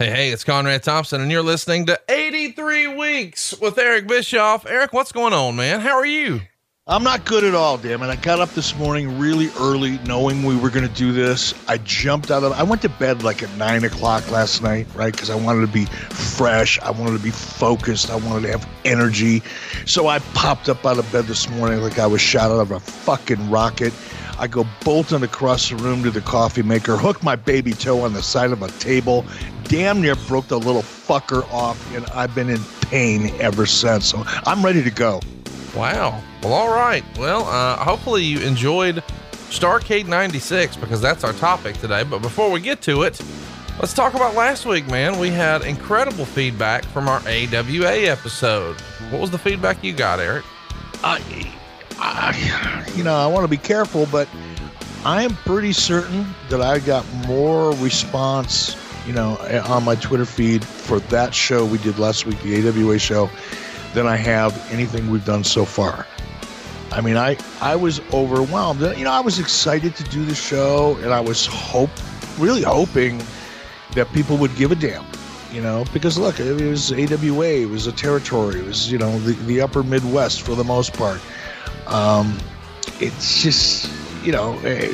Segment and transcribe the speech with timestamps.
[0.00, 4.64] Hey, hey, it's Conrad Thompson, and you're listening to 83 Weeks with Eric Bischoff.
[4.64, 5.80] Eric, what's going on, man?
[5.80, 6.40] How are you?
[6.86, 8.06] I'm not good at all, damn it.
[8.06, 11.52] I got up this morning really early knowing we were going to do this.
[11.66, 15.12] I jumped out of, I went to bed like at nine o'clock last night, right?
[15.12, 16.78] Because I wanted to be fresh.
[16.78, 18.08] I wanted to be focused.
[18.08, 19.42] I wanted to have energy.
[19.84, 22.70] So I popped up out of bed this morning like I was shot out of
[22.70, 23.92] a fucking rocket.
[24.38, 28.12] I go bolting across the room to the coffee maker, hook my baby toe on
[28.12, 29.26] the side of a table,
[29.68, 34.06] damn near broke the little fucker off, and I've been in pain ever since.
[34.06, 35.20] So I'm ready to go.
[35.74, 36.20] Wow.
[36.42, 37.04] Well, all right.
[37.18, 39.02] Well, uh, hopefully you enjoyed
[39.50, 42.02] Starrcade 96 because that's our topic today.
[42.02, 43.20] But before we get to it,
[43.78, 45.18] let's talk about last week, man.
[45.18, 48.80] We had incredible feedback from our AWA episode.
[49.10, 50.44] What was the feedback you got, Eric?
[51.04, 51.20] I,
[51.98, 54.28] I, you know, I want to be careful, but
[55.04, 58.76] I am pretty certain that I got more response,
[59.08, 62.98] you know, on my Twitter feed for that show we did last week, the AWA
[62.98, 63.30] show,
[63.94, 66.06] than I have anything we've done so far.
[66.92, 68.82] I mean, I I was overwhelmed.
[68.82, 71.90] You know, I was excited to do the show, and I was hope,
[72.38, 73.22] really hoping
[73.94, 75.06] that people would give a damn.
[75.52, 79.18] You know, because look, it was AWA, it was a territory, it was you know
[79.20, 81.20] the the Upper Midwest for the most part.
[81.86, 82.36] Um,
[83.00, 83.90] it's just
[84.22, 84.90] you know eh,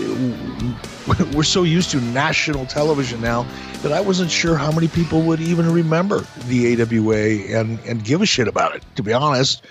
[1.35, 3.47] we're so used to national television now
[3.83, 8.23] that I wasn't sure how many people would even remember the AWA and and give
[8.23, 8.85] a shit about it.
[8.97, 9.65] To be honest.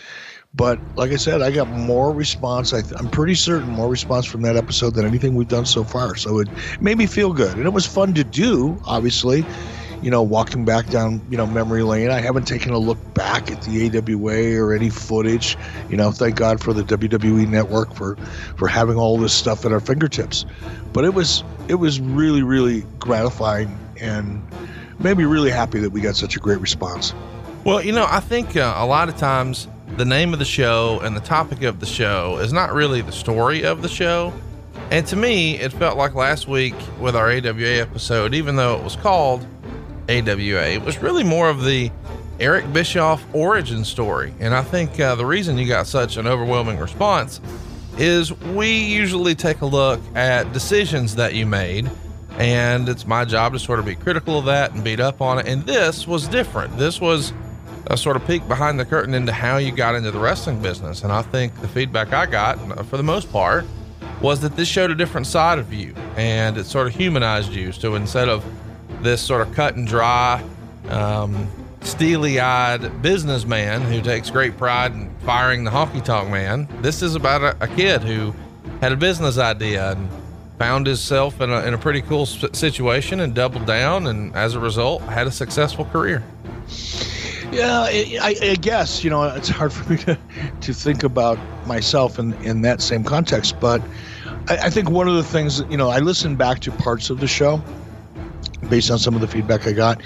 [0.55, 2.73] But like I said, I got more response.
[2.73, 6.15] I am pretty certain more response from that episode than anything we've done so far.
[6.15, 6.47] So it
[6.79, 8.79] made me feel good, and it was fun to do.
[8.85, 9.47] Obviously,
[10.03, 12.09] you know, walking back down you know memory lane.
[12.09, 15.57] I haven't taken a look back at the AWA or any footage.
[15.89, 18.15] You know, thank God for the WWE Network for
[18.57, 20.45] for having all this stuff at our fingertips.
[20.91, 24.45] But it was it was really really gratifying and
[24.99, 27.13] made me really happy that we got such a great response.
[27.63, 30.99] Well, you know, I think uh, a lot of times the name of the show
[31.01, 34.33] and the topic of the show is not really the story of the show.
[34.91, 38.83] And to me, it felt like last week with our AWA episode, even though it
[38.83, 39.45] was called
[40.09, 41.91] AWA, it was really more of the
[42.39, 44.33] Eric Bischoff origin story.
[44.39, 47.39] And I think uh, the reason you got such an overwhelming response
[47.97, 51.89] is we usually take a look at decisions that you made.
[52.37, 55.37] And it's my job to sort of be critical of that and beat up on
[55.37, 55.47] it.
[55.47, 56.77] And this was different.
[56.77, 57.31] This was
[57.87, 61.03] a sort of peek behind the curtain into how you got into the wrestling business.
[61.03, 63.65] And I think the feedback I got, uh, for the most part,
[64.21, 67.71] was that this showed a different side of you and it sort of humanized you.
[67.71, 68.43] So instead of
[69.03, 70.43] this sort of cut and dry,
[70.89, 71.47] um,
[71.81, 77.15] steely eyed businessman who takes great pride in firing the honky tonk man, this is
[77.15, 78.33] about a, a, kid who
[78.79, 80.09] had a business idea and
[80.57, 84.07] found himself in a, in a pretty cool situation and doubled down.
[84.07, 86.23] And as a result, had a successful career.
[87.51, 90.17] Yeah, I, I, guess you know it's hard for me to,
[90.61, 91.37] to think about
[91.67, 93.79] myself in in that same context, but
[94.47, 97.19] I, I think one of the things you know I listened back to parts of
[97.19, 97.61] the show
[98.69, 100.01] based on some of the feedback I got,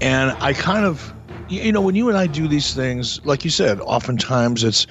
[0.00, 1.12] and I kind of
[1.48, 4.86] you know when you and I do these things, like you said, oftentimes it's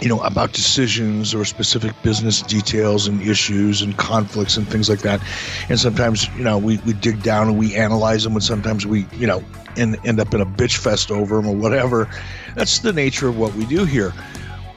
[0.00, 5.00] you know, about decisions or specific business details and issues and conflicts and things like
[5.00, 5.20] that.
[5.68, 9.06] And sometimes, you know, we, we dig down and we analyze them, and sometimes we,
[9.14, 9.42] you know,
[9.76, 12.08] end, end up in a bitch fest over them or whatever.
[12.54, 14.12] That's the nature of what we do here.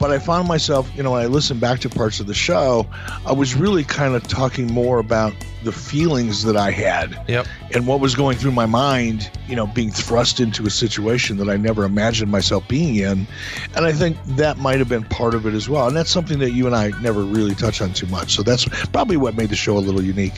[0.02, 2.88] But I found myself, you know, when I listened back to parts of the show,
[3.24, 5.32] I was really kind of talking more about
[5.62, 7.46] the feelings that I had yep.
[7.72, 11.48] and what was going through my mind, you know, being thrust into a situation that
[11.48, 13.28] I never imagined myself being in.
[13.76, 15.86] And I think that might have been part of it as well.
[15.86, 18.34] And that's something that you and I never really touch on too much.
[18.34, 20.34] So that's probably what made the show a little unique.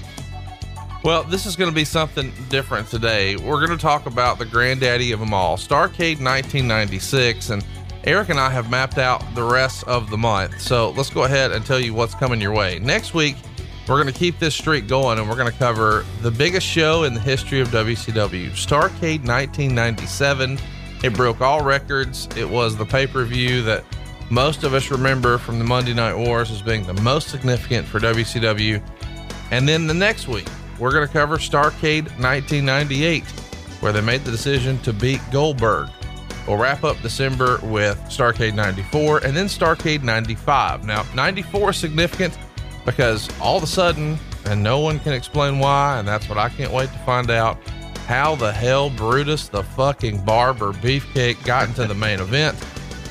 [1.04, 3.36] Well, this is going to be something different today.
[3.36, 7.48] We're going to talk about the granddaddy of them all, Starrcade 1996.
[7.48, 7.64] And
[8.04, 10.60] Eric and I have mapped out the rest of the month.
[10.60, 12.78] So let's go ahead and tell you what's coming your way.
[12.78, 13.36] Next week,
[13.88, 17.04] we're going to keep this streak going and we're going to cover the biggest show
[17.04, 20.58] in the history of WCW, Starrcade 1997.
[21.02, 22.28] It broke all records.
[22.36, 23.84] It was the pay per view that
[24.30, 28.00] most of us remember from the Monday Night Wars as being the most significant for
[28.00, 28.82] WCW.
[29.50, 30.48] And then the next week,
[30.78, 33.24] we're going to cover Starrcade 1998,
[33.80, 35.88] where they made the decision to beat Goldberg.
[36.46, 40.84] We'll wrap up December with Starrcade 94 and then Starrcade 95.
[40.84, 42.36] Now, 94 is significant
[42.84, 46.50] because all of a sudden, and no one can explain why, and that's what I
[46.50, 47.56] can't wait to find out,
[48.06, 52.62] how the hell Brutus the fucking barber beefcake got into the main event.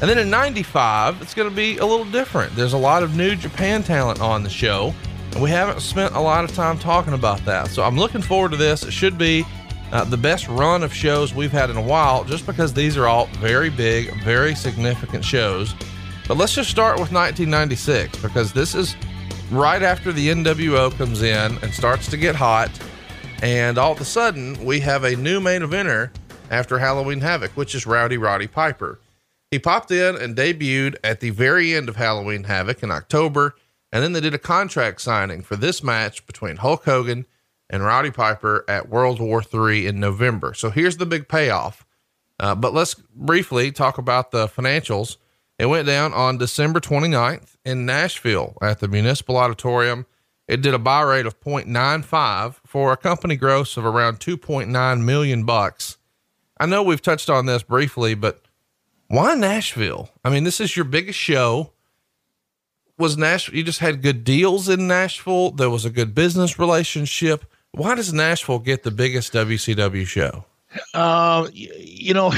[0.02, 2.56] And then in 95, it's going to be a little different.
[2.56, 4.94] There's a lot of new Japan talent on the show,
[5.32, 7.70] and we haven't spent a lot of time talking about that.
[7.70, 8.84] So I'm looking forward to this.
[8.84, 9.46] It should be
[9.94, 13.06] uh, the best run of shows we've had in a while, just because these are
[13.08, 15.76] all very big, very significant shows.
[16.28, 18.96] But let's just start with 1996 because this is
[19.52, 22.72] right after the NWO comes in and starts to get hot.
[23.44, 26.10] And all of a sudden, we have a new main eventer
[26.50, 29.00] after Halloween Havoc, which is Rowdy Roddy Piper.
[29.52, 33.54] He popped in and debuted at the very end of Halloween Havoc in October,
[33.92, 37.28] and then they did a contract signing for this match between Hulk Hogan
[37.74, 40.54] and Rowdy Piper at World War III in November.
[40.54, 41.88] So here's the big payoff.
[42.40, 45.18] Uh, but let's briefly talk about the financials.
[45.58, 50.06] It went down on December 29th in Nashville at the Municipal Auditorium.
[50.48, 55.44] It did a buy rate of 0.95 for a company gross of around 2.9 million
[55.44, 55.98] bucks.
[56.60, 58.44] I know we've touched on this briefly, but
[59.08, 60.12] why Nashville?
[60.24, 61.72] I mean, this is your biggest show.
[63.00, 65.50] Was Nashville, you just had good deals in Nashville.
[65.50, 67.46] There was a good business relationship.
[67.74, 70.46] Why does Nashville get the biggest WCW show?
[70.94, 72.32] Uh, you know,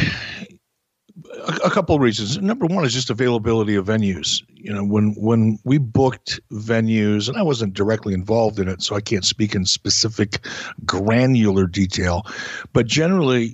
[1.34, 2.38] a, a couple of reasons.
[2.38, 4.44] Number one is just availability of venues.
[4.50, 8.96] You know, when when we booked venues, and I wasn't directly involved in it, so
[8.96, 10.46] I can't speak in specific
[10.86, 12.26] granular detail,
[12.72, 13.54] but generally,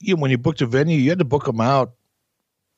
[0.00, 1.94] you know, when you booked a venue, you had to book them out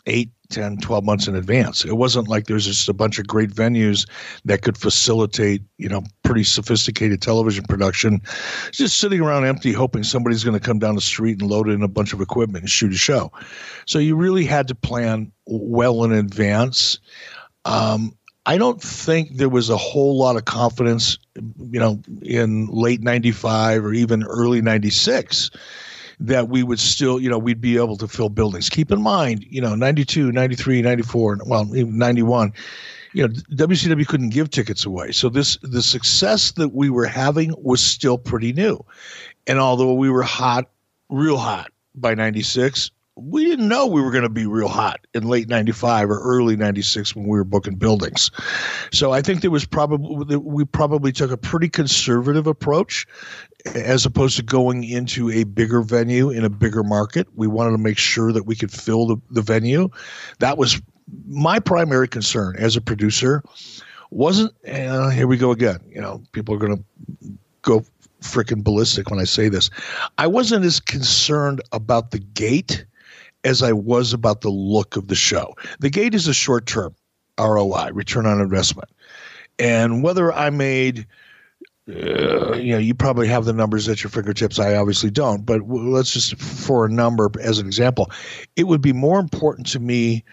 [0.06, 1.84] eight, 10, 12 months in advance.
[1.84, 4.08] It wasn't like there's just a bunch of great venues
[4.44, 8.22] that could facilitate, you know, pretty sophisticated television production,
[8.70, 11.82] just sitting around empty, hoping somebody's going to come down the street and load in
[11.82, 13.32] a bunch of equipment and shoot a show.
[13.86, 16.98] So you really had to plan well in advance.
[17.64, 18.16] Um,
[18.46, 23.84] I don't think there was a whole lot of confidence, you know, in late 95
[23.84, 25.50] or even early 96
[26.20, 28.68] that we would still, you know, we'd be able to fill buildings.
[28.68, 32.52] Keep in mind, you know, 92, 93, 94, well, 91,
[33.12, 35.12] you know, WCW couldn't give tickets away.
[35.12, 38.84] So this, the success that we were having was still pretty new.
[39.46, 40.70] And although we were hot,
[41.08, 45.28] real hot by 96, we didn't know we were going to be real hot in
[45.28, 48.30] late 95 or early 96 when we were booking buildings.
[48.92, 53.06] So I think there was probably, we probably took a pretty conservative approach
[53.74, 57.28] as opposed to going into a bigger venue in a bigger market.
[57.36, 59.90] We wanted to make sure that we could fill the, the venue.
[60.40, 60.82] That was
[61.28, 63.44] my primary concern as a producer
[64.10, 65.78] wasn't, uh, here we go again.
[65.88, 66.84] You know, people are going to
[67.62, 67.84] go
[68.20, 69.70] freaking ballistic when I say this.
[70.18, 72.86] I wasn't as concerned about the gate
[73.44, 75.54] as I was about the look of the show.
[75.80, 76.94] The gate is a short term
[77.38, 78.88] ROI, return on investment.
[79.58, 81.06] And whether I made,
[81.88, 84.58] uh, you know, you probably have the numbers at your fingertips.
[84.58, 88.10] I obviously don't, but let's just, for a number as an example,
[88.56, 90.24] it would be more important to me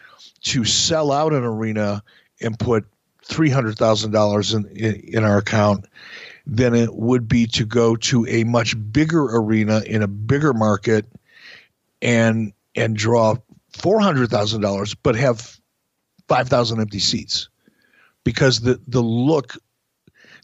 [0.44, 2.02] to sell out an arena
[2.40, 2.86] and put
[3.25, 5.86] $300,000 in, in, in our account
[6.48, 11.06] than it would be to go to a much bigger arena in a bigger market
[12.02, 13.36] and and draw
[13.78, 15.58] four hundred thousand dollars, but have
[16.28, 17.50] five thousand empty seats,
[18.24, 19.58] because the the look,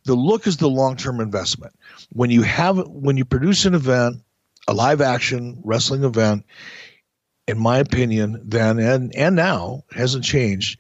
[0.05, 1.73] the look is the long term investment.
[2.11, 4.17] When you have when you produce an event,
[4.67, 6.45] a live action wrestling event,
[7.47, 10.79] in my opinion, then and and now hasn't changed.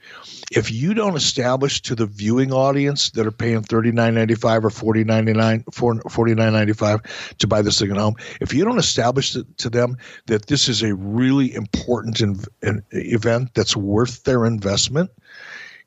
[0.51, 4.65] If you don't establish to the viewing audience that are paying thirty nine ninety five
[4.65, 7.01] or forty ninety nine forty nine ninety five
[7.39, 10.67] to buy this thing at home, if you don't establish to, to them that this
[10.67, 15.09] is a really important in, in, event that's worth their investment,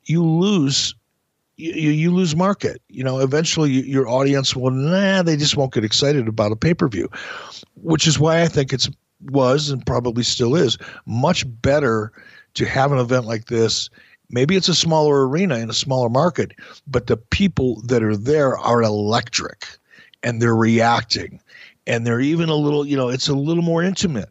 [0.04, 0.95] you lose
[1.57, 2.81] you, you lose market.
[2.88, 6.73] You know, eventually your audience will, nah, they just won't get excited about a pay
[6.73, 7.11] per view,
[7.75, 8.88] which is why I think it's
[9.23, 12.12] was and probably still is much better
[12.55, 13.91] to have an event like this.
[14.31, 16.53] Maybe it's a smaller arena in a smaller market,
[16.87, 19.67] but the people that are there are electric
[20.23, 21.41] and they're reacting
[21.87, 24.31] and they're even a little, you know, it's a little more intimate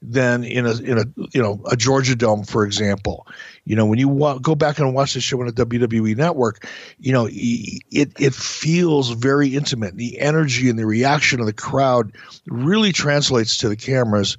[0.00, 3.26] than in a in a you know a Georgia Dome, for example.
[3.64, 6.66] You know, when you wa- go back and watch the show on the WWE Network,
[6.98, 9.96] you know it it feels very intimate.
[9.96, 12.12] The energy and the reaction of the crowd
[12.46, 14.36] really translates to the cameras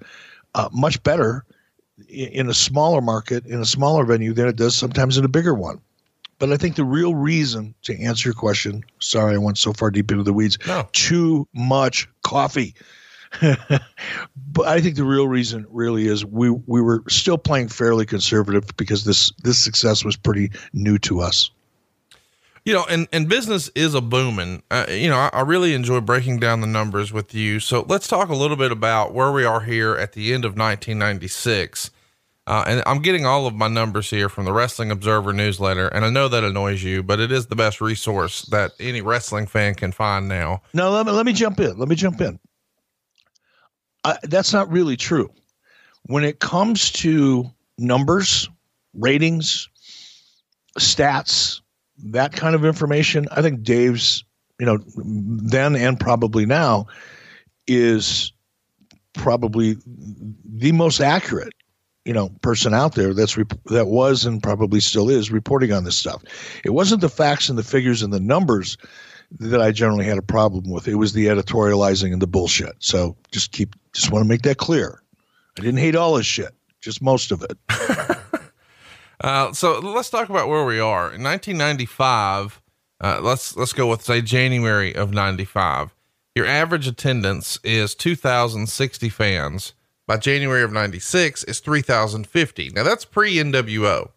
[0.56, 1.46] uh, much better
[2.08, 5.54] in a smaller market in a smaller venue than it does sometimes in a bigger
[5.54, 5.82] one.
[6.40, 9.92] But I think the real reason to answer your question, sorry I went so far
[9.92, 10.88] deep into the weeds, no.
[10.94, 12.76] too much coffee.
[13.42, 18.66] but I think the real reason really is we we were still playing fairly conservative
[18.76, 21.52] because this this success was pretty new to us.
[22.66, 24.64] You know, and, and business is a booming.
[24.70, 27.60] Uh, you know, I, I, really enjoy breaking down the numbers with you.
[27.60, 30.52] So let's talk a little bit about where we are here at the end of
[30.52, 31.90] 1996.
[32.46, 35.88] Uh, and I'm getting all of my numbers here from the Wrestling Observer newsletter.
[35.88, 39.48] And I know that annoys you, but it is the best resource that any wrestling
[39.48, 40.62] fan can find now.
[40.74, 41.78] No, let me, let me jump in.
[41.78, 42.40] Let me jump in.
[44.24, 45.30] That's not really true.
[46.04, 48.50] When it comes to numbers,
[48.94, 49.70] ratings,
[50.78, 51.62] stats,
[52.06, 54.24] that kind of information, I think Dave's,
[54.60, 56.88] you know, then and probably now
[57.68, 58.32] is
[59.14, 61.54] probably the most accurate
[62.06, 65.84] you know person out there that's rep- that was and probably still is reporting on
[65.84, 66.24] this stuff.
[66.64, 68.78] It wasn't the facts and the figures and the numbers
[69.32, 70.88] that I generally had a problem with.
[70.88, 72.76] It was the editorializing and the bullshit.
[72.80, 75.02] So just keep just want to make that clear.
[75.58, 77.58] I didn't hate all his shit, just most of it.
[79.22, 82.62] uh, so let's talk about where we are in 1995.
[83.02, 85.94] Uh, let's let's go with say January of '95.
[86.36, 89.74] Your average attendance is 2,060 fans
[90.08, 92.70] by January of 96 is 3,050.
[92.70, 94.12] Now that's pre NWO.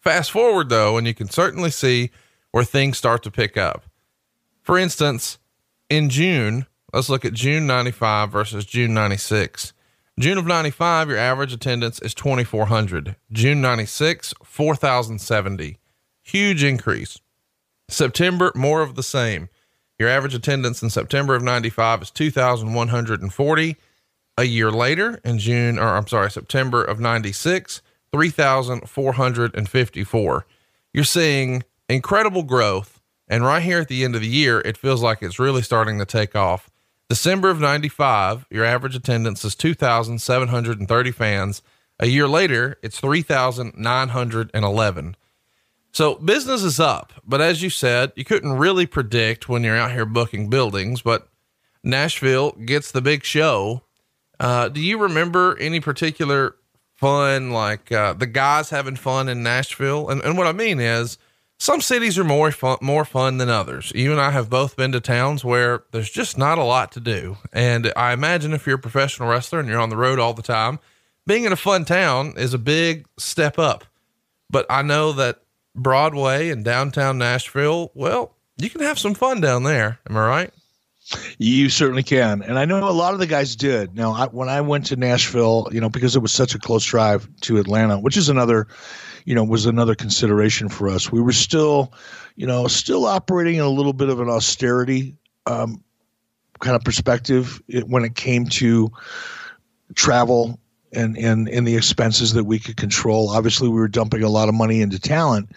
[0.00, 2.10] Fast forward though, and you can certainly see
[2.52, 3.84] where things start to pick up.
[4.68, 5.38] For instance,
[5.88, 9.72] in June, let's look at June 95 versus June 96.
[10.20, 13.16] June of 95, your average attendance is 2,400.
[13.32, 15.78] June 96, 4,070.
[16.20, 17.18] Huge increase.
[17.88, 19.48] September, more of the same.
[19.98, 23.76] Your average attendance in September of 95 is 2,140
[24.36, 27.80] a year later in June, or I'm sorry, September of 96,
[28.12, 30.46] 3,454.
[30.92, 32.97] You're seeing incredible growth.
[33.28, 35.98] And right here at the end of the year, it feels like it's really starting
[35.98, 36.70] to take off.
[37.08, 41.62] December of 95, your average attendance is 2,730 fans.
[42.00, 45.16] A year later, it's 3,911.
[45.90, 49.92] So business is up, but as you said, you couldn't really predict when you're out
[49.92, 51.28] here booking buildings, but
[51.82, 53.82] Nashville gets the big show
[54.40, 56.54] uh, do you remember any particular
[56.94, 60.08] fun, like uh, the guys having fun in Nashville?
[60.08, 61.18] And, and what I mean is,
[61.58, 63.92] some cities are more fun, more fun than others.
[63.94, 67.00] You and I have both been to towns where there's just not a lot to
[67.00, 67.36] do.
[67.52, 70.42] And I imagine if you're a professional wrestler and you're on the road all the
[70.42, 70.78] time,
[71.26, 73.84] being in a fun town is a big step up.
[74.48, 75.42] But I know that
[75.74, 79.98] Broadway and downtown Nashville, well, you can have some fun down there.
[80.08, 80.50] Am I right?
[81.38, 83.94] You certainly can, and I know a lot of the guys did.
[83.94, 86.84] Now, I, when I went to Nashville, you know, because it was such a close
[86.84, 88.66] drive to Atlanta, which is another,
[89.28, 91.12] you know, was another consideration for us.
[91.12, 91.92] We were still,
[92.36, 95.84] you know, still operating in a little bit of an austerity um,
[96.60, 98.90] kind of perspective when it came to
[99.94, 100.58] travel
[100.92, 103.30] and and and the expenses that we could control.
[103.30, 105.50] Obviously, we were dumping a lot of money into talent,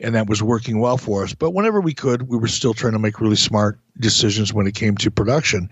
[0.00, 1.34] and that was working well for us.
[1.34, 4.74] But whenever we could, we were still trying to make really smart decisions when it
[4.74, 5.70] came to production.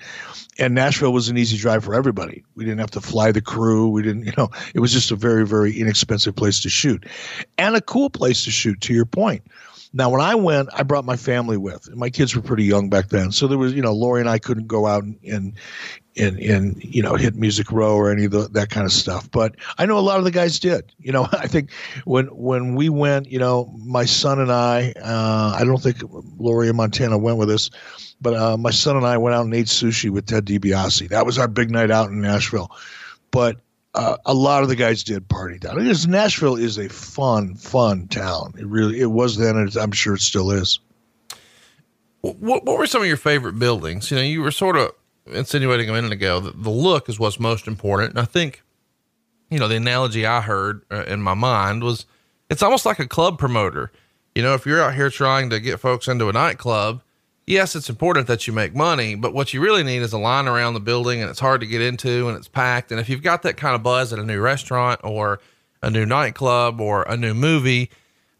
[0.58, 2.42] And Nashville was an easy drive for everybody.
[2.54, 3.88] We didn't have to fly the crew.
[3.88, 7.04] We didn't, you know, it was just a very, very inexpensive place to shoot
[7.58, 9.42] and a cool place to shoot, to your point.
[9.92, 11.94] Now, when I went, I brought my family with.
[11.94, 14.38] My kids were pretty young back then, so there was, you know, Lori and I
[14.38, 15.54] couldn't go out and, and
[16.16, 19.30] and, in you know hit music row or any of the, that kind of stuff.
[19.30, 20.92] But i know a lot of the guys did.
[20.98, 21.72] You know i think
[22.04, 25.98] when when we went you know my son and i uh, i don't think
[26.38, 27.70] Lori and montana went with us
[28.20, 31.08] but uh, my son and i went out and ate sushi with ted DiBiase.
[31.08, 32.70] That was our big night out in nashville.
[33.30, 33.60] But
[33.96, 38.06] uh, a lot of the guys did party down because nashville is a fun fun
[38.08, 40.78] town it really it was then and i'm sure it still is
[42.20, 44.92] what, what were some of your favorite buildings you know you were sort of
[45.26, 48.10] insinuating a minute ago that the look is what's most important.
[48.10, 48.62] And I think,
[49.50, 52.06] you know, the analogy I heard uh, in my mind was
[52.50, 53.90] it's almost like a club promoter.
[54.34, 57.02] You know, if you're out here trying to get folks into a nightclub,
[57.46, 60.48] yes, it's important that you make money, but what you really need is a line
[60.48, 62.90] around the building and it's hard to get into and it's packed.
[62.90, 65.40] And if you've got that kind of buzz at a new restaurant or
[65.82, 67.90] a new nightclub or a new movie,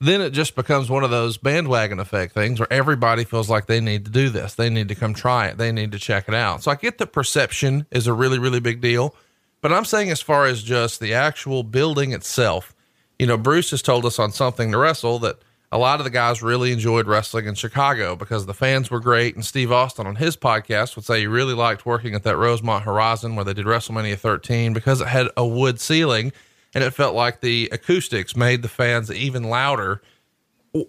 [0.01, 3.81] then it just becomes one of those bandwagon effect things where everybody feels like they
[3.81, 4.55] need to do this.
[4.55, 5.57] They need to come try it.
[5.57, 6.63] They need to check it out.
[6.63, 9.15] So I get that perception is a really, really big deal.
[9.63, 12.75] But I'm saying, as far as just the actual building itself,
[13.19, 15.39] you know, Bruce has told us on Something to Wrestle that
[15.77, 19.35] a lot of the guys really enjoyed wrestling in Chicago because the fans were great.
[19.35, 22.85] And Steve Austin on his podcast would say he really liked working at that Rosemont
[22.85, 26.33] Horizon where they did WrestleMania 13 because it had a wood ceiling
[26.75, 30.01] and it felt like the acoustics made the fans even louder.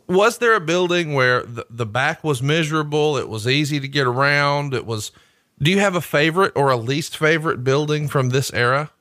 [0.07, 3.17] Was there a building where the, the back was miserable?
[3.17, 4.73] It was easy to get around.
[4.73, 5.11] It was.
[5.59, 8.91] Do you have a favorite or a least favorite building from this era?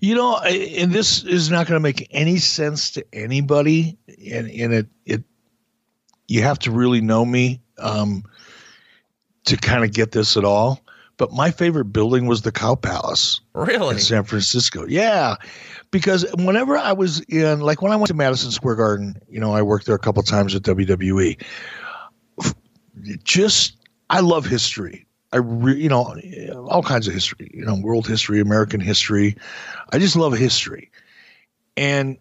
[0.00, 4.74] You know, and this is not going to make any sense to anybody, and and
[4.74, 5.24] it it
[6.28, 8.24] you have to really know me um,
[9.44, 10.82] to kind of get this at all.
[11.18, 14.84] But my favorite building was the Cow Palace, really, in San Francisco.
[14.86, 15.36] Yeah,
[15.90, 19.54] because whenever I was in, like when I went to Madison Square Garden, you know,
[19.54, 21.42] I worked there a couple times at WWE.
[23.24, 23.76] Just,
[24.10, 25.06] I love history.
[25.32, 26.14] I re, you know,
[26.68, 29.36] all kinds of history, you know, world history, American history.
[29.90, 30.90] I just love history.
[31.76, 32.18] And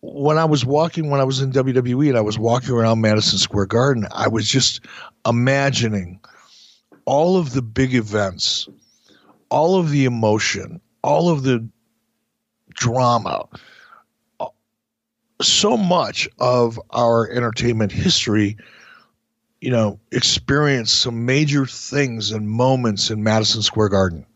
[0.00, 3.38] when I was walking, when I was in WWE and I was walking around Madison
[3.38, 4.80] Square Garden, I was just
[5.26, 6.20] imagining
[7.04, 8.68] all of the big events,
[9.50, 11.66] all of the emotion, all of the
[12.70, 13.46] drama,
[15.40, 18.56] so much of our entertainment history,
[19.60, 24.26] you know, experienced some major things and moments in Madison Square Garden.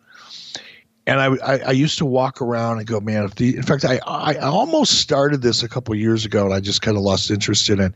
[1.08, 3.82] And I, I, I used to walk around and go, man, if the, in fact,
[3.82, 7.30] I, I almost started this a couple years ago and I just kind of lost
[7.30, 7.94] interest in it.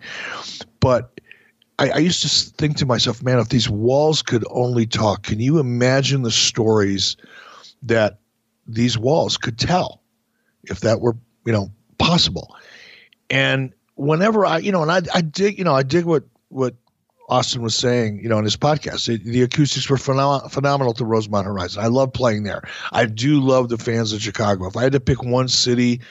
[0.80, 1.20] But
[1.78, 5.40] I, I used to think to myself, man, if these walls could only talk, can
[5.40, 7.18] you imagine the stories
[7.82, 8.18] that
[8.66, 10.00] these walls could tell
[10.64, 11.14] if that were,
[11.44, 12.56] you know, possible?
[13.28, 16.76] And whenever I, you know, and I, I dig, you know, I dig what what
[17.32, 19.08] Austin was saying, you know, in his podcast.
[19.08, 21.82] It, the acoustics were phenom- phenomenal to Rosemont Horizon.
[21.82, 22.62] I love playing there.
[22.92, 24.66] I do love the fans of Chicago.
[24.66, 26.02] If I had to pick one city,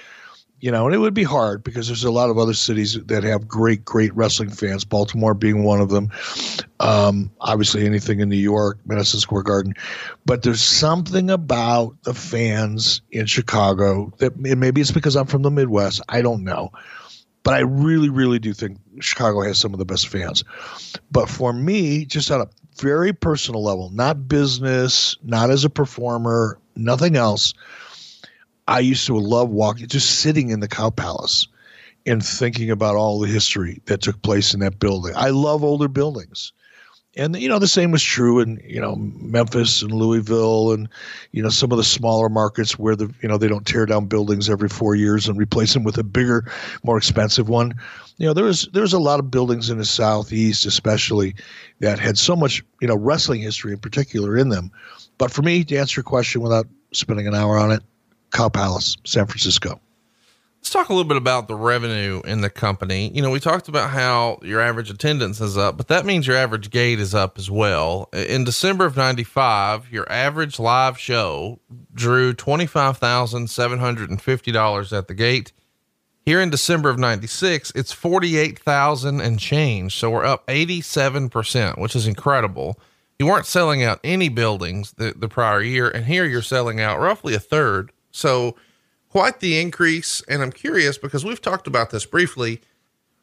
[0.61, 3.23] you know, and it would be hard because there's a lot of other cities that
[3.23, 4.83] have great, great wrestling fans.
[4.83, 6.09] Baltimore being one of them.
[6.79, 9.75] Um, obviously, anything in New York, Madison Square Garden,
[10.25, 15.51] but there's something about the fans in Chicago that maybe it's because I'm from the
[15.51, 16.01] Midwest.
[16.09, 16.71] I don't know
[17.43, 20.43] but I really, really do think Chicago has some of the best fans.
[21.11, 22.47] But for me, just on a
[22.79, 27.53] very personal level, not business, not as a performer, nothing else,
[28.67, 31.47] I used to love walking, just sitting in the Cow Palace
[32.05, 35.13] and thinking about all the history that took place in that building.
[35.15, 36.53] I love older buildings
[37.15, 40.87] and you know the same was true in you know Memphis and Louisville and
[41.31, 44.05] you know some of the smaller markets where the you know they don't tear down
[44.05, 46.49] buildings every four years and replace them with a bigger,
[46.83, 47.73] more expensive one.
[48.17, 51.35] You know there was there was a lot of buildings in the southeast, especially
[51.79, 54.71] that had so much you know wrestling history in particular in them.
[55.17, 57.83] But for me, to answer your question without spending an hour on it,
[58.31, 59.79] Cow Palace, San Francisco.
[60.61, 63.09] Let's talk a little bit about the revenue in the company.
[63.15, 66.37] You know, we talked about how your average attendance is up, but that means your
[66.37, 68.09] average gate is up as well.
[68.13, 71.59] In December of 95, your average live show
[71.95, 75.51] drew $25,750 at the gate.
[76.27, 79.95] Here in December of 96, it's 48,000 and change.
[79.95, 82.79] So we're up 87%, which is incredible.
[83.17, 86.99] You weren't selling out any buildings the, the prior year, and here you're selling out
[86.99, 87.91] roughly a third.
[88.11, 88.55] So,
[89.11, 90.23] quite the increase.
[90.27, 92.61] And I'm curious because we've talked about this briefly.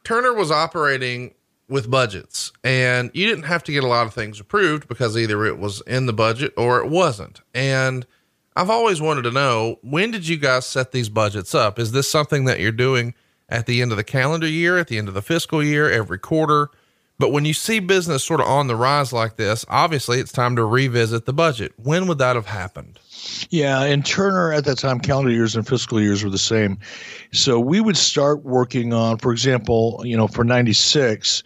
[0.03, 1.33] Turner was operating
[1.67, 5.45] with budgets and you didn't have to get a lot of things approved because either
[5.45, 7.41] it was in the budget or it wasn't.
[7.53, 8.07] And
[8.55, 11.77] I've always wanted to know when did you guys set these budgets up?
[11.77, 13.13] Is this something that you're doing
[13.47, 16.19] at the end of the calendar year, at the end of the fiscal year, every
[16.19, 16.69] quarter?
[17.19, 20.55] But when you see business sort of on the rise like this, obviously it's time
[20.55, 21.73] to revisit the budget.
[21.75, 22.97] When would that have happened?
[23.49, 26.79] Yeah, and Turner at that time, calendar years and fiscal years were the same.
[27.33, 31.43] So we would start working on, for example, you know, for 96,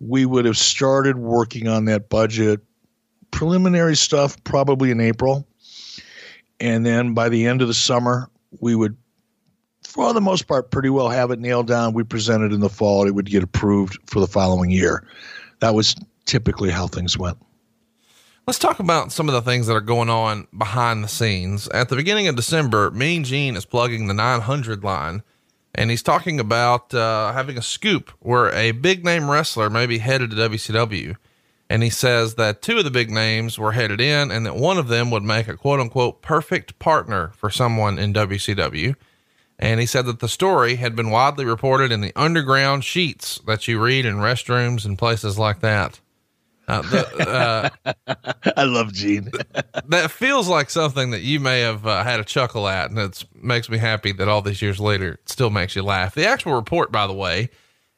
[0.00, 2.60] we would have started working on that budget,
[3.32, 5.46] preliminary stuff probably in April.
[6.60, 8.96] And then by the end of the summer, we would,
[9.88, 11.94] for the most part, pretty well have it nailed down.
[11.94, 15.02] We presented in the fall, it would get approved for the following year.
[15.60, 15.96] That was
[16.26, 17.38] typically how things went.
[18.46, 21.68] Let's talk about some of the things that are going on behind the scenes.
[21.68, 25.22] At the beginning of December, Mean Gene is plugging the 900 line,
[25.74, 29.98] and he's talking about uh, having a scoop where a big name wrestler may be
[29.98, 31.16] headed to WCW.
[31.70, 34.76] And he says that two of the big names were headed in, and that one
[34.76, 38.94] of them would make a quote unquote perfect partner for someone in WCW.
[39.58, 43.66] And he said that the story had been widely reported in the underground sheets that
[43.66, 46.00] you read in restrooms and places like that.
[46.68, 47.94] Uh, the, uh,
[48.56, 49.30] I love Gene.
[49.86, 53.24] that feels like something that you may have uh, had a chuckle at, and it
[53.34, 56.14] makes me happy that all these years later it still makes you laugh.
[56.14, 57.48] The actual report, by the way,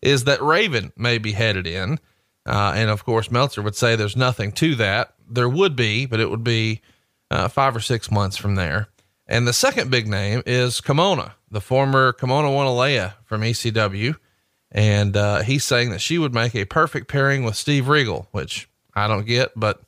[0.00, 1.98] is that Raven may be headed in,
[2.46, 5.14] uh, and of course Meltzer would say there's nothing to that.
[5.28, 6.80] There would be, but it would be
[7.30, 8.88] uh, five or six months from there.
[9.30, 14.16] And the second big name is Kimona, the former Kimona Wanalaya from ECW.
[14.72, 18.68] And uh, he's saying that she would make a perfect pairing with Steve Regal, which
[18.92, 19.52] I don't get.
[19.54, 19.82] But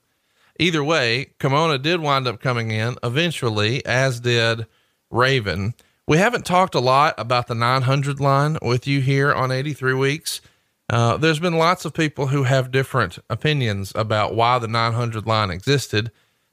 [0.61, 4.67] either way, Kimona did wind up coming in eventually, as did
[5.11, 5.75] Raven.
[6.07, 10.41] We haven't talked a lot about the 900 line with you here on 83 Weeks.
[10.89, 15.51] Uh, there's been lots of people who have different opinions about why the 900 line
[15.51, 16.13] existed,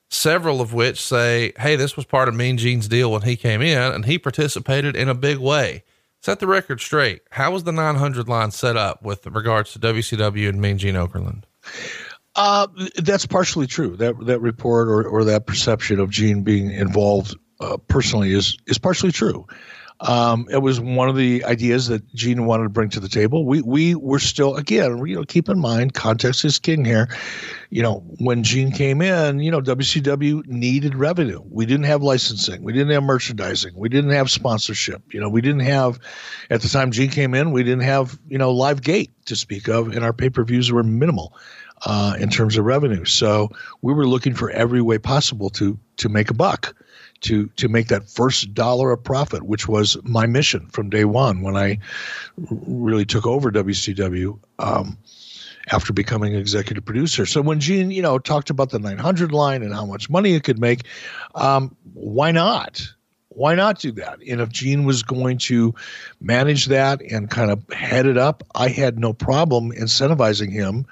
[0.10, 3.62] several of which say, hey, this was part of Mean Gene's deal when he came
[3.62, 5.84] in and he participated in a big way
[6.22, 7.22] set the record straight.
[7.32, 11.44] How was the 900 line set up with regards to WCW and Mean Gene Okerlund?
[12.36, 12.68] Uh,
[12.98, 13.96] that's partially true.
[13.98, 18.78] That that report or, or that perception of Gene being involved uh, personally is is
[18.78, 19.46] partially true.
[20.02, 23.46] Um, it was one of the ideas that Gene wanted to bring to the table.
[23.46, 27.10] We we were still again, you know, keep in mind context is king here.
[27.70, 31.42] You know, when Gene came in, you know, WCW needed revenue.
[31.50, 35.02] We didn't have licensing, we didn't have merchandising, we didn't have sponsorship.
[35.14, 36.00] You know, we didn't have
[36.50, 39.68] at the time Gene came in, we didn't have you know live gate to speak
[39.68, 41.34] of, and our pay per views were minimal.
[41.86, 43.48] Uh, in terms of revenue, so
[43.82, 46.76] we were looking for every way possible to to make a buck
[47.22, 51.42] to to make that first dollar of profit, which was my mission from day one
[51.42, 51.80] when I
[52.38, 54.98] really took over WCW um,
[55.72, 57.26] after becoming executive producer.
[57.26, 60.44] So when Gene, you know, talked about the 900 line and how much money it
[60.44, 60.84] could make,
[61.36, 62.82] um, why not?
[63.30, 64.20] Why not do that?
[64.28, 65.74] And if Gene was going to
[66.20, 70.86] manage that and kind of head it up, I had no problem incentivizing him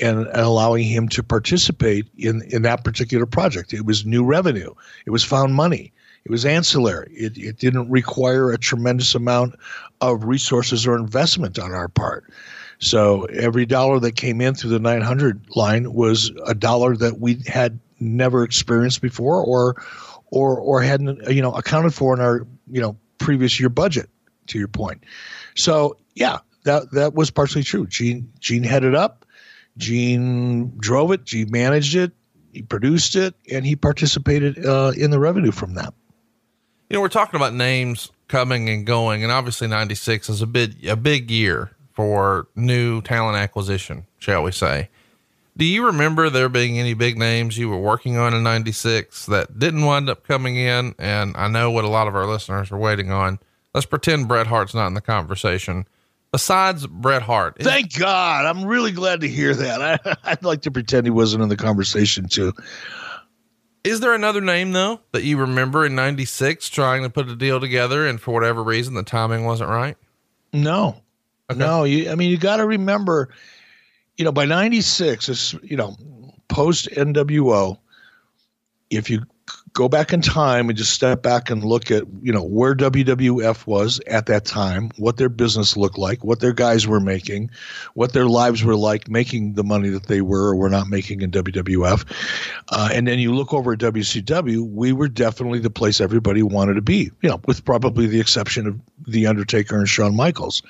[0.00, 3.72] and, allowing him to participate in, in that particular project.
[3.72, 4.72] It was new revenue,
[5.06, 5.92] it was found money,
[6.24, 7.12] it was ancillary.
[7.14, 9.56] It, it didn't require a tremendous amount
[10.00, 12.24] of resources or investment on our part.
[12.78, 17.40] So every dollar that came in through the 900 line was a dollar that we
[17.46, 19.80] had never experienced before or
[20.32, 24.10] or or hadn't you know accounted for in our you know previous year budget
[24.48, 25.04] to your point.
[25.54, 27.86] So yeah, that that was partially true.
[27.86, 29.21] Gene Gene headed up
[29.78, 32.12] Gene drove it, Gene managed it,
[32.52, 35.94] he produced it, and he participated uh, in the revenue from that.
[36.88, 40.74] You know, we're talking about names coming and going, and obviously '96 is a bit
[40.86, 44.88] a big year for new talent acquisition, shall we say?
[45.56, 49.58] Do you remember there being any big names you were working on in '96 that
[49.58, 50.94] didn't wind up coming in?
[50.98, 53.38] And I know what a lot of our listeners are waiting on.
[53.74, 55.86] Let's pretend Bret Hart's not in the conversation
[56.32, 57.58] besides Bret Hart.
[57.60, 58.46] Thank God.
[58.46, 60.00] I'm really glad to hear that.
[60.24, 62.52] I, would like to pretend he wasn't in the conversation too.
[63.84, 67.60] Is there another name though that you remember in 96 trying to put a deal
[67.60, 69.96] together and for whatever reason the timing wasn't right?
[70.52, 71.00] No.
[71.50, 71.58] Okay.
[71.58, 73.28] No, you I mean you got to remember
[74.16, 75.96] you know by 96 it's you know
[76.48, 77.78] post NWO
[78.88, 79.24] if you
[79.74, 83.66] go back in time and just step back and look at you know where WWF
[83.66, 87.50] was at that time, what their business looked like, what their guys were making,
[87.94, 91.22] what their lives were like making the money that they were or were not making
[91.22, 92.04] in WWF,
[92.68, 96.74] uh, and then you look over at WCW, we were definitely the place everybody wanted
[96.74, 97.10] to be.
[97.22, 100.62] You know, with probably the exception of the Undertaker and Shawn Michaels.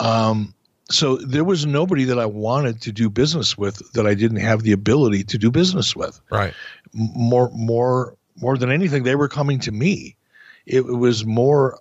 [0.00, 0.54] Um,
[0.90, 4.62] so there was nobody that I wanted to do business with that I didn't have
[4.62, 6.18] the ability to do business with.
[6.30, 6.54] Right.
[6.94, 10.16] More, more more than anything, they were coming to me.
[10.66, 11.78] It, it was more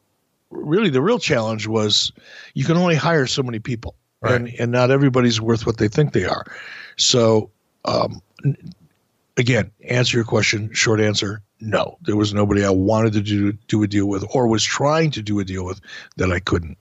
[0.49, 2.11] really the real challenge was
[2.53, 4.35] you can only hire so many people, right.
[4.35, 6.45] and and not everybody's worth what they think they are.
[6.97, 7.51] So,
[7.85, 8.21] um,
[9.35, 10.73] again, answer your question.
[10.73, 14.47] Short answer: No, there was nobody I wanted to do do a deal with, or
[14.47, 15.81] was trying to do a deal with
[16.17, 16.77] that I couldn't.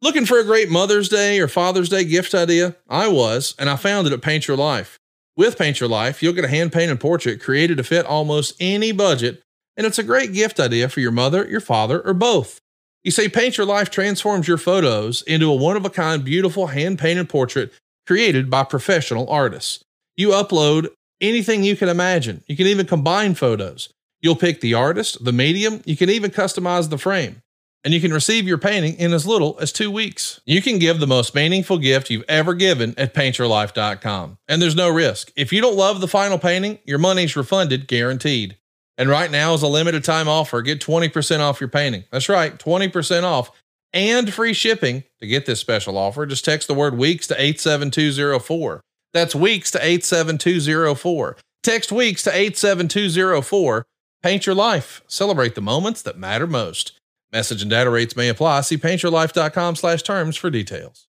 [0.00, 2.76] Looking for a great Mother's Day or Father's Day gift idea?
[2.90, 4.98] I was, and I found it at Paint Your Life.
[5.36, 8.92] With Paint Your Life, you'll get a hand painted portrait created to fit almost any
[8.92, 9.42] budget,
[9.76, 12.60] and it's a great gift idea for your mother, your father, or both.
[13.02, 16.68] You say Paint Your Life transforms your photos into a one of a kind, beautiful
[16.68, 17.72] hand painted portrait
[18.06, 19.82] created by professional artists.
[20.16, 22.44] You upload anything you can imagine.
[22.46, 23.88] You can even combine photos.
[24.20, 27.42] You'll pick the artist, the medium, you can even customize the frame
[27.84, 30.40] and you can receive your painting in as little as two weeks.
[30.46, 34.38] You can give the most meaningful gift you've ever given at paintyourlife.com.
[34.48, 35.30] And there's no risk.
[35.36, 38.56] If you don't love the final painting, your money's refunded guaranteed.
[38.96, 40.62] And right now is a limited time offer.
[40.62, 42.04] Get 20% off your painting.
[42.10, 43.50] That's right, 20% off
[43.92, 45.04] and free shipping.
[45.20, 48.80] To get this special offer, just text the word weeks to 87204.
[49.12, 51.36] That's weeks to 87204.
[51.62, 53.84] Text weeks to 87204.
[54.22, 55.02] Paint your life.
[55.06, 56.98] Celebrate the moments that matter most.
[57.34, 58.60] Message and data rates may apply.
[58.60, 61.08] See paintyourlife.com slash terms for details.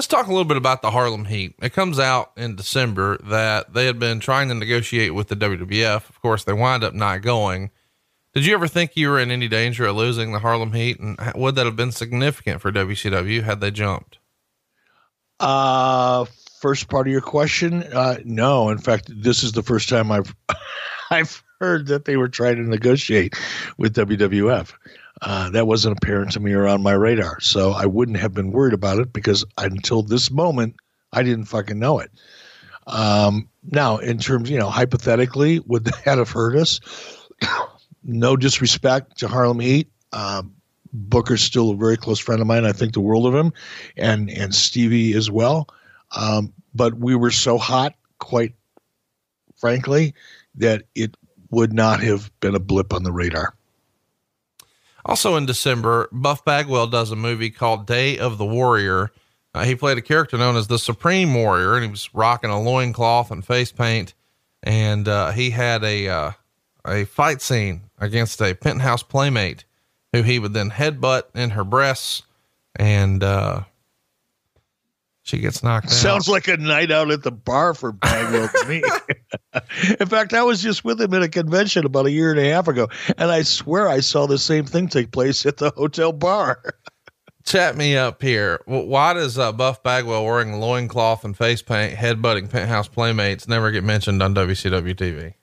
[0.00, 1.56] Let's talk a little bit about the Harlem Heat.
[1.60, 6.08] It comes out in December that they had been trying to negotiate with the WWF.
[6.08, 7.70] Of course, they wind up not going.
[8.32, 10.98] Did you ever think you were in any danger of losing the Harlem Heat?
[11.00, 14.16] And would that have been significant for WCW had they jumped?
[15.38, 16.24] Uh,
[16.62, 18.70] first part of your question, uh, no.
[18.70, 20.34] In fact, this is the first time I've
[21.10, 23.34] I've heard that they were trying to negotiate
[23.76, 24.72] with WWF.
[25.22, 28.52] Uh, that wasn't apparent to me or on my radar, so I wouldn't have been
[28.52, 30.76] worried about it because until this moment,
[31.12, 32.10] I didn't fucking know it.
[32.86, 36.80] Um, now, in terms, you know, hypothetically, would that have hurt us?
[38.02, 39.90] no disrespect to Harlem Heat.
[40.12, 40.54] Um,
[40.92, 42.64] Booker's still a very close friend of mine.
[42.64, 43.52] I think the world of him,
[43.96, 45.68] and and Stevie as well.
[46.16, 48.54] Um, but we were so hot, quite
[49.56, 50.14] frankly,
[50.56, 51.16] that it
[51.50, 53.54] would not have been a blip on the radar.
[55.10, 59.10] Also in December, Buff Bagwell does a movie called Day of the Warrior.
[59.52, 62.60] Uh, he played a character known as the Supreme Warrior, and he was rocking a
[62.60, 64.14] loincloth and face paint.
[64.62, 66.30] And uh, he had a uh,
[66.86, 69.64] a fight scene against a penthouse playmate,
[70.12, 72.22] who he would then headbutt in her breasts,
[72.76, 73.62] and uh,
[75.22, 76.08] she gets knocked Sounds out.
[76.08, 78.82] Sounds like a night out at the bar for Bagwell to me.
[79.98, 82.50] In fact, I was just with him at a convention about a year and a
[82.50, 86.12] half ago, and I swear I saw the same thing take place at the hotel
[86.12, 86.74] bar.
[87.44, 88.60] Chat me up here.
[88.66, 93.82] Why does uh, Buff Bagwell wearing loincloth and face paint, headbutting penthouse playmates never get
[93.82, 95.34] mentioned on WCW TV?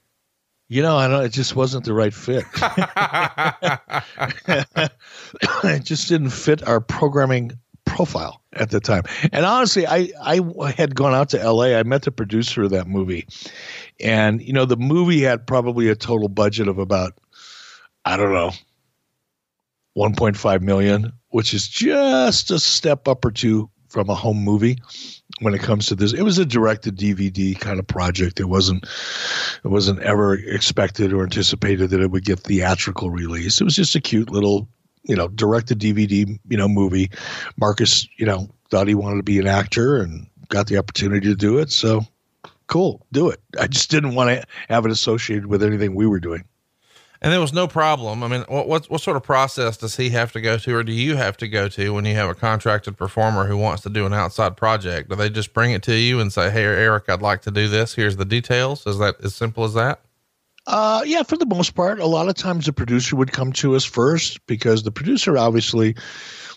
[0.69, 1.23] You know, I don't.
[1.23, 2.43] It just wasn't the right fit.
[5.63, 9.03] it just didn't fit our programming profile at the time.
[9.31, 10.39] And honestly, I I
[10.71, 11.75] had gone out to L.A.
[11.75, 13.27] I met the producer of that movie,
[13.99, 17.13] and you know, the movie had probably a total budget of about
[18.05, 18.51] I don't know,
[19.97, 24.77] 1.5 million, which is just a step up or two from a home movie
[25.41, 26.13] when it comes to this.
[26.13, 28.39] It was a directed DVD kind of project.
[28.39, 28.83] It wasn't
[29.63, 33.59] it wasn't ever expected or anticipated that it would get theatrical release.
[33.59, 34.69] It was just a cute little,
[35.07, 37.09] you know, directed DVD, you know, movie.
[37.57, 41.35] Marcus, you know, thought he wanted to be an actor and got the opportunity to
[41.35, 41.71] do it.
[41.71, 42.01] So
[42.67, 43.41] cool, do it.
[43.59, 46.43] I just didn't want to have it associated with anything we were doing.
[47.21, 48.23] And there was no problem.
[48.23, 50.83] I mean, what, what, what sort of process does he have to go to, or
[50.83, 53.89] do you have to go to when you have a contracted performer who wants to
[53.89, 55.09] do an outside project?
[55.09, 57.67] Do they just bring it to you and say, "Hey, Eric, I'd like to do
[57.69, 57.95] this.
[57.95, 60.01] Here's the details." Is that as simple as that?
[60.67, 63.75] Uh, yeah, for the most part, a lot of times the producer would come to
[63.75, 65.95] us first because the producer obviously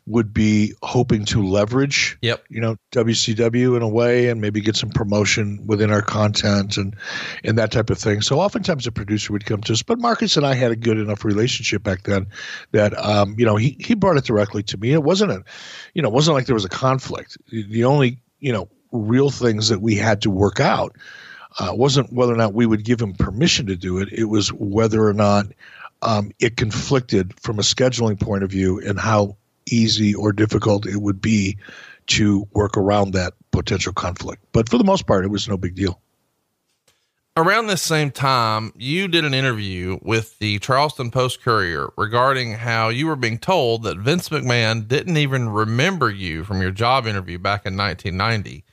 [0.07, 2.45] would be hoping to leverage, yep.
[2.49, 6.97] you know, WCW in a way and maybe get some promotion within our content and
[7.45, 8.21] and that type of thing.
[8.21, 10.99] So oftentimes the producer would come to us, but Marcus and I had a good
[10.99, 12.27] enough relationship back then
[12.73, 14.93] that um, you know, he he brought it directly to me.
[14.93, 15.45] It wasn't a
[15.95, 17.39] you know, it wasn't like there was a conflict.
[17.53, 20.97] The only, you know, real things that we had to work out
[21.59, 24.09] uh, wasn't whether or not we would give him permission to do it.
[24.13, 25.47] It was whether or not
[26.03, 29.37] um, it conflicted from a scheduling point of view and how
[29.67, 31.57] easy or difficult it would be
[32.07, 34.43] to work around that potential conflict.
[34.53, 36.01] But for the most part, it was no big deal.
[37.37, 42.89] Around this same time, you did an interview with the Charleston Post Courier regarding how
[42.89, 47.39] you were being told that Vince McMahon didn't even remember you from your job interview
[47.39, 48.65] back in 1990.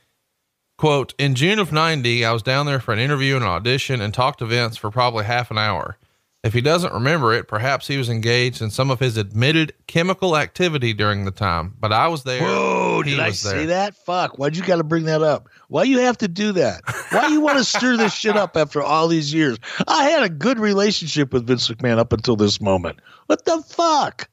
[0.78, 4.00] Quote, in June of 90, I was down there for an interview and an audition
[4.00, 5.98] and talked to Vince for probably half an hour.
[6.44, 10.36] If he doesn't remember it, perhaps he was engaged in some of his admitted chemical
[10.36, 11.74] activity during the time.
[11.80, 12.40] But I was there.
[12.40, 13.96] Whoa, did I say that?
[13.96, 14.38] Fuck.
[14.38, 15.48] Why'd you got to bring that up?
[15.66, 16.82] Why you have to do that?
[17.10, 19.58] Why you want to stir this shit up after all these years?
[19.88, 23.00] I had a good relationship with Vince McMahon up until this moment.
[23.26, 24.30] What the fuck?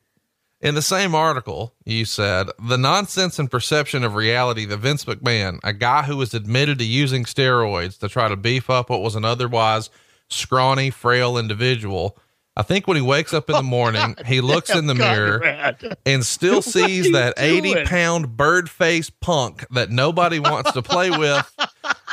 [0.66, 5.60] In the same article, you said the nonsense and perception of reality that Vince McMahon,
[5.64, 9.14] a guy who was admitted to using steroids to try to beef up what was
[9.14, 9.92] an otherwise
[10.28, 12.18] scrawny, frail individual.
[12.58, 15.78] I think when he wakes up in the morning, oh, he looks in the mirror
[16.04, 21.56] and still sees that 80 pound bird face punk that nobody wants to play with.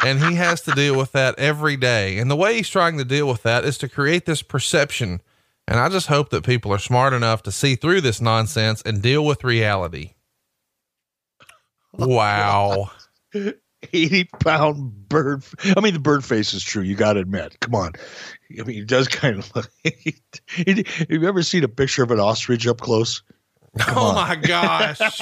[0.04, 2.18] And he has to deal with that every day.
[2.18, 5.22] And the way he's trying to deal with that is to create this perception.
[5.68, 9.00] And I just hope that people are smart enough to see through this nonsense and
[9.00, 10.14] deal with reality.
[11.92, 12.90] Wow.
[13.92, 15.44] 80 pound bird.
[15.76, 16.82] I mean, the bird face is true.
[16.82, 17.58] You got to admit.
[17.60, 17.92] Come on.
[18.58, 19.70] I mean, he does kind of look.
[19.84, 23.22] have you ever seen a picture of an ostrich up close?
[23.78, 24.14] Come oh on.
[24.14, 25.00] my gosh.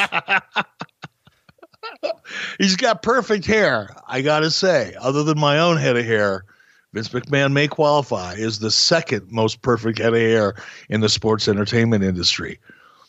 [2.59, 3.91] He's got perfect hair.
[4.07, 6.45] I got to say, other than my own head of hair,
[6.93, 10.55] Vince McMahon may qualify as the second most perfect head of hair
[10.89, 12.59] in the sports entertainment industry.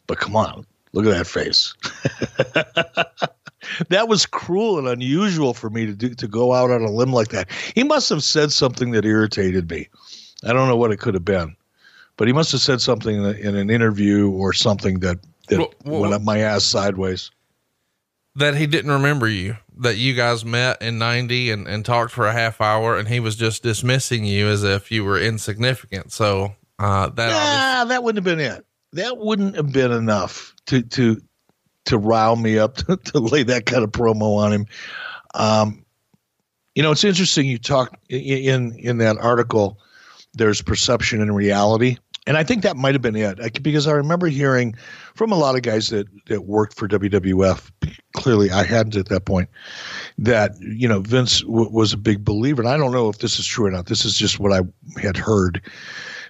[0.07, 1.73] But come on, look at that face
[3.89, 7.13] that was cruel and unusual for me to do to go out on a limb
[7.13, 7.49] like that.
[7.75, 9.89] He must have said something that irritated me.
[10.43, 11.55] I don't know what it could have been,
[12.17, 16.01] but he must have said something in, an interview or something that that well, well,
[16.01, 17.31] went up my ass sideways.
[18.35, 22.27] That he didn't remember you, that you guys met in 90 and, and talked for
[22.27, 26.11] a half hour and he was just dismissing you as if you were insignificant.
[26.11, 28.65] So, uh, that, nah, that wouldn't have been it.
[28.93, 31.21] That wouldn't have been enough to, to,
[31.85, 34.65] to rile me up to, to lay that kind of promo on him.
[35.33, 35.85] Um,
[36.75, 37.47] you know, it's interesting.
[37.47, 39.79] You talk in, in that article,
[40.33, 41.97] there's perception and reality.
[42.27, 44.75] And I think that might have been it because I remember hearing
[45.15, 47.71] from a lot of guys that, that worked for WWF.
[48.13, 49.49] Clearly, I hadn't at that point.
[50.19, 53.39] That you know, Vince w- was a big believer, and I don't know if this
[53.39, 53.87] is true or not.
[53.87, 54.61] This is just what I
[55.01, 55.61] had heard.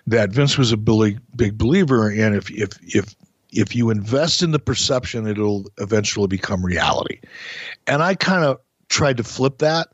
[0.07, 3.13] That Vince was a big, big believer, and if if if
[3.51, 7.19] if you invest in the perception, it'll eventually become reality.
[7.85, 9.89] And I kind of tried to flip that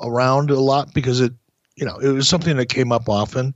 [0.00, 1.32] around a lot because it,
[1.76, 3.54] you know, it was something that came up often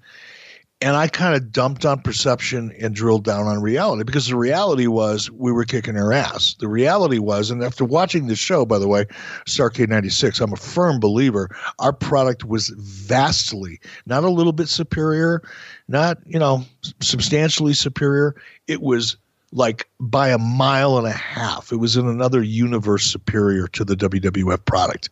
[0.82, 4.88] and I kind of dumped on perception and drilled down on reality because the reality
[4.88, 6.54] was we were kicking their ass.
[6.58, 9.06] The reality was, and after watching the show, by the way,
[9.46, 15.42] Starrcade 96, I'm a firm believer our product was vastly, not a little bit superior,
[15.86, 16.64] not, you know,
[17.00, 18.34] substantially superior.
[18.66, 19.16] It was
[19.52, 21.70] like by a mile and a half.
[21.70, 25.10] It was in another universe superior to the WWF product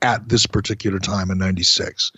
[0.00, 2.10] at this particular time in 96.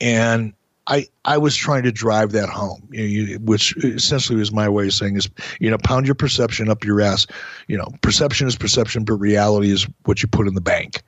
[0.00, 0.52] And
[0.88, 4.68] I, I was trying to drive that home, you know, you, which essentially was my
[4.68, 7.26] way of saying is, you know, pound your perception up your ass.
[7.66, 11.02] You know, perception is perception, but reality is what you put in the bank.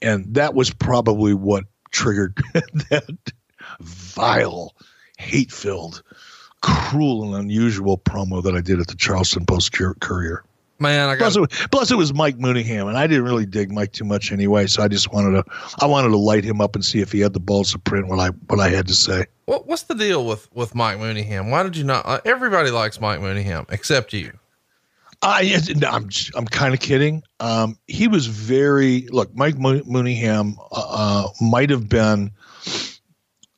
[0.00, 3.32] And that was probably what triggered that
[3.80, 4.74] vile,
[5.18, 6.02] hate filled,
[6.62, 10.44] cruel, and unusual promo that I did at the Charleston Post Courier.
[10.80, 13.44] Man, I got plus it, was, plus it was Mike Mooneyham, and I didn't really
[13.44, 14.66] dig Mike too much anyway.
[14.66, 15.44] So I just wanted to,
[15.78, 18.08] I wanted to light him up and see if he had the balls to print
[18.08, 19.26] what I what I had to say.
[19.44, 21.50] What what's the deal with with Mike Mooneyham?
[21.50, 22.06] Why did you not?
[22.06, 24.32] Uh, everybody likes Mike Mooneyham except you.
[25.22, 27.22] I, I'm I'm kind of kidding.
[27.40, 29.34] Um, he was very look.
[29.36, 32.30] Mike Mooneyham uh, uh, might have been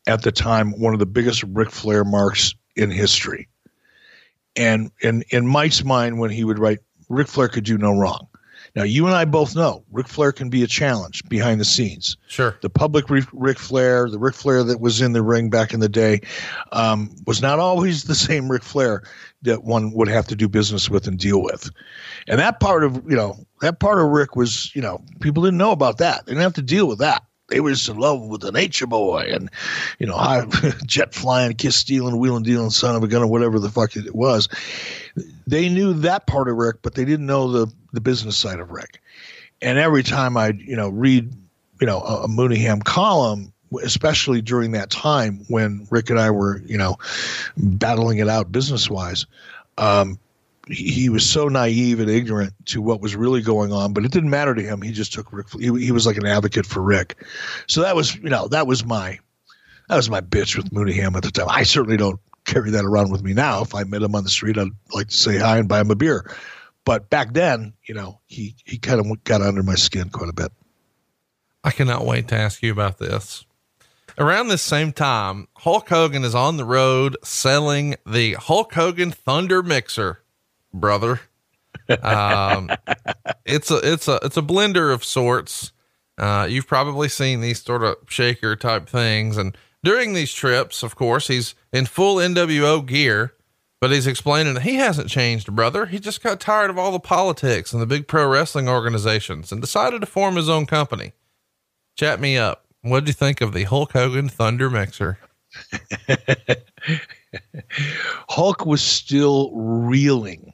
[0.08, 3.48] at the time one of the biggest Ric Flair marks in history.
[4.56, 6.80] And in in Mike's mind, when he would write
[7.12, 8.26] Ric Flair could do no wrong.
[8.74, 12.16] Now, you and I both know Ric Flair can be a challenge behind the scenes.
[12.28, 12.56] Sure.
[12.62, 15.90] The public Ric Flair, the Ric Flair that was in the ring back in the
[15.90, 16.22] day,
[16.72, 19.02] um, was not always the same Ric Flair
[19.42, 21.70] that one would have to do business with and deal with.
[22.28, 25.58] And that part of, you know, that part of Rick was, you know, people didn't
[25.58, 26.24] know about that.
[26.24, 28.86] They didn't have to deal with that they were just in love with the nature
[28.86, 29.50] boy and
[29.98, 30.46] you know high,
[30.86, 34.14] jet flying kiss stealing wheeling dealing son of a gun or whatever the fuck it
[34.14, 34.48] was.
[35.46, 38.70] They knew that part of rick but they didn't know the the business side of
[38.70, 39.00] rick.
[39.60, 41.32] And every time i you know read
[41.80, 46.62] you know a, a mooneyham column especially during that time when rick and i were
[46.64, 46.96] you know
[47.56, 49.26] battling it out business wise
[49.78, 50.18] um,
[50.68, 54.30] he, was so naive and ignorant to what was really going on, but it didn't
[54.30, 54.82] matter to him.
[54.82, 55.48] He just took Rick.
[55.58, 57.24] He, he was like an advocate for Rick.
[57.66, 59.18] So that was, you know, that was my,
[59.88, 61.48] that was my bitch with Mooneyham at the time.
[61.48, 63.62] I certainly don't carry that around with me now.
[63.62, 65.90] If I met him on the street, I'd like to say hi and buy him
[65.90, 66.30] a beer.
[66.84, 70.34] But back then, you know, he, he kind of got under my skin quite a
[70.34, 70.52] bit.
[71.64, 73.44] I cannot wait to ask you about this.
[74.18, 79.62] Around this same time, Hulk Hogan is on the road selling the Hulk Hogan Thunder
[79.62, 80.21] Mixer
[80.72, 81.20] brother.
[82.02, 82.70] Um,
[83.44, 85.72] it's a it's a it's a blender of sorts.
[86.18, 90.94] Uh, you've probably seen these sort of shaker type things, and during these trips, of
[90.94, 93.34] course, he's in full NWO gear,
[93.80, 95.86] but he's explaining that he hasn't changed, brother.
[95.86, 99.60] He just got tired of all the politics and the big pro wrestling organizations and
[99.60, 101.12] decided to form his own company.
[101.96, 102.64] Chat me up.
[102.82, 105.18] What did you think of the Hulk Hogan Thunder Mixer?
[108.28, 110.52] Hulk was still reeling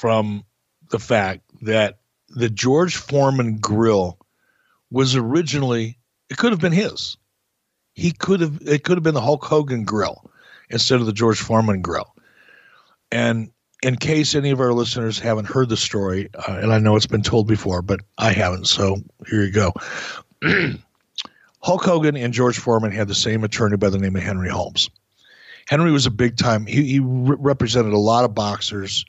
[0.00, 0.42] from
[0.88, 1.98] the fact that
[2.30, 4.18] the George Foreman grill
[4.90, 5.98] was originally
[6.30, 7.18] it could have been his.
[7.92, 10.30] He could have it could have been the Hulk Hogan grill
[10.70, 12.14] instead of the George Foreman grill.
[13.12, 13.50] And
[13.82, 17.06] in case any of our listeners haven't heard the story, uh, and I know it's
[17.06, 18.96] been told before, but I haven't, so
[19.28, 19.72] here you go.
[21.62, 24.88] Hulk Hogan and George Foreman had the same attorney by the name of Henry Holmes.
[25.68, 26.64] Henry was a big time.
[26.64, 29.04] He, he re- represented a lot of boxers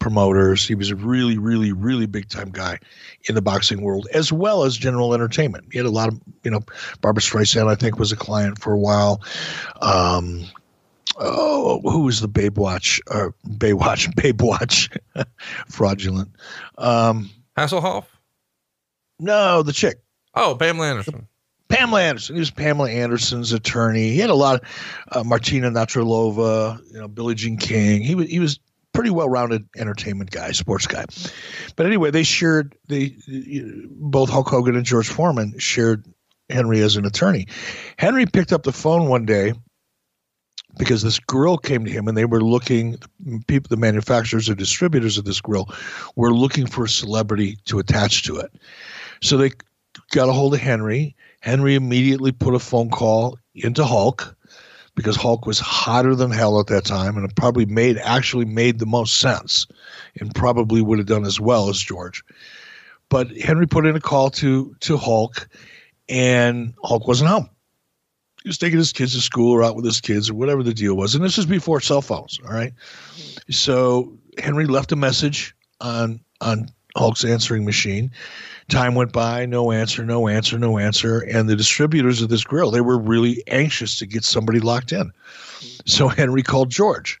[0.00, 0.66] promoters.
[0.66, 2.78] He was a really, really, really big time guy
[3.28, 5.66] in the boxing world, as well as general entertainment.
[5.70, 6.60] He had a lot of, you know,
[7.00, 9.20] Barbra Streisand, I think, was a client for a while.
[9.80, 10.44] Um,
[11.16, 14.14] oh, who was the Babe Watch or Baywatch?
[14.16, 14.90] Babe Watch,
[15.68, 16.30] fraudulent.
[16.76, 18.04] Um, Hasselhoff.
[19.18, 20.00] No, the chick.
[20.34, 21.26] Oh, Pamela Anderson.
[21.68, 22.36] Pamela Anderson.
[22.36, 24.10] He was Pamela Anderson's attorney.
[24.10, 24.68] He had a lot of
[25.12, 28.02] uh, Martina Navratilova, you know, Billie Jean King.
[28.02, 28.58] He was he was
[28.98, 31.04] pretty well-rounded entertainment guy, sports guy.
[31.76, 33.14] But anyway, they shared they
[33.92, 36.04] both Hulk Hogan and George Foreman shared
[36.50, 37.46] Henry as an attorney.
[37.96, 39.52] Henry picked up the phone one day
[40.78, 42.98] because this grill came to him and they were looking
[43.46, 45.72] people the manufacturers or distributors of this grill
[46.16, 48.50] were looking for a celebrity to attach to it
[49.22, 49.50] so they
[50.10, 54.36] got a hold of henry henry immediately put a phone call into hulk
[54.98, 58.78] because hulk was hotter than hell at that time and it probably made actually made
[58.78, 59.66] the most sense
[60.20, 62.22] and probably would have done as well as george
[63.08, 65.48] but henry put in a call to to hulk
[66.08, 67.48] and hulk wasn't home
[68.42, 70.72] he was taking his kids to school or out with his kids or whatever the
[70.72, 71.14] deal was.
[71.14, 72.38] And this is before cell phones.
[72.46, 72.72] All right.
[73.50, 78.10] So Henry left a message on on Hulk's answering machine.
[78.68, 81.20] Time went by, no answer, no answer, no answer.
[81.20, 85.10] And the distributors of this grill, they were really anxious to get somebody locked in.
[85.86, 87.20] So Henry called George,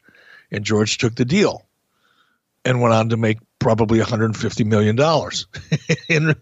[0.50, 1.66] and George took the deal
[2.64, 5.46] and went on to make probably 150 million dollars.
[6.10, 6.34] I'm,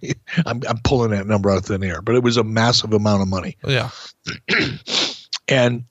[0.46, 3.28] I'm pulling that number out of thin air, but it was a massive amount of
[3.28, 3.56] money.
[3.66, 3.90] Yeah.
[5.48, 5.84] and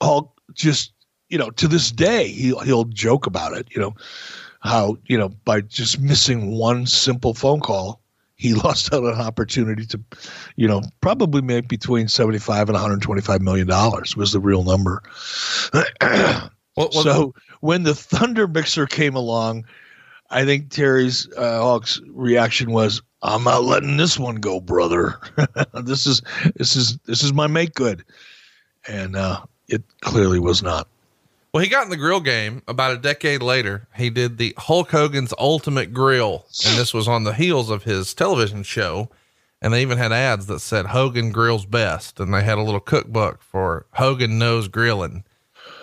[0.00, 0.92] all just,
[1.28, 3.94] you know, to this day, he'll, he'll joke about it, you know,
[4.60, 8.00] how, you know, by just missing one simple phone call,
[8.44, 10.00] he lost out on an opportunity to,
[10.56, 15.02] you know, probably make between 75 and 125 million dollars was the real number.
[16.02, 19.64] well, well, so when the Thunder Mixer came along,
[20.28, 25.18] I think Terry's uh, Hulk's reaction was, "I'm not letting this one go, brother.
[25.82, 26.20] this is
[26.56, 28.04] this is this is my make good,"
[28.86, 30.88] and uh, it clearly was not.
[31.54, 33.86] Well, he got in the grill game about a decade later.
[33.94, 38.12] He did the Hulk Hogan's Ultimate Grill, and this was on the heels of his
[38.12, 39.08] television show.
[39.62, 42.80] And they even had ads that said Hogan grills best, and they had a little
[42.80, 45.22] cookbook for Hogan knows grilling.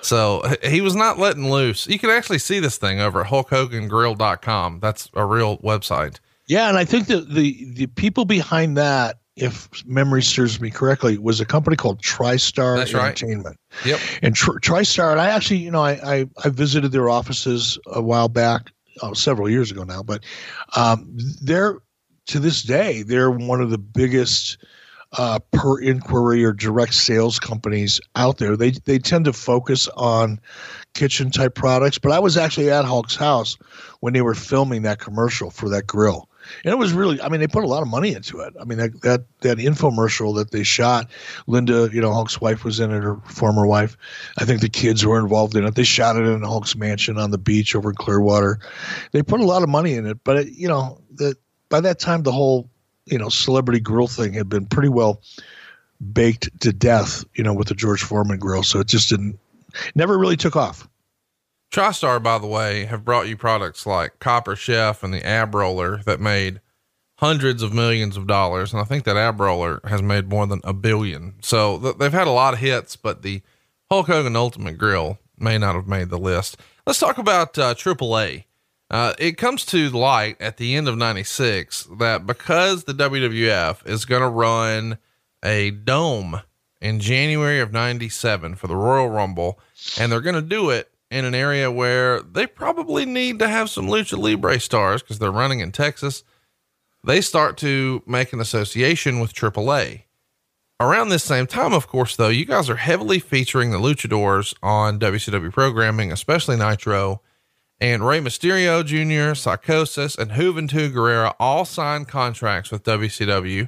[0.01, 1.87] So he was not letting loose.
[1.87, 4.81] You can actually see this thing over at HulkHoganGrill.com.
[4.81, 6.19] That's a real website.
[6.47, 11.17] Yeah, and I think that the the people behind that, if memory serves me correctly,
[11.17, 13.57] was a company called TriStar That's Entertainment.
[13.83, 13.85] Right.
[13.85, 13.99] Yep.
[14.21, 18.01] And Tri- TriStar, and I actually, you know, I, I, I visited their offices a
[18.01, 18.71] while back,
[19.01, 20.23] oh, several years ago now, but
[20.75, 21.79] um, they're
[22.27, 24.57] to this day they're one of the biggest
[25.17, 28.55] uh, per inquiry or direct sales companies out there.
[28.55, 30.39] They they tend to focus on
[30.93, 31.97] kitchen type products.
[31.97, 33.57] But I was actually at Hulk's house
[33.99, 36.29] when they were filming that commercial for that grill.
[36.63, 38.53] And it was really, I mean, they put a lot of money into it.
[38.59, 41.09] I mean, that, that, that infomercial that they shot,
[41.47, 43.97] Linda, you know, Hulk's wife was in it, her former wife.
[44.37, 45.75] I think the kids were involved in it.
[45.75, 48.59] They shot it in Hulk's mansion on the beach over in Clearwater.
[49.11, 51.35] They put a lot of money in it, but it, you know, the,
[51.69, 52.69] by that time, the whole
[53.05, 55.21] you know celebrity grill thing had been pretty well
[56.13, 58.63] baked to death, you know, with the George Foreman grill.
[58.63, 59.39] So it just didn't,
[59.95, 60.87] never really took off.
[61.71, 66.01] TriStar, by the way, have brought you products like Copper Chef and the Ab Roller
[66.05, 66.59] that made
[67.19, 68.73] hundreds of millions of dollars.
[68.73, 71.35] And I think that Ab Roller has made more than a billion.
[71.41, 73.41] So th- they've had a lot of hits, but the
[73.89, 76.57] Hulk Hogan Ultimate Grill may not have made the list.
[76.85, 78.45] Let's talk about uh, AAA.
[78.89, 84.03] Uh, it comes to light at the end of 96 that because the WWF is
[84.03, 84.97] going to run
[85.43, 86.41] a dome
[86.81, 89.59] in January of 97 for the Royal Rumble,
[89.97, 93.69] and they're going to do it in an area where they probably need to have
[93.69, 96.23] some lucha libre stars because they're running in Texas,
[97.03, 100.03] they start to make an association with AAA.
[100.79, 104.99] Around this same time, of course, though, you guys are heavily featuring the luchadors on
[104.99, 107.21] WCW programming, especially Nitro
[107.79, 113.67] and Rey Mysterio Jr., Psychosis, and Juventud Guerrera all signed contracts with WCW.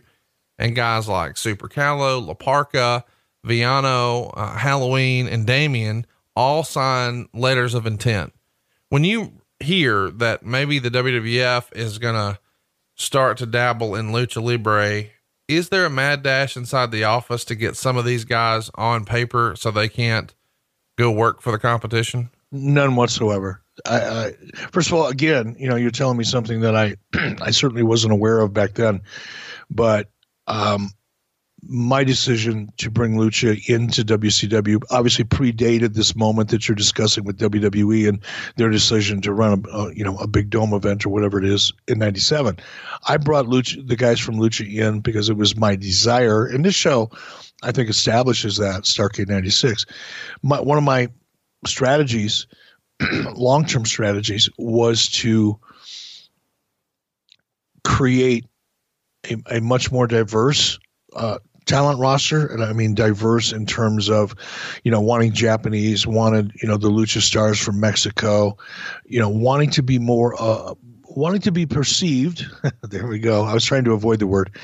[0.58, 3.04] And guys like Super Calo, La Parka,
[3.44, 6.06] Villano, uh, Halloween, and Damien
[6.36, 8.34] all sign letters of intent.
[8.90, 12.40] When you hear that maybe the WWF is going to
[12.96, 15.10] start to dabble in lucha libre,
[15.48, 19.06] is there a mad dash inside the office to get some of these guys on
[19.06, 20.34] paper so they can't
[20.98, 22.30] go work for the competition?
[22.52, 23.62] None whatsoever.
[23.86, 24.32] I, I,
[24.72, 26.96] first of all, again, you know, you're telling me something that I,
[27.42, 29.02] I certainly wasn't aware of back then,
[29.70, 30.12] but
[30.48, 30.92] um,
[31.68, 37.38] my decision to bring Lucha into WCW obviously predated this moment that you're discussing with
[37.38, 38.20] WWE and
[38.58, 41.46] their decision to run a, a you know a big dome event or whatever it
[41.46, 42.58] is in '97.
[43.08, 46.76] I brought Lucha, the guys from Lucha in because it was my desire, and this
[46.76, 47.10] show,
[47.64, 49.86] I think, establishes that Starrcade '96.
[50.42, 51.08] one of my
[51.66, 52.48] strategies
[53.36, 55.60] long term strategies was to
[57.84, 58.46] create
[59.30, 60.80] a, a much more diverse
[61.16, 64.36] uh, talent roster, and I mean diverse in terms of,
[64.84, 68.58] you know, wanting Japanese, wanted you know the lucha stars from Mexico,
[69.06, 72.46] you know, wanting to be more, uh, wanting to be perceived.
[72.84, 73.44] there we go.
[73.44, 74.56] I was trying to avoid the word.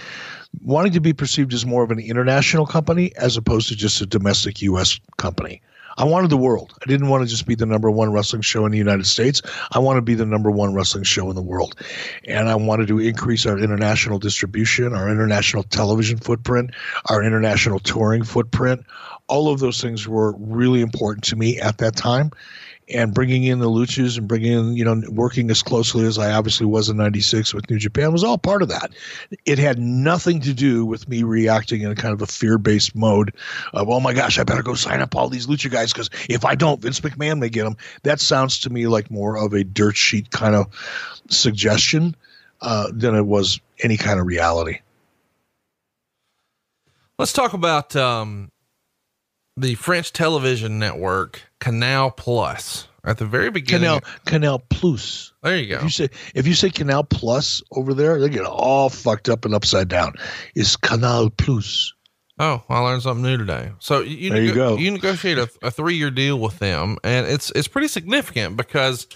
[0.61, 4.05] Wanting to be perceived as more of an international company as opposed to just a
[4.05, 4.99] domestic U.S.
[5.17, 5.61] company.
[5.99, 6.73] I wanted the world.
[6.81, 9.41] I didn't want to just be the number one wrestling show in the United States.
[9.71, 11.75] I want to be the number one wrestling show in the world.
[12.25, 16.71] And I wanted to increase our international distribution, our international television footprint,
[17.09, 18.85] our international touring footprint.
[19.27, 22.31] All of those things were really important to me at that time
[22.89, 26.31] and bringing in the luchas and bringing in, you know, working as closely as I
[26.31, 28.91] obviously was in 96 with New Japan was all part of that.
[29.45, 32.95] It had nothing to do with me reacting in a kind of a fear based
[32.95, 33.33] mode
[33.73, 36.45] of, oh my gosh, I better go sign up all these lucha guys because if
[36.45, 37.77] I don't, Vince McMahon may get them.
[38.03, 40.67] That sounds to me like more of a dirt sheet kind of
[41.29, 42.15] suggestion
[42.61, 44.79] uh, than it was any kind of reality.
[47.17, 48.49] Let's talk about um,
[49.59, 53.99] the French television network Canal Plus at the very beginning.
[53.99, 55.33] Canal Canal Plus.
[55.43, 55.77] There you go.
[55.77, 59.45] If you say if you say Canal Plus over there, they get all fucked up
[59.45, 60.13] and upside down.
[60.55, 61.93] Is Canal Plus.
[62.41, 63.71] Oh, I learned something new today.
[63.79, 64.77] So you there you go.
[64.77, 69.07] You negotiate a, a three year deal with them, and it's it's pretty significant because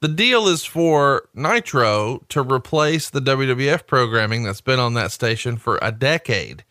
[0.00, 5.56] the deal is for Nitro to replace the WWF programming that's been on that station
[5.56, 6.62] for a decade,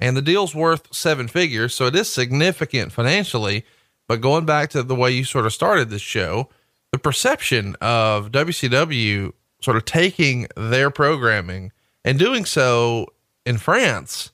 [0.00, 3.64] and the deal's worth seven figures, so it is significant financially.
[4.06, 6.48] But going back to the way you sort of started this show,
[6.92, 11.72] the perception of WCW sort of taking their programming
[12.04, 13.06] and doing so
[13.44, 14.30] in France,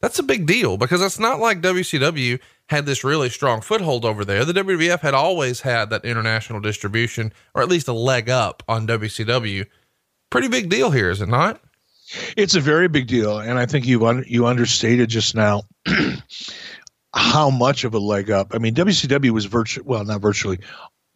[0.00, 2.38] that's a big deal because it's not like WCW
[2.68, 4.44] had this really strong foothold over there.
[4.44, 8.86] The WWF had always had that international distribution or at least a leg up on
[8.86, 9.66] WCW.
[10.30, 11.60] Pretty big deal here, is it not?
[12.36, 15.62] It's a very big deal, and I think you un- you understated just now
[17.14, 18.54] how much of a leg up.
[18.54, 20.58] I mean, WCW was virtually, well, not virtually,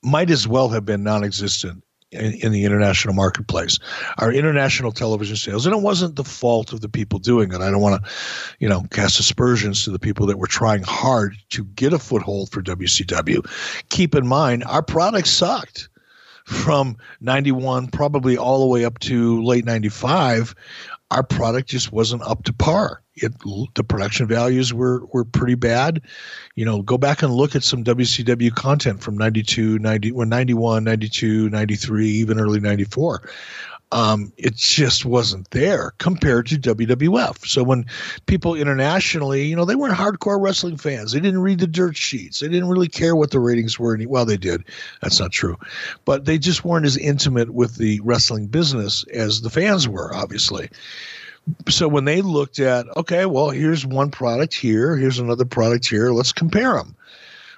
[0.03, 3.78] might as well have been non existent in, in, the international marketplace.
[4.18, 7.61] Our international television sales, and it wasn't the fault of the people doing it.
[7.61, 8.11] I don't want to,
[8.59, 12.51] you know, cast aspersions to the people that were trying hard to get a foothold
[12.51, 13.47] for WCW.
[13.88, 15.88] Keep in mind, our product sucked
[16.45, 20.55] from 91 probably all the way up to late 95
[21.12, 23.03] our product just wasn't up to par.
[23.14, 23.32] It,
[23.74, 26.01] the production values were were pretty bad.
[26.55, 30.84] You know, go back and look at some WCW content from 92, 90, well, 91,
[30.84, 33.28] 92, 93, even early 94
[33.93, 37.47] um, it just wasn't there compared to WWF.
[37.47, 37.84] So when
[38.26, 41.12] people internationally, you know, they weren't hardcore wrestling fans.
[41.12, 42.40] They didn't read the dirt sheets.
[42.40, 43.95] They didn't really care what the ratings were.
[43.95, 44.64] Any, well, they did.
[45.03, 45.59] That's not true,
[46.07, 50.70] but they just weren't as intimate with the wrestling business as the fans were, obviously.
[51.68, 56.11] So when they looked at, okay, well, here's one product here, here's another product here,
[56.12, 56.97] let's compare them.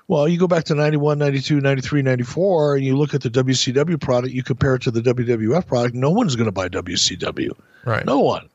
[0.06, 3.98] Well, you go back to 91, 92, 93, 94, and you look at the WCW
[4.00, 7.52] product, you compare it to the WWF product, no one's going to buy WCW.
[7.84, 8.04] Right.
[8.04, 8.48] No one.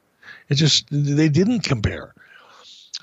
[0.49, 2.13] It just, they didn't compare.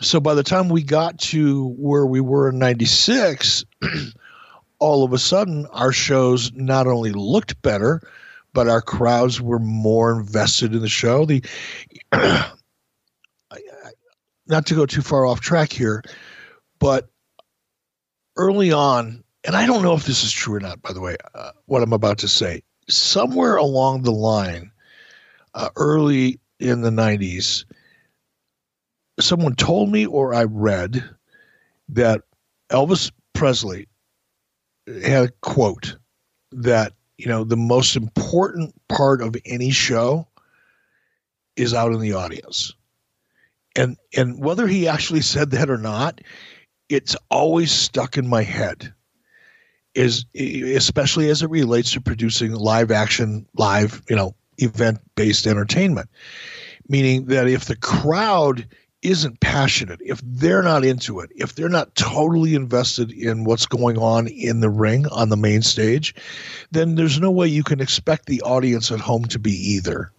[0.00, 3.64] So by the time we got to where we were in 96,
[4.78, 8.00] all of a sudden our shows not only looked better,
[8.52, 11.24] but our crowds were more invested in the show.
[11.24, 11.42] The
[14.46, 16.02] not to go too far off track here,
[16.78, 17.08] but
[18.36, 21.16] early on, and I don't know if this is true or not, by the way,
[21.34, 24.70] uh, what I'm about to say, somewhere along the line,
[25.54, 27.64] uh, early in the 90s,
[29.18, 31.02] someone told me or I read
[31.88, 32.22] that
[32.70, 33.88] Elvis Presley
[34.86, 35.96] had a quote
[36.52, 40.26] that, you know, the most important part of any show
[41.56, 42.74] is out in the audience.
[43.74, 46.20] And and whether he actually said that or not,
[46.88, 48.92] it's always stuck in my head
[49.94, 56.08] is especially as it relates to producing live action live you know event based entertainment.
[56.88, 58.66] Meaning that if the crowd
[59.02, 63.98] isn't passionate if they're not into it if they're not totally invested in what's going
[63.98, 66.14] on in the ring on the main stage
[66.72, 70.10] then there's no way you can expect the audience at home to be either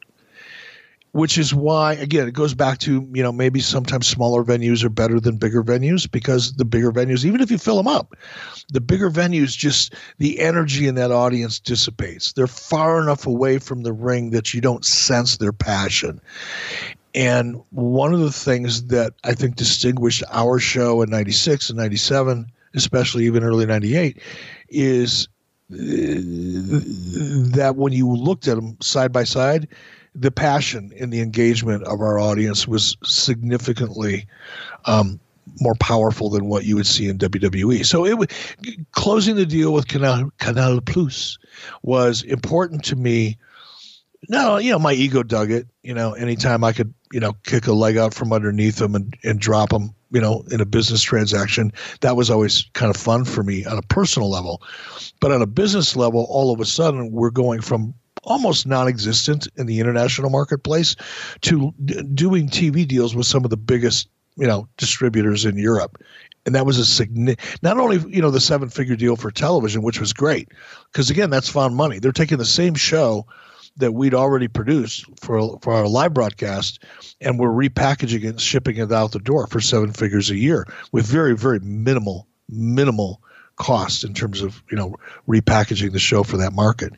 [1.17, 4.89] which is why again it goes back to you know maybe sometimes smaller venues are
[4.89, 8.15] better than bigger venues because the bigger venues even if you fill them up
[8.69, 12.33] the bigger venues just the energy in that audience dissipates.
[12.33, 16.19] They're far enough away from the ring that you don't sense their passion.
[17.15, 22.45] And one of the things that i think distinguished our show in 96 and 97
[22.75, 24.21] especially even early 98
[24.69, 25.27] is
[25.71, 25.75] uh,
[27.55, 29.67] that when you looked at them side by side
[30.19, 34.25] the passion and the engagement of our audience was significantly
[34.85, 35.19] um,
[35.61, 37.85] more powerful than what you would see in WWE.
[37.85, 38.27] So it was
[38.91, 41.37] closing the deal with Canal Canal Plus
[41.83, 43.37] was important to me.
[44.29, 45.67] No, you know, my ego dug it.
[45.83, 49.15] You know, anytime I could, you know, kick a leg out from underneath them and,
[49.23, 53.23] and drop them, you know, in a business transaction, that was always kind of fun
[53.23, 54.63] for me on a personal level.
[55.21, 57.93] But on a business level, all of a sudden, we're going from
[58.27, 60.95] almost non-existent in the international marketplace
[61.41, 65.97] to d- doing TV deals with some of the biggest you know distributors in Europe,
[66.45, 67.63] and that was a significant.
[67.63, 70.49] Not only you know the seven figure deal for television, which was great,
[70.91, 71.99] because again that's found money.
[71.99, 73.25] They're taking the same show
[73.77, 76.83] that we'd already produced for for our live broadcast,
[77.21, 80.67] and we're repackaging it and shipping it out the door for seven figures a year
[80.91, 83.21] with very very minimal minimal
[83.57, 84.95] cost in terms of you know
[85.27, 86.93] repackaging the show for that market.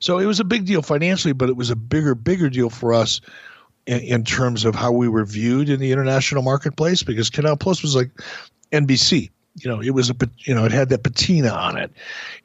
[0.00, 2.92] So it was a big deal financially, but it was a bigger bigger deal for
[2.92, 3.20] us
[3.86, 7.82] in, in terms of how we were viewed in the international marketplace because Canal Plus
[7.82, 8.10] was like
[8.72, 9.30] NBC.
[9.54, 11.92] You know, it was a you know it had that patina on it,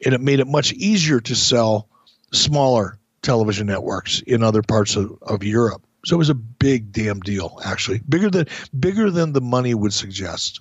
[0.04, 1.88] and it made it much easier to sell
[2.32, 5.82] smaller television networks in other parts of, of Europe.
[6.04, 8.46] So it was a big damn deal, actually, bigger than
[8.78, 10.60] bigger than the money would suggest.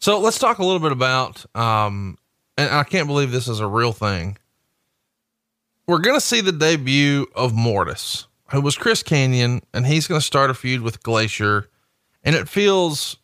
[0.00, 2.18] So let's talk a little bit about, um,
[2.56, 4.38] and I can't believe this is a real thing.
[5.86, 10.20] We're going to see the debut of Mortis who was Chris Kanyon, and he's going
[10.20, 11.68] to start a feud with Glacier.
[12.22, 13.16] And it feels,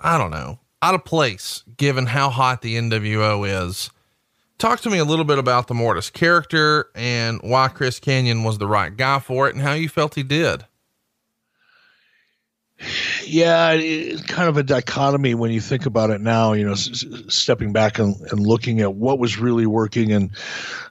[0.00, 3.90] I don't know, out of place given how hot the NWO is.
[4.58, 8.58] Talk to me a little bit about the Mortis character and why Chris Kanyon was
[8.58, 10.64] the right guy for it and how you felt he did.
[13.24, 17.04] Yeah, it's kind of a dichotomy when you think about it now, you know, s-
[17.28, 20.30] stepping back and, and looking at what was really working and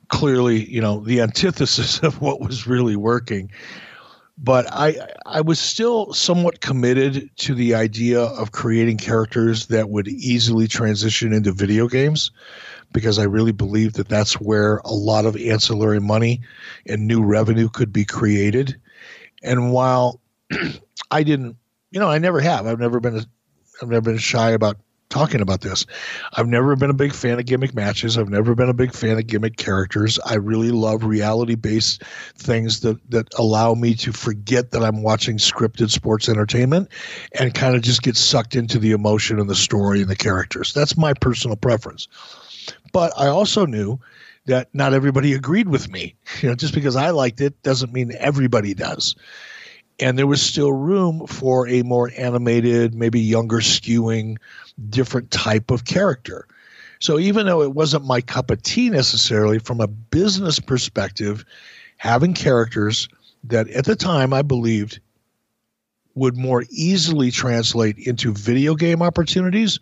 [0.08, 3.52] clearly, you know, the antithesis of what was really working.
[4.38, 10.08] But I I was still somewhat committed to the idea of creating characters that would
[10.08, 12.32] easily transition into video games
[12.94, 16.42] because I really believe that that's where a lot of ancillary money
[16.88, 18.80] and new revenue could be created.
[19.44, 20.22] And while
[21.12, 21.58] I didn't
[21.92, 22.66] you know, I never have.
[22.66, 23.18] I've never been.
[23.82, 24.78] I've never been shy about
[25.10, 25.86] talking about this.
[26.34, 28.18] I've never been a big fan of gimmick matches.
[28.18, 30.18] I've never been a big fan of gimmick characters.
[30.26, 32.04] I really love reality based
[32.36, 36.90] things that that allow me to forget that I'm watching scripted sports entertainment
[37.38, 40.74] and kind of just get sucked into the emotion and the story and the characters.
[40.74, 42.08] That's my personal preference.
[42.94, 44.00] But I also knew
[44.46, 46.16] that not everybody agreed with me.
[46.42, 49.16] You know, just because I liked it doesn't mean everybody does
[50.02, 54.38] and there was still room for a more animated, maybe younger skewing,
[54.90, 56.48] different type of character.
[57.00, 61.46] So even though it wasn't my cup of tea necessarily, from a business perspective,
[61.98, 63.08] having characters
[63.44, 65.00] that at the time I believed
[66.16, 69.80] would more easily translate into video game opportunities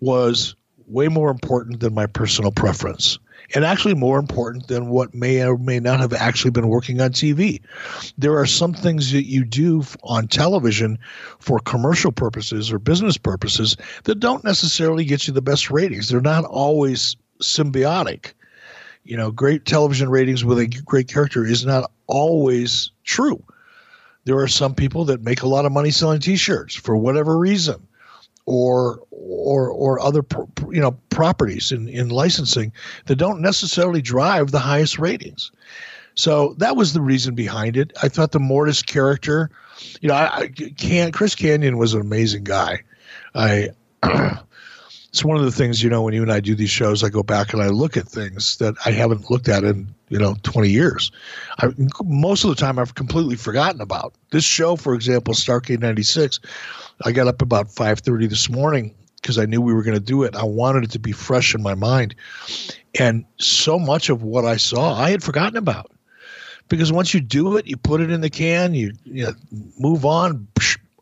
[0.00, 0.54] was
[0.88, 3.18] way more important than my personal preference
[3.54, 7.10] and actually more important than what may or may not have actually been working on
[7.10, 7.60] TV.
[8.16, 10.98] There are some things that you do on television
[11.38, 16.08] for commercial purposes or business purposes that don't necessarily get you the best ratings.
[16.08, 18.32] They're not always symbiotic.
[19.04, 23.42] You know, great television ratings with a great character is not always true.
[24.24, 27.88] There are some people that make a lot of money selling T-shirts for whatever reason
[28.46, 30.24] or or or other
[30.70, 32.72] you know properties in in licensing
[33.06, 35.52] that don't necessarily drive the highest ratings.
[36.14, 37.92] So that was the reason behind it.
[38.02, 39.50] I thought the Mortis character,
[40.02, 42.82] you know, I, I can Chris Kanyon was an amazing guy.
[43.34, 43.70] I
[45.12, 47.10] it's one of the things you know when you and I do these shows, I
[47.10, 50.36] go back and I look at things that I haven't looked at in you know
[50.42, 51.12] 20 years.
[51.58, 51.68] I,
[52.04, 54.76] most of the time, I've completely forgotten about this show.
[54.76, 56.40] For example, Starrcade '96.
[57.04, 60.22] I got up about 5:30 this morning because I knew we were going to do
[60.24, 60.34] it.
[60.34, 62.14] I wanted it to be fresh in my mind,
[62.98, 65.90] and so much of what I saw I had forgotten about.
[66.68, 69.34] Because once you do it, you put it in the can, you, you know,
[69.78, 70.46] move on,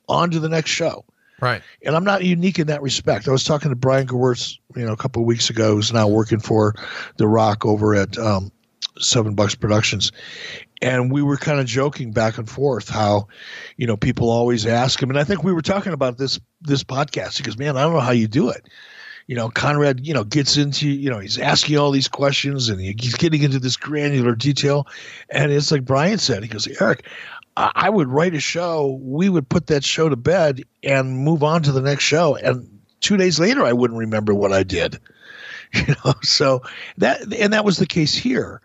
[0.08, 1.04] on to the next show.
[1.40, 1.62] Right.
[1.82, 3.28] And I'm not unique in that respect.
[3.28, 6.06] I was talking to Brian Gewirtz, you know, a couple of weeks ago, who's now
[6.08, 6.74] working for
[7.16, 8.52] The Rock over at um,
[8.98, 10.12] Seven Bucks Productions.
[10.82, 13.28] And we were kind of joking back and forth how,
[13.76, 15.10] you know, people always ask him.
[15.10, 17.36] And I think we were talking about this this podcast.
[17.36, 18.66] He goes, Man, I don't know how you do it.
[19.26, 22.80] You know, Conrad, you know, gets into, you know, he's asking all these questions and
[22.80, 24.88] he's getting into this granular detail.
[25.28, 27.06] And it's like Brian said, he goes, Eric,
[27.56, 31.62] I would write a show, we would put that show to bed and move on
[31.62, 32.36] to the next show.
[32.36, 34.98] And two days later, I wouldn't remember what I did.
[35.72, 36.62] You know, so
[36.98, 38.60] that, and that was the case here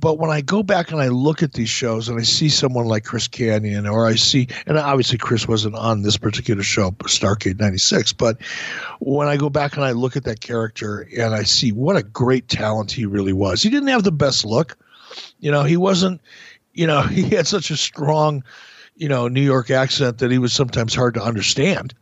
[0.00, 2.86] But when I go back and I look at these shows and I see someone
[2.86, 7.58] like Chris Kanyon or I see, and obviously Chris wasn't on this particular show, Starrcade
[7.58, 8.40] 96, but
[9.00, 12.02] when I go back and I look at that character and I see what a
[12.02, 14.76] great talent he really was, he didn't have the best look.
[15.40, 16.20] You know, he wasn't,
[16.74, 18.44] you know, he had such a strong,
[18.94, 21.94] you know, New York accent that he was sometimes hard to understand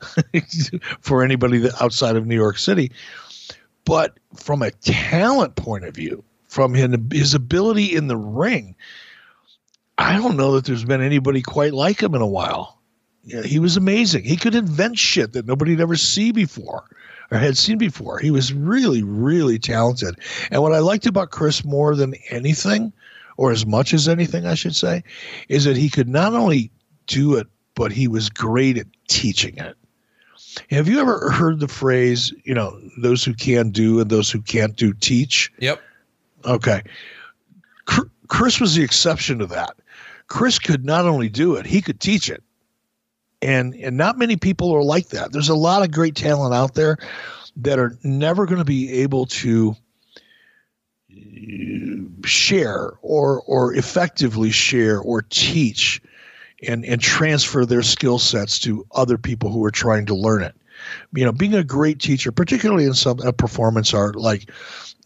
[1.01, 2.93] for anybody outside of New York City.
[3.87, 6.25] But from a talent point of view,
[6.57, 8.75] from him, his ability in the ring,
[9.99, 12.81] I don't know that there's been anybody quite like him in a while.
[13.25, 14.25] Yeah, he was amazing.
[14.25, 16.89] He could invent shit that nobody'd ever see before
[17.31, 18.19] or had seen before.
[18.19, 20.19] He was really, really talented.
[20.51, 22.91] And what I liked about Chris more than anything,
[23.37, 25.05] or as much as anything, I should say,
[25.51, 26.71] is that he could not only
[27.07, 29.77] do it, but he was great at teaching it.
[30.71, 34.41] Have you ever heard the phrase, you know, those who can do and those who
[34.41, 35.53] can't do teach?
[35.59, 35.83] Yep.
[36.47, 36.83] Okay.
[38.29, 39.77] Chris was the exception to that.
[40.29, 42.43] Chris could not only do it, he could teach it.
[43.43, 45.31] And and not many people are like that.
[45.31, 46.97] There's a lot of great talent out there
[47.57, 49.77] that are never going to be able to
[52.25, 56.01] share or or effectively share or teach
[56.67, 60.55] and and transfer their skill sets to other people who are trying to learn it.
[61.15, 64.51] You know, being a great teacher, particularly in some uh, performance art like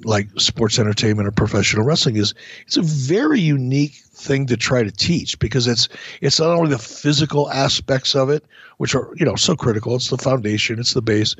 [0.05, 2.35] like sports entertainment or professional wrestling, is
[2.67, 5.89] it's a very unique thing to try to teach because it's
[6.21, 8.45] it's not only the physical aspects of it,
[8.79, 9.95] which are you know so critical.
[9.97, 11.37] It's the foundation, it's the base,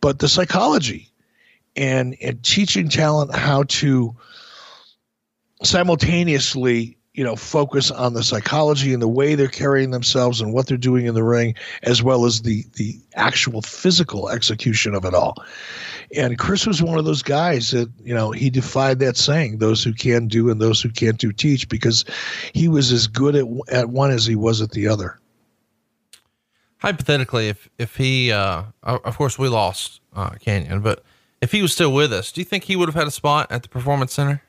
[0.00, 1.12] but the psychology
[1.76, 4.14] and and teaching talent how to
[5.62, 10.66] simultaneously you know focus on the psychology and the way they're carrying themselves and what
[10.66, 15.14] they're doing in the ring as well as the the actual physical execution of it
[15.14, 15.34] all.
[16.16, 19.84] And chris was one of those guys that you know he defied that saying those
[19.84, 22.04] who can do and those who can't do teach because
[22.54, 25.18] he was as good at, at one as he was at the other.
[26.78, 31.04] Hypothetically if if he uh of course we lost uh Kanyon but
[31.42, 33.52] if he was still with us do you think he would have had a spot
[33.52, 34.42] at the performance center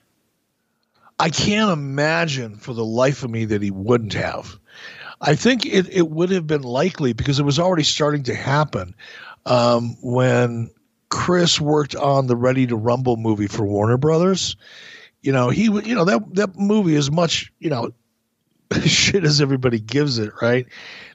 [1.20, 4.58] I can't imagine for the life of me that he wouldn't have.
[5.22, 8.94] I think it, it would have been likely because it was already starting to happen
[9.46, 10.70] um, when
[11.10, 14.56] Chris worked on the Ready to Rumble movie for Warner Brothers.
[15.22, 17.92] You know, he you know that that movie is much you know
[18.86, 20.66] shit as everybody gives it, right?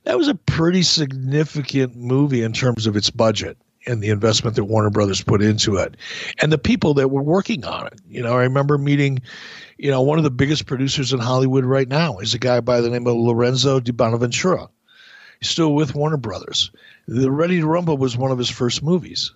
[0.04, 4.64] That was a pretty significant movie in terms of its budget and the investment that
[4.64, 5.96] Warner Brothers put into it,
[6.40, 8.00] and the people that were working on it.
[8.08, 9.20] You know, I remember meeting,
[9.78, 12.80] you know, one of the biggest producers in Hollywood right now is a guy by
[12.80, 14.68] the name of Lorenzo Di Bonaventura.
[15.40, 16.72] He's still with Warner Brothers.
[17.06, 19.32] The Ready to Rumble was one of his first movies,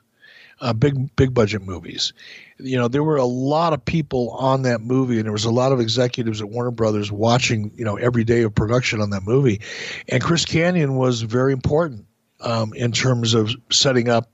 [0.60, 2.12] uh, big big budget movies.
[2.58, 5.50] You know, there were a lot of people on that movie, and there was a
[5.50, 9.22] lot of executives at Warner Brothers watching, you know, every day of production on that
[9.22, 9.60] movie.
[10.08, 12.06] And Chris Kanyon was very important
[12.40, 14.28] um, in terms of setting up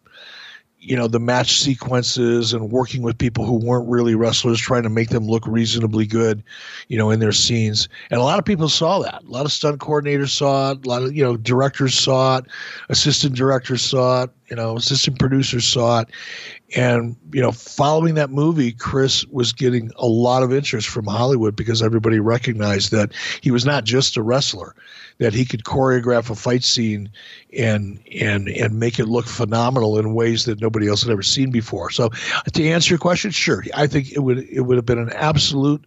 [0.81, 4.89] you know the match sequences and working with people who weren't really wrestlers trying to
[4.89, 6.43] make them look reasonably good
[6.89, 7.89] you know in their scenes.
[8.11, 9.23] And a lot of people saw that.
[9.23, 10.87] A lot of stunt coordinators saw it.
[10.87, 12.45] A lot of you know directors saw it.
[12.89, 16.09] Assistant directors saw it you know assistant producers saw it
[16.77, 21.55] and you know following that movie chris was getting a lot of interest from hollywood
[21.55, 24.75] because everybody recognized that he was not just a wrestler
[25.19, 27.11] that he could choreograph a fight scene
[27.57, 31.51] and and and make it look phenomenal in ways that nobody else had ever seen
[31.51, 31.91] before.
[31.91, 32.11] So
[32.53, 35.85] to answer your question, sure, I think it would it would have been an absolute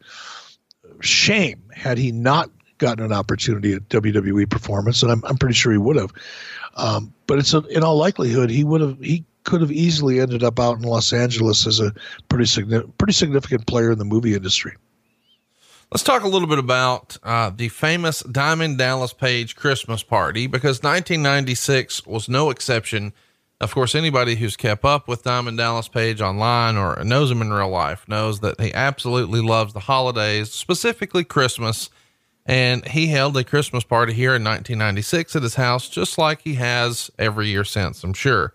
[0.99, 5.72] shame had he not gotten an opportunity at WWE Performance, and I'm I'm pretty sure
[5.72, 6.12] he would have.
[6.76, 10.43] Um, but it's a, in all likelihood he would have he could have easily ended
[10.43, 11.93] up out in Los Angeles as a
[12.30, 14.76] pretty significant pretty significant player in the movie industry.
[15.91, 20.78] Let's talk a little bit about uh, the famous Diamond Dallas Page Christmas party because
[20.78, 23.11] 1996 was no exception.
[23.59, 27.51] Of course, anybody who's kept up with Diamond Dallas Page online or knows him in
[27.51, 31.89] real life knows that he absolutely loves the holidays, specifically Christmas.
[32.46, 36.56] And he held a Christmas party here in 1996 at his house, just like he
[36.56, 38.54] has every year since, I'm sure.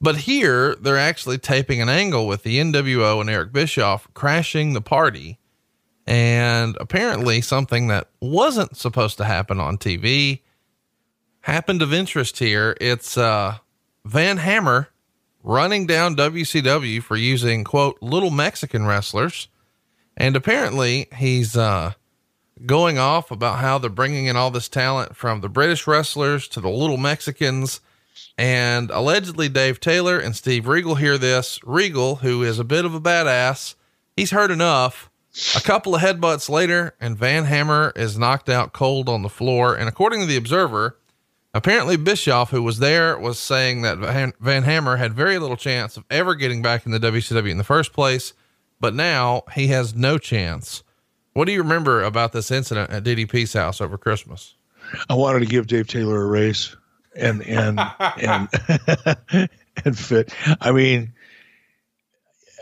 [0.00, 4.80] But here, they're actually taping an angle with the NWO and Eric Bischoff crashing the
[4.80, 5.38] party
[6.06, 10.40] and apparently, something that wasn't supposed to happen on TV
[11.42, 12.76] happened of interest here.
[12.80, 13.58] It's uh,
[14.04, 14.88] Van Hammer
[15.44, 19.48] running down WCW for using, quote, little Mexican wrestlers.
[20.16, 21.92] And apparently, he's uh,
[22.66, 26.60] going off about how they're bringing in all this talent from the British wrestlers to
[26.60, 27.80] the little Mexicans.
[28.38, 31.60] And allegedly, Dave Taylor and Steve Regal hear this.
[31.64, 33.74] Regal, who is a bit of a badass,
[34.16, 35.10] he's heard enough
[35.56, 39.74] A couple of headbutts later, and Van Hammer is knocked out cold on the floor.
[39.74, 40.98] And according to the Observer,
[41.54, 46.04] apparently Bischoff, who was there, was saying that Van, Hammer had very little chance of
[46.10, 48.34] ever getting back in the WCW in the first place,
[48.78, 50.82] but now he has no chance.
[51.34, 54.54] What do you remember about this incident at DDP's house over Christmas?
[55.08, 56.76] I wanted to give Dave Taylor a raise
[57.16, 57.80] and and
[58.20, 58.48] and
[59.84, 60.34] and fit.
[60.60, 61.12] I mean,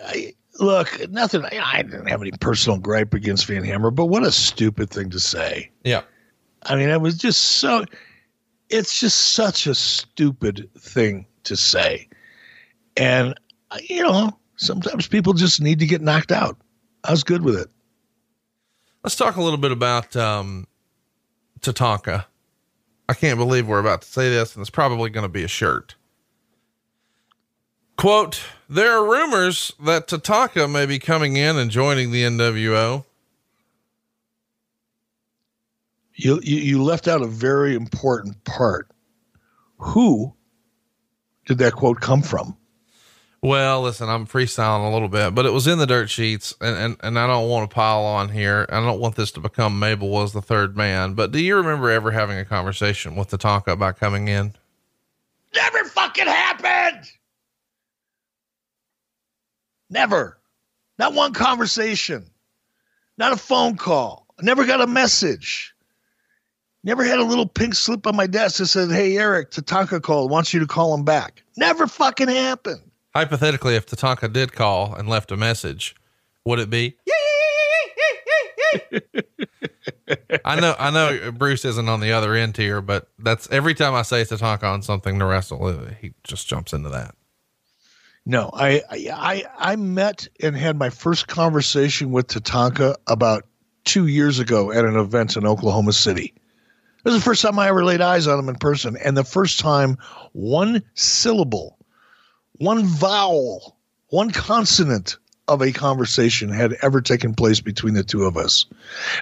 [0.04, 1.44] I, look, nothing.
[1.44, 5.20] I didn't have any personal gripe against Van Hammer, but what a stupid thing to
[5.20, 5.70] say.
[5.84, 6.02] Yeah.
[6.64, 7.84] I mean, it was just so.
[8.68, 12.08] It's just such a stupid thing to say,
[12.96, 13.34] and
[13.88, 16.56] you know, sometimes people just need to get knocked out.
[17.02, 17.68] I was good with it.
[19.02, 20.66] Let's talk a little bit about um,
[21.60, 22.26] Tatanka.
[23.08, 25.48] I can't believe we're about to say this, and it's probably going to be a
[25.48, 25.94] shirt.
[27.96, 33.04] Quote, there are rumors that Tatanka may be coming in and joining the NWO.
[36.14, 38.90] You, you, you left out a very important part.
[39.78, 40.34] Who
[41.46, 42.56] did that quote come from?
[43.42, 46.76] Well, listen, I'm freestyling a little bit, but it was in the dirt sheets, and,
[46.76, 48.66] and, and I don't want to pile on here.
[48.68, 51.14] I don't want this to become Mabel was the third man.
[51.14, 54.54] But do you remember ever having a conversation with Tatanka about coming in?
[55.54, 57.06] Never fucking happened.
[59.88, 60.38] Never.
[60.98, 62.26] Not one conversation.
[63.16, 64.26] Not a phone call.
[64.42, 65.74] Never got a message.
[66.84, 70.30] Never had a little pink slip on my desk that said, Hey, Eric, Tatanka called,
[70.30, 71.42] wants you to call him back.
[71.56, 72.89] Never fucking happened.
[73.14, 75.96] Hypothetically, if Tatanka did call and left a message,
[76.44, 76.96] would it be?
[80.44, 83.94] I know, I know Bruce isn't on the other end here, but that's every time
[83.94, 87.14] I say Tatanka on something to wrestle, uh, he just jumps into that.
[88.26, 93.44] No, I, I, I met and had my first conversation with Tatanka about
[93.84, 96.32] two years ago at an event in Oklahoma City.
[96.98, 99.24] It was the first time I ever laid eyes on him in person, and the
[99.24, 99.96] first time
[100.32, 101.78] one syllable
[102.60, 103.76] one vowel,
[104.08, 105.16] one consonant
[105.48, 108.66] of a conversation had ever taken place between the two of us.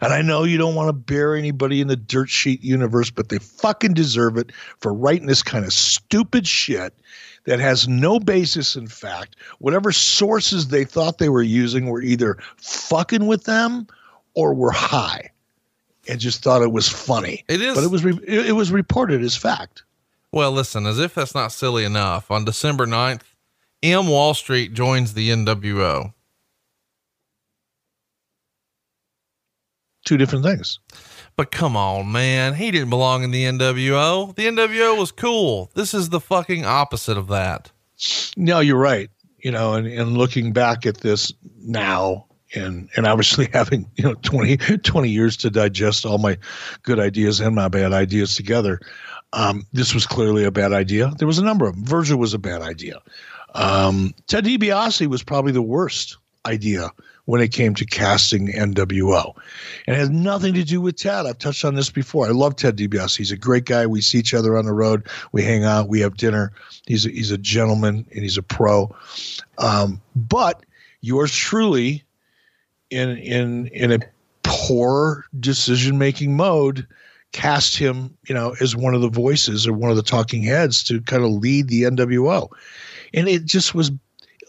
[0.03, 3.29] And I know you don't want to bear anybody in the dirt sheet universe, but
[3.29, 6.93] they fucking deserve it for writing this kind of stupid shit
[7.45, 9.37] that has no basis in fact.
[9.61, 13.87] Whatever sources they thought they were using were either fucking with them
[14.35, 15.31] or were high
[16.09, 17.45] and just thought it was funny.
[17.49, 17.77] It is.
[17.77, 19.85] But it was re- it was reported as fact.
[20.31, 23.23] Well, listen, as if that's not silly enough, on December 9th,
[23.83, 26.13] M Wall Street joins the NWO.
[30.05, 30.79] Two different things.
[31.37, 32.55] But come on, man.
[32.55, 34.35] He didn't belong in the NWO.
[34.35, 35.71] The NWO was cool.
[35.75, 37.71] This is the fucking opposite of that.
[38.37, 39.11] No, you're right.
[39.39, 44.15] You know, and, and looking back at this now, and and obviously having you know
[44.15, 46.39] 20, 20 years to digest all my
[46.83, 48.81] good ideas and my bad ideas together
[49.35, 52.35] um, this was clearly a bad idea there was a number of them virgil was
[52.35, 53.01] a bad idea
[53.55, 56.91] um, ted DiBiase was probably the worst idea
[57.27, 59.35] when it came to casting nwo
[59.87, 61.27] and it has nothing to do with ted.
[61.27, 62.27] I've touched on this before.
[62.27, 63.17] I love ted DiBiase.
[63.17, 63.87] He's a great guy.
[63.87, 65.07] We see each other on the road.
[65.33, 65.89] We hang out.
[65.89, 66.53] We have dinner.
[66.87, 68.95] He's a, he's a gentleman and he's a pro.
[69.59, 70.65] Um, but
[71.01, 72.03] yours truly
[72.91, 73.99] in in in a
[74.43, 76.87] poor decision making mode
[77.33, 80.83] cast him you know as one of the voices or one of the talking heads
[80.83, 82.49] to kind of lead the NWO
[83.15, 83.91] and it just was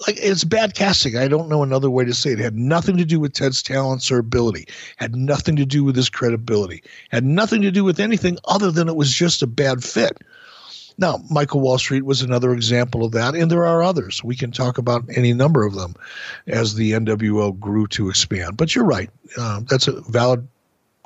[0.07, 2.39] like it's bad casting I don't know another way to say it.
[2.39, 5.95] it had nothing to do with Ted's talents or ability had nothing to do with
[5.95, 9.83] his credibility had nothing to do with anything other than it was just a bad
[9.83, 10.17] fit
[10.99, 14.21] now, Michael Wall Street was another example of that, and there are others.
[14.21, 15.95] We can talk about any number of them
[16.45, 18.57] as the NWO grew to expand.
[18.57, 19.09] But you're right.
[19.37, 20.45] Uh, that's a valid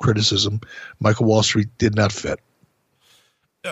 [0.00, 0.60] criticism.
[0.98, 2.40] Michael Wall Street did not fit.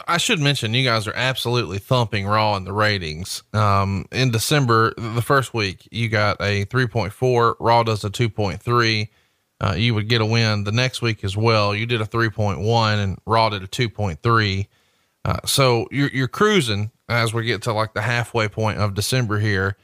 [0.08, 3.42] I should mention you guys are absolutely thumping Raw in the ratings.
[3.52, 9.08] Um, in December, the first week, you got a 3.4, Raw does a 2.3.
[9.60, 11.74] Uh, you would get a win the next week as well.
[11.74, 14.66] You did a 3.1 and Raw did a 2.3.
[15.24, 19.38] Uh, so you're, you're cruising as we get to like the halfway point of December
[19.38, 19.76] here.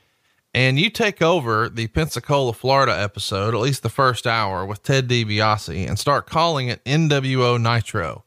[0.55, 5.07] And you take over the Pensacola, Florida episode, at least the first hour with Ted
[5.07, 8.25] DiBiase and start calling it NWO Nitro.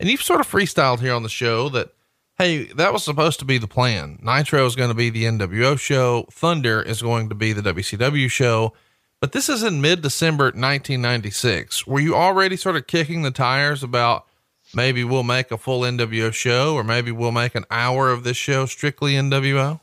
[0.00, 1.92] And you've sort of freestyled here on the show that,
[2.38, 4.20] Hey, that was supposed to be the plan.
[4.22, 6.28] Nitro is going to be the NWO show.
[6.30, 8.74] Thunder is going to be the WCW show.
[9.20, 11.84] But this is in mid December 1996.
[11.88, 14.26] Were you already sort of kicking the tires about
[14.72, 18.36] maybe we'll make a full NWO show or maybe we'll make an hour of this
[18.36, 19.80] show strictly NWO?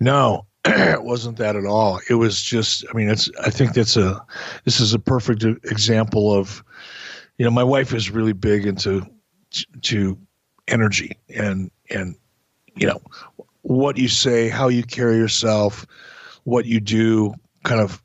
[0.00, 2.00] No, it wasn't that at all.
[2.10, 4.24] It was just, I mean, it's, I think that's a,
[4.64, 6.64] this is a perfect example of,
[7.38, 9.06] you know, my wife is really big into,
[9.82, 10.18] to
[10.68, 12.16] energy and, and,
[12.76, 13.00] you know,
[13.62, 15.86] what you say, how you carry yourself,
[16.44, 18.02] what you do kind of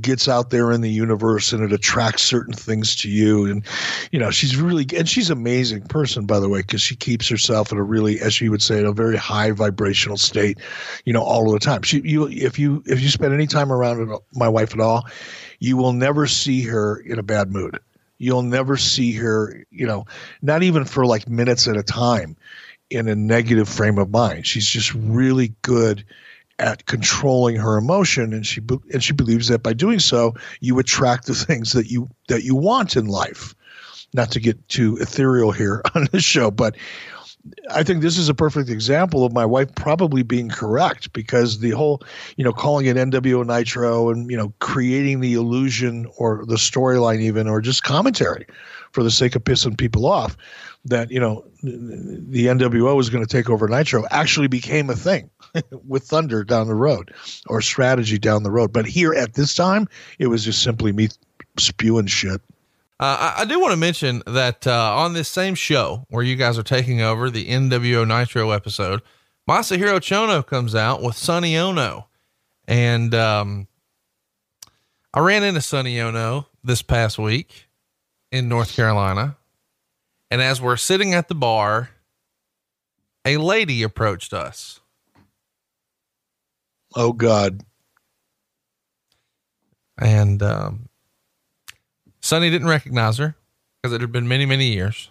[0.00, 3.46] gets out there in the universe and it attracts certain things to you.
[3.46, 3.64] And
[4.10, 7.28] you know she's really and she's an amazing person by the way because she keeps
[7.28, 10.58] herself in a really as she would say in a very high vibrational state
[11.04, 11.82] you know all the time.
[11.82, 15.06] She you if you if you spend any time around my wife at all
[15.60, 17.78] you will never see her in a bad mood
[18.18, 20.04] you'll never see her you know
[20.42, 22.36] not even for like minutes at a time
[22.90, 24.46] in a negative frame of mind.
[24.46, 26.04] She's just really good
[26.60, 28.60] at controlling her emotion and she
[28.92, 32.54] and she believes that by doing so you attract the things that you that you
[32.54, 33.54] want in life.
[34.12, 36.76] Not to get too ethereal here on this show but
[37.70, 41.70] I think this is a perfect example of my wife probably being correct because the
[41.70, 42.02] whole,
[42.36, 47.20] you know, calling it NWO Nitro and, you know, creating the illusion or the storyline
[47.20, 48.46] even or just commentary
[48.92, 50.36] for the sake of pissing people off
[50.86, 55.30] that, you know, the NWO was going to take over Nitro actually became a thing.
[55.86, 57.12] with Thunder down the road
[57.46, 58.72] or strategy down the road.
[58.72, 59.88] But here at this time,
[60.18, 61.08] it was just simply me
[61.58, 62.40] spewing shit.
[63.00, 66.36] Uh, I, I, do want to mention that uh, on this same show where you
[66.36, 69.02] guys are taking over the NWO Nitro episode,
[69.48, 72.04] Masahiro Chono comes out with Sonny Onoo.
[72.66, 73.66] And um,
[75.12, 77.68] I ran into Sonny Onoo this past week
[78.30, 79.36] in North Carolina.
[80.30, 81.90] And as we're sitting at the bar,
[83.24, 84.80] a lady approached us
[86.94, 87.64] Oh God.
[89.98, 90.88] And um,
[92.24, 93.36] Sonny didn't recognize her
[93.82, 95.10] because it had been many, many years.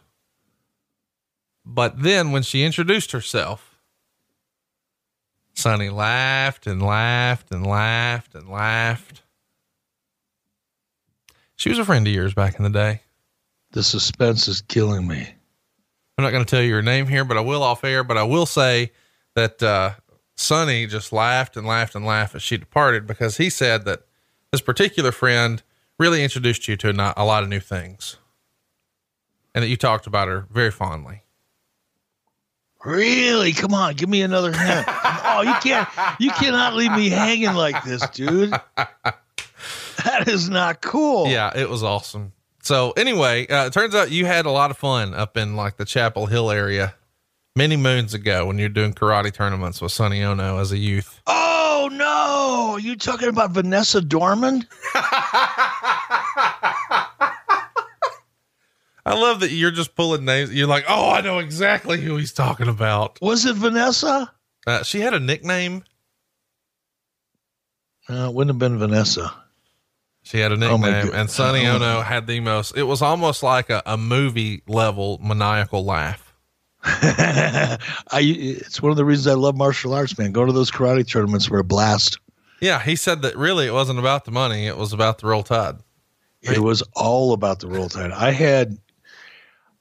[1.64, 3.78] But then when she introduced herself,
[5.53, 9.22] Sonny laughed and laughed and laughed and laughed.
[11.55, 13.03] She was a friend of yours back in the day.
[13.74, 15.36] The suspense is killing me.
[16.18, 18.03] I'm not going to tell you her name here, but I will off air.
[18.03, 18.91] But I will say
[19.36, 19.91] that uh,
[20.36, 24.01] Sonny just laughed and laughed and laughed as she departed because he said that
[24.51, 25.61] this particular friend
[26.04, 28.18] really introduced you to a lot of new things
[29.56, 31.22] and that you talked about her very fondly.
[32.84, 33.54] Really?
[33.54, 34.86] Come on, give me another hint.
[34.89, 35.88] oh, you can't,
[36.20, 38.51] you cannot leave me hanging like this, dude.
[40.04, 41.28] That is not cool.
[41.28, 42.34] Yeah, it was awesome.
[42.64, 45.78] So anyway, uh, it turns out you had a lot of fun up in like
[45.78, 46.95] the Chapel Hill area
[47.56, 51.22] many moons ago when you're doing karate tournaments with Sonny Onoo as a youth.
[51.28, 52.74] Oh no!
[52.74, 54.68] Are you talking about Vanessa Dorman?
[59.06, 60.54] I love that you're just pulling names.
[60.54, 63.20] You're like, oh, I know exactly who he's talking about.
[63.22, 64.32] Was it Vanessa?
[64.66, 65.84] Uh, she had a nickname.
[68.10, 69.34] Uh, it wouldn't have been Vanessa.
[70.24, 72.78] She had a oh, nickname, oh and Sonny Onoo had the most.
[72.78, 76.34] It was almost like a, a movie level maniacal laugh.
[76.86, 77.80] I
[78.22, 80.32] it's one of the reasons I love martial arts, man.
[80.32, 82.20] Go to those karate tournaments were a blast.
[82.62, 85.43] Yeah, he said that really it wasn't about the money, it was about the roll
[85.43, 85.76] tide.
[86.41, 88.12] It was all about the roll tide.
[88.12, 88.78] I had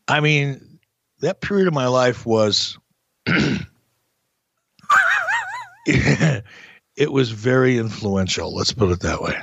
[0.08, 0.78] I mean,
[1.20, 2.78] that period of my life was
[5.86, 6.42] it
[7.10, 9.36] was very influential, let's put it that way.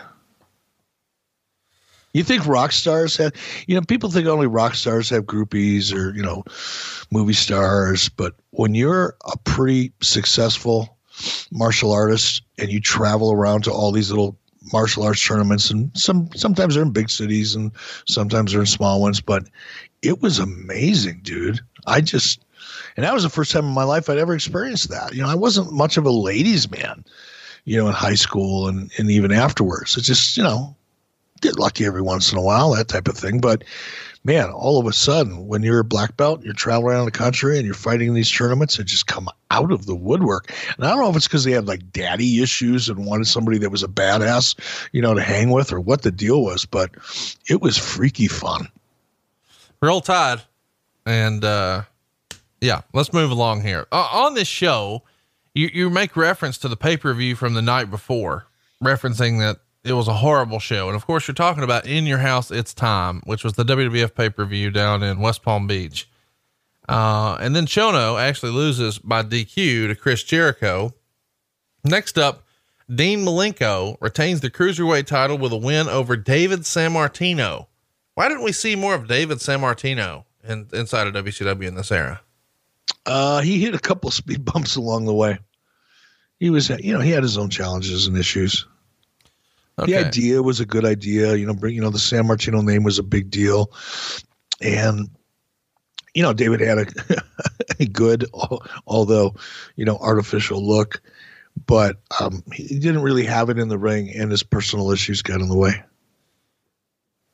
[2.14, 3.34] You think rock stars have,
[3.68, 6.44] you know, people think only rock stars have groupies or, you know,
[7.12, 8.10] movie stars.
[8.10, 10.98] But when you're a pretty successful
[11.52, 14.38] martial artist and you travel around to all these little
[14.74, 17.72] martial arts tournaments and some sometimes they're in big cities and
[18.08, 19.44] sometimes they're in small ones but
[20.02, 22.44] it was amazing dude i just
[22.96, 25.30] and that was the first time in my life i'd ever experienced that you know
[25.30, 27.04] i wasn't much of a ladies man
[27.66, 30.76] you know in high school and, and even afterwards it's just you know
[31.42, 33.40] get lucky every once in a while, that type of thing.
[33.40, 33.64] But
[34.24, 37.58] man, all of a sudden, when you're a black belt, you're traveling around the country
[37.58, 40.54] and you're fighting these tournaments that just come out of the woodwork.
[40.76, 43.58] And I don't know if it's because they had like daddy issues and wanted somebody
[43.60, 44.56] that was a badass,
[44.92, 46.92] you know, to hang with or what the deal was, but
[47.48, 48.68] it was freaky fun.
[49.82, 50.42] Roll Tide.
[51.06, 51.84] And, uh,
[52.62, 53.88] yeah, let's move along here.
[53.92, 55.04] Uh, on this show,
[55.54, 58.48] you, you make reference to the pay per view from the night before,
[58.84, 60.88] referencing that it was a horrible show.
[60.88, 64.14] And of course, you're talking about In Your House, It's Time, which was the WWF
[64.14, 66.10] pay per view down in West Palm Beach.
[66.88, 70.94] Uh, and then Chono actually loses by DQ to Chris Jericho.
[71.84, 72.44] Next up,
[72.94, 77.68] Dean Malenko retains the cruiserweight title with a win over David Sammartino.
[78.16, 82.22] Why didn't we see more of David Sammartino in, inside of WCW in this era?
[83.06, 85.40] Uh, he hit a couple speed bumps along the way
[86.40, 88.66] he was, you know, he had his own challenges and issues.
[89.78, 89.92] Okay.
[89.92, 91.36] The idea was a good idea.
[91.36, 93.72] You know, bring, you know, the Sammartino name was a big deal.
[94.62, 95.10] And,
[96.14, 96.86] you know, David had a,
[97.80, 98.26] a good,
[98.88, 99.36] although,
[99.76, 101.02] you know, artificial look,
[101.66, 105.42] but um, he didn't really have it in the ring and his personal issues got
[105.42, 105.84] in the way.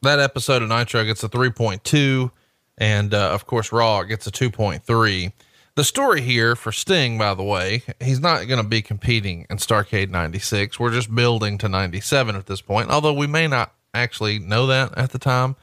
[0.05, 2.29] That episode of Nitro gets a 3.2
[2.77, 5.33] and, uh, of course, Raw gets a 2.3.
[5.73, 9.57] The story here for Sting, by the way, he's not going to be competing in
[9.57, 10.79] Starrcade 96.
[10.79, 14.95] We're just building to 97 at this point, although we may not actually know that
[14.95, 15.55] at the time.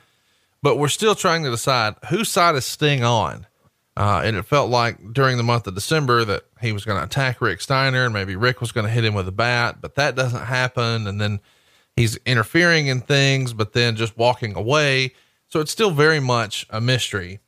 [0.61, 3.47] But we're still trying to decide whose side is Sting on.
[3.97, 7.05] Uh, and it felt like during the month of December that he was going to
[7.05, 9.95] attack Rick Steiner and maybe Rick was going to hit him with a bat, but
[9.95, 11.07] that doesn't happen.
[11.07, 11.38] And then
[12.03, 15.14] he's interfering in things, but then just walking away.
[15.48, 17.38] So it's still very much a mystery.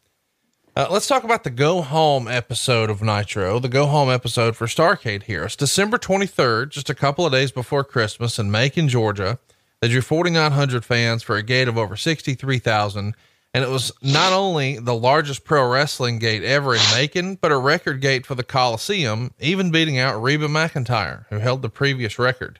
[0.77, 4.67] Uh, let's talk about the go home episode of Nitro, the go home episode for
[4.67, 5.45] Starrcade here.
[5.45, 9.39] It's December 23rd, just a couple of days before Christmas in Macon, Georgia.
[9.81, 13.15] They drew 4,900 fans for a gate of over 63,000.
[13.53, 17.57] And it was not only the largest pro wrestling gate ever in Macon, but a
[17.57, 22.59] record gate for the Coliseum, even beating out Reba McEntire, who held the previous record.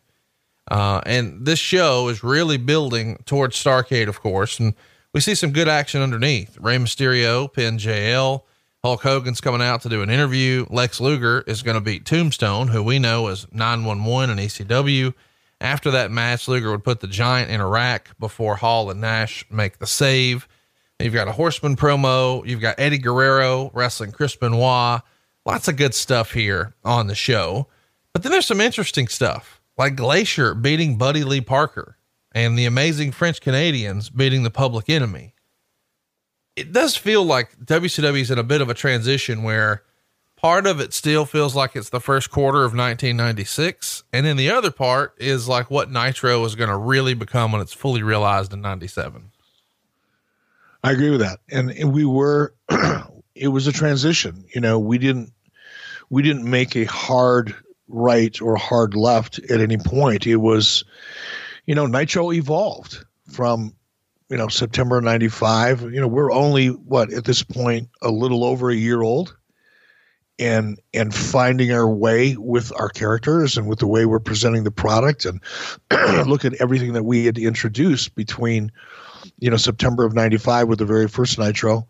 [0.71, 4.59] Uh, and this show is really building towards Starrcade, of course.
[4.59, 4.75] And
[5.13, 6.57] we see some good action underneath.
[6.59, 8.43] Rey Mysterio, Pin JL,
[8.83, 10.67] Hulk Hogan's coming out to do an interview.
[10.71, 15.15] Lex Luger is going to beat Tombstone, who we know as 911 and ECW.
[15.61, 19.47] After that match, Luger would put the giant in a rack before Hall and Nash
[19.51, 20.49] make the save.
[20.99, 22.47] You've got a Horseman promo.
[22.47, 25.01] You've got Eddie Guerrero wrestling Chris Benoit.
[25.47, 27.69] Lots of good stuff here on the show.
[28.13, 31.99] But then there's some interesting stuff like Glacier beating Buddy Lee Parker
[32.33, 35.35] and the amazing French Canadians beating the public enemy.
[36.57, 39.83] It does feel like WCW is in a bit of a transition where
[40.37, 44.05] part of it still feels like it's the first quarter of 1996.
[44.13, 47.61] And then the other part is like what Nitro is going to really become when
[47.61, 49.31] it's fully realized in 97.
[50.85, 51.41] I agree with that.
[51.51, 52.55] And, and we were,
[53.35, 54.45] it was a transition.
[54.55, 55.33] You know, we didn't,
[56.11, 57.55] we didn't make a hard
[57.89, 60.27] right or hard left at any point.
[60.27, 60.85] It was,
[61.67, 63.75] you know, Nitro evolved from,
[64.31, 65.83] you know, September 95.
[65.83, 69.37] You know, we're only, what, at this point, a little over a year old.
[70.37, 74.73] And and finding our way with our characters and with the way we're presenting the
[74.73, 75.41] product and
[76.29, 78.73] look at everything that we had introduced between,
[79.39, 81.87] you know, September of '95 with the very first Nitro,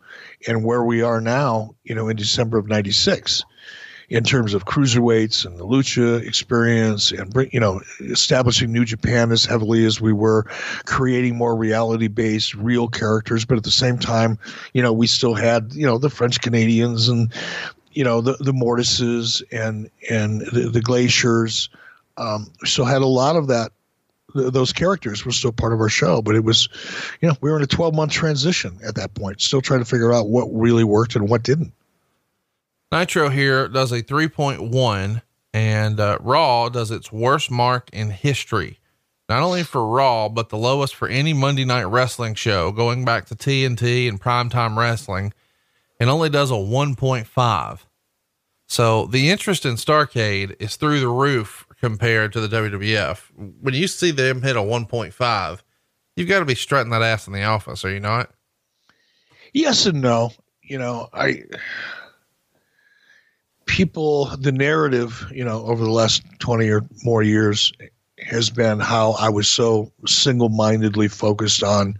[0.46, 3.46] and where we are now, you know, in December of '96
[4.08, 9.32] in terms of cruiserweights and the lucha experience and bring, you know establishing New Japan
[9.32, 10.44] as heavily as we were,
[10.84, 14.38] creating more reality based real characters, but at the same time,
[14.72, 17.32] you know, we still had you know the French Canadians and
[17.92, 21.68] you know the the Mortises and and the, the Glaciers.
[22.16, 23.72] Um, still had a lot of that
[24.34, 26.68] those characters were still part of our show, but it was,
[27.20, 29.84] you know, we were in a 12 month transition at that point, still trying to
[29.84, 31.72] figure out what really worked and what didn't.
[32.94, 35.20] Nitro here does a 3.1
[35.52, 38.78] and uh, Raw does its worst mark in history.
[39.28, 43.26] Not only for Raw, but the lowest for any Monday night wrestling show going back
[43.26, 45.32] to TNT and primetime wrestling
[45.98, 47.80] and only does a 1.5.
[48.68, 53.22] So the interest in Starrcade is through the roof compared to the WWF.
[53.60, 55.62] When you see them hit a 1.5,
[56.14, 58.30] you've got to be strutting that ass in the office, are you not?
[59.52, 60.30] Yes and no.
[60.62, 61.42] You know, I
[63.66, 67.72] people, the narrative, you know, over the last 20 or more years
[68.18, 71.98] has been how I was so single mindedly focused on,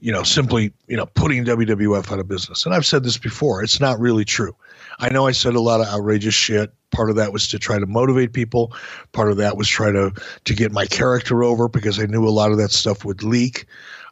[0.00, 2.64] you know, simply, you know, putting WWF out of business.
[2.64, 4.54] And I've said this before, it's not really true.
[4.98, 6.72] I know I said a lot of outrageous shit.
[6.90, 8.74] Part of that was to try to motivate people.
[9.12, 10.12] Part of that was try to
[10.44, 13.64] to get my character over because I knew a lot of that stuff would leak.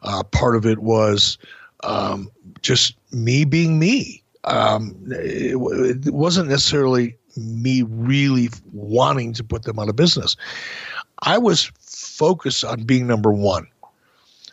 [0.02, 1.36] Uh, part of it was
[1.84, 2.30] um,
[2.62, 5.56] just me being me um, it,
[6.06, 10.36] it wasn't necessarily me really wanting to put them out of business.
[11.22, 13.66] I was focused on being number one.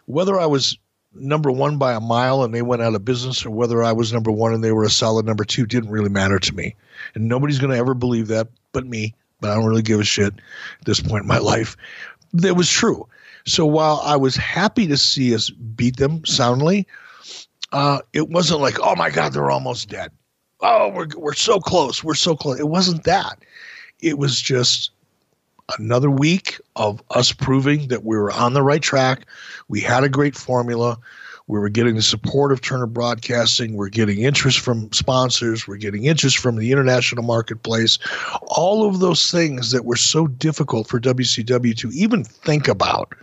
[0.06, 0.78] Whether I was
[1.16, 4.14] number one by a mile and they went out of business, or whether I was
[4.14, 6.76] number one and they were a solid number two, didn't really matter to me.
[7.16, 9.16] And nobody's going to ever believe that but me.
[9.42, 11.76] But I don't really give a shit at this point in my life.
[12.34, 13.08] That was true.
[13.46, 16.88] So while I was happy to see us beat them soundly,
[17.76, 20.10] uh, it wasn't like, oh my God, they're almost dead.
[20.62, 22.02] Oh, we're, we're so close.
[22.02, 22.58] We're so close.
[22.58, 23.40] It wasn't that.
[24.02, 24.92] It was just
[25.78, 29.26] another week of us proving that we were on the right track.
[29.68, 30.98] We had a great formula.
[31.48, 33.76] We were getting the support of Turner Broadcasting.
[33.76, 35.68] We're getting interest from sponsors.
[35.68, 38.00] We're getting interest from the international marketplace.
[38.44, 43.14] All of those things that were so difficult for WCW to even think about.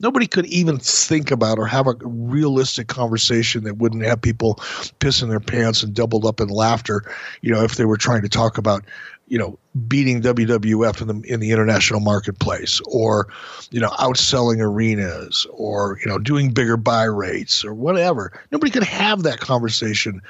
[0.00, 4.54] Nobody could even think about or have a realistic conversation that wouldn't have people
[5.00, 7.04] pissing their pants and doubled up in laughter,
[7.42, 8.84] you know, if they were trying to talk about
[9.30, 13.28] you know beating WWF in the in the international marketplace, or
[13.70, 18.32] you know outselling arenas, or you know doing bigger buy rates, or whatever.
[18.50, 20.20] Nobody could have that conversation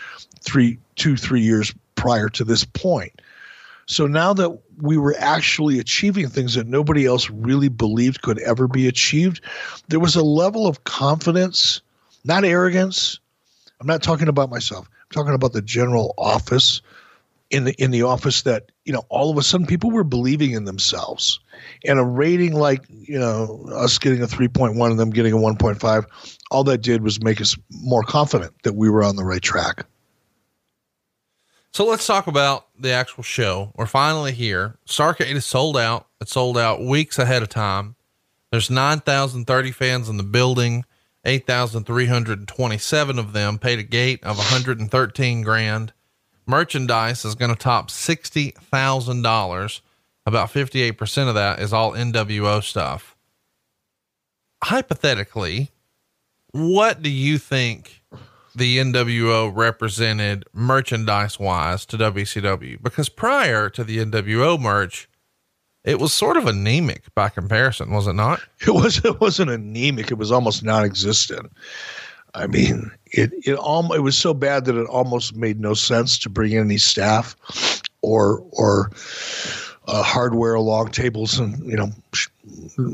[0.41, 3.21] three, two, three years prior to this point.
[3.87, 8.67] So now that we were actually achieving things that nobody else really believed could ever
[8.67, 9.43] be achieved,
[9.89, 11.81] there was a level of confidence,
[12.25, 13.19] not arrogance.
[13.81, 14.89] I'm not talking about myself.
[14.89, 16.83] I'm talking about the general office
[17.51, 20.53] in the in the office that you know all of a sudden people were believing
[20.53, 21.41] in themselves
[21.85, 26.05] and a rating like you know us getting a 3.1 and them getting a 1.5
[26.51, 29.85] all that did was make us more confident that we were on the right track
[31.73, 33.73] so let's talk about the actual show.
[33.77, 34.77] We're finally here.
[34.87, 36.07] Starrcade is sold out.
[36.21, 37.97] It's sold out weeks ahead of time.
[38.51, 40.85] There's 9030 fans in the building.
[41.25, 45.93] 8327 of them paid a gate of 113 grand.
[46.47, 49.81] Merchandise is going to top $60,000.
[50.27, 53.17] About 58% of that is all NWO stuff.
[54.63, 55.71] Hypothetically,
[56.51, 58.00] what do you think
[58.55, 62.83] the NWO represented merchandise wise to WCW?
[62.83, 65.09] Because prior to the NWO merch,
[65.85, 68.41] it was sort of anemic by comparison, was it not?
[68.67, 69.05] It was.
[69.05, 70.11] It wasn't anemic.
[70.11, 71.51] It was almost non-existent.
[72.35, 76.19] I mean, it it almost it was so bad that it almost made no sense
[76.19, 77.35] to bring in any staff
[78.03, 78.91] or or
[79.89, 81.91] uh, hardware along tables and you know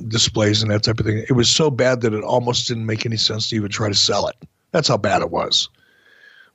[0.09, 1.25] displays and that type of thing.
[1.29, 3.95] It was so bad that it almost didn't make any sense to even try to
[3.95, 4.37] sell it.
[4.77, 5.71] That's how bad it was.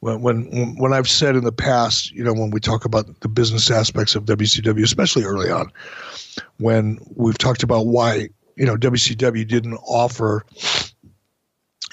[0.01, 3.27] When when when I've said in the past, you know, when we talk about the
[3.27, 5.71] business aspects of WCW, especially early on,
[6.57, 10.45] when we've talked about why you know WCW didn't offer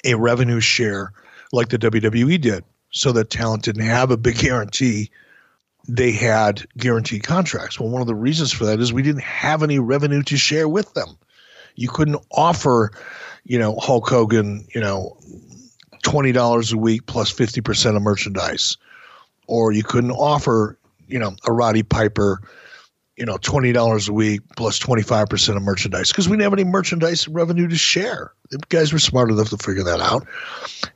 [0.05, 1.15] a revenue share
[1.51, 5.11] like the WWE did, so that talent didn't have a big guarantee.
[5.89, 7.81] They had guaranteed contracts.
[7.81, 10.69] Well, one of the reasons for that is we didn't have any revenue to share
[10.69, 11.17] with them.
[11.77, 12.91] You couldn't offer,
[13.45, 15.17] you know, Hulk Hogan, you know,
[16.03, 18.77] twenty dollars a week plus fifty percent of merchandise,
[19.47, 22.41] or you couldn't offer, you know, a Roddy Piper,
[23.17, 26.45] you know, twenty dollars a week plus twenty five percent of merchandise because we didn't
[26.45, 28.33] have any merchandise revenue to share.
[28.51, 30.27] The guys were smart enough to figure that out.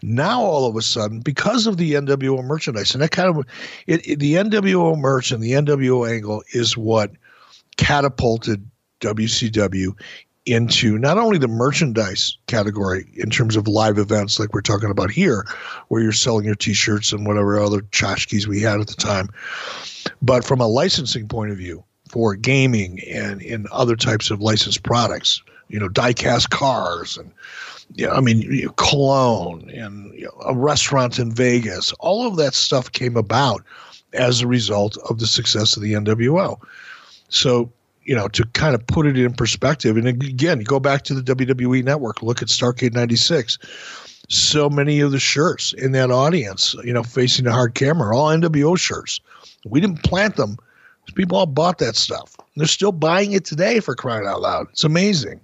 [0.03, 3.45] Now all of a sudden, because of the NWO merchandise, and that kind of
[3.87, 7.11] it, it, the NWO merch and the NWO angle is what
[7.77, 8.69] catapulted
[9.01, 9.95] WCW
[10.45, 15.11] into not only the merchandise category in terms of live events like we're talking about
[15.11, 15.47] here,
[15.89, 19.29] where you're selling your T-shirts and whatever other tchotchkes we had at the time,
[20.21, 24.83] but from a licensing point of view for gaming and in other types of licensed
[24.83, 25.43] products.
[25.69, 27.33] You know, diecast cars and
[27.95, 31.93] you know, I mean, you know, cologne and you know, a restaurant in Vegas.
[31.95, 33.63] All of that stuff came about
[34.13, 36.59] as a result of the success of the NWO.
[37.29, 37.73] So,
[38.05, 41.35] you know, to kind of put it in perspective, and again, go back to the
[41.35, 43.59] WWE network, look at Starrcade 96.
[44.29, 48.29] So many of the shirts in that audience, you know, facing the hard camera, all
[48.29, 49.21] NWO shirts.
[49.67, 50.57] We didn't plant them
[51.15, 52.37] People all bought that stuff.
[52.57, 54.69] They're still buying it today for crying out loud.
[54.71, 55.41] It's amazing.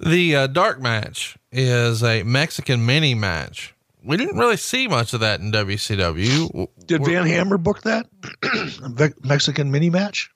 [0.00, 3.74] The uh, dark match is a Mexican mini match.
[4.04, 6.68] We didn't really see much of that in WCW.
[6.86, 8.06] Did Van Hammer book that
[9.24, 10.30] Mexican mini match?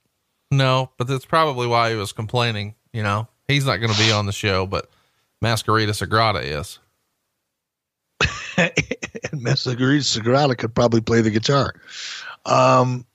[0.53, 2.75] No, but that's probably why he was complaining.
[2.93, 4.91] You know, he's not going to be on the show, but
[5.43, 6.79] Mascarita Sagrada is.
[8.59, 11.75] and Mascarita Sagrada could probably play the guitar.
[12.45, 13.07] Um,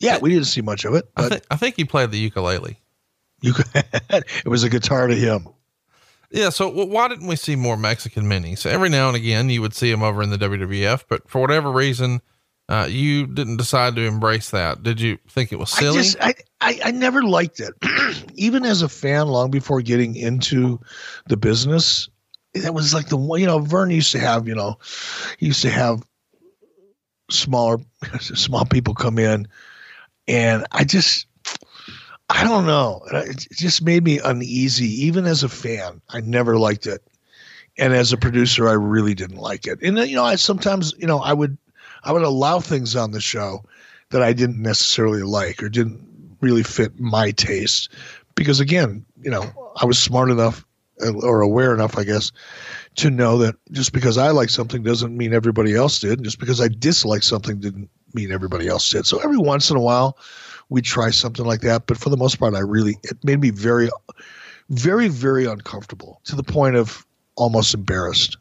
[0.00, 1.06] yeah, we didn't see much of it.
[1.16, 2.80] I, th- I think he played the ukulele.
[3.42, 5.48] You it was a guitar to him.
[6.30, 6.48] Yeah.
[6.48, 8.64] So why didn't we see more Mexican minis?
[8.64, 11.70] Every now and again, you would see them over in the WWF, but for whatever
[11.70, 12.22] reason,
[12.68, 14.82] uh, you didn't decide to embrace that.
[14.82, 15.98] Did you think it was silly?
[15.98, 17.74] I, just, I, I, I never liked it.
[18.34, 20.80] Even as a fan, long before getting into
[21.28, 22.08] the business,
[22.54, 24.78] that was like the one, you know Verne used to have you know,
[25.38, 26.02] he used to have
[27.30, 27.78] smaller
[28.20, 29.46] small people come in
[30.28, 31.26] and I just
[32.28, 33.02] I don't know.
[33.12, 36.00] It just made me uneasy, even as a fan.
[36.10, 37.00] I never liked it,
[37.78, 39.80] and as a producer, I really didn't like it.
[39.80, 41.56] And you know, I sometimes you know I would
[42.06, 43.64] I would allow things on the show
[44.10, 46.00] that I didn't necessarily like or didn't
[46.40, 47.92] really fit my taste,
[48.36, 49.44] because again, you know,
[49.82, 50.64] I was smart enough
[51.04, 52.30] uh, or aware enough, I guess,
[52.96, 56.18] to know that just because I like something doesn't mean everybody else did.
[56.18, 59.04] And just because I dislike something didn't mean everybody else did.
[59.04, 60.16] So every once in a while,
[60.68, 61.86] we try something like that.
[61.86, 63.90] But for the most part, I really it made me very,
[64.70, 67.04] very, very uncomfortable to the point of
[67.36, 68.38] almost embarrassed.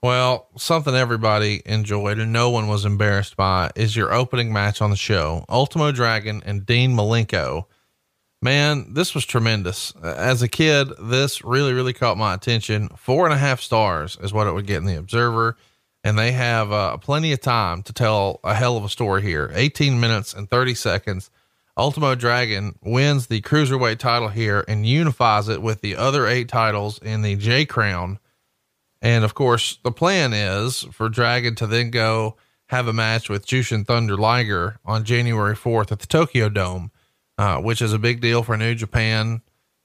[0.00, 4.90] Well, something everybody enjoyed and no one was embarrassed by is your opening match on
[4.90, 7.64] the show, Ultimo Dragon and Dean Malenko.
[8.40, 9.92] Man, this was tremendous.
[10.00, 12.90] As a kid, this really, really caught my attention.
[12.90, 15.56] Four and a half stars is what it would get in the Observer.
[16.04, 19.50] And they have uh, plenty of time to tell a hell of a story here
[19.52, 21.28] 18 minutes and 30 seconds.
[21.76, 27.00] Ultimo Dragon wins the cruiserweight title here and unifies it with the other eight titles
[27.00, 28.20] in the J Crown
[29.00, 32.36] and of course, the plan is for Dragon to then go
[32.68, 36.90] have a match with Jushin Thunder Liger on January 4th at the Tokyo Dome,
[37.38, 39.42] uh, which is a big deal for New Japan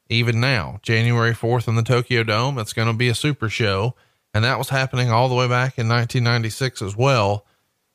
[0.10, 0.80] even now.
[0.82, 3.96] January 4th in the Tokyo Dome, it's going to be a super show.
[4.34, 7.46] And that was happening all the way back in 1996 as well.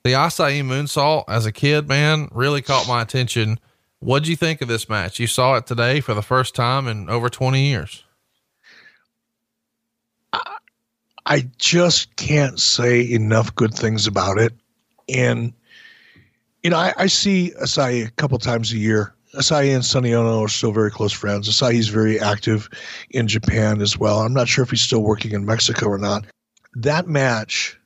[0.05, 3.59] The Asai moonsault as a kid, man, really caught my attention.
[3.99, 5.19] What'd you think of this match?
[5.19, 8.05] You saw it today for the first time in over 20 years.
[11.29, 14.55] I just can't say enough good things about it.
[15.11, 15.53] And,
[16.63, 19.15] you know, I, I see Asai a couple times a year.
[19.35, 21.47] Asai and Sonny Onoo are still very close friends.
[21.47, 22.71] Asai's very active
[23.11, 24.21] in Japan as well.
[24.21, 26.25] I'm not sure if he's still working in Mexico or not.
[26.75, 27.79] That match,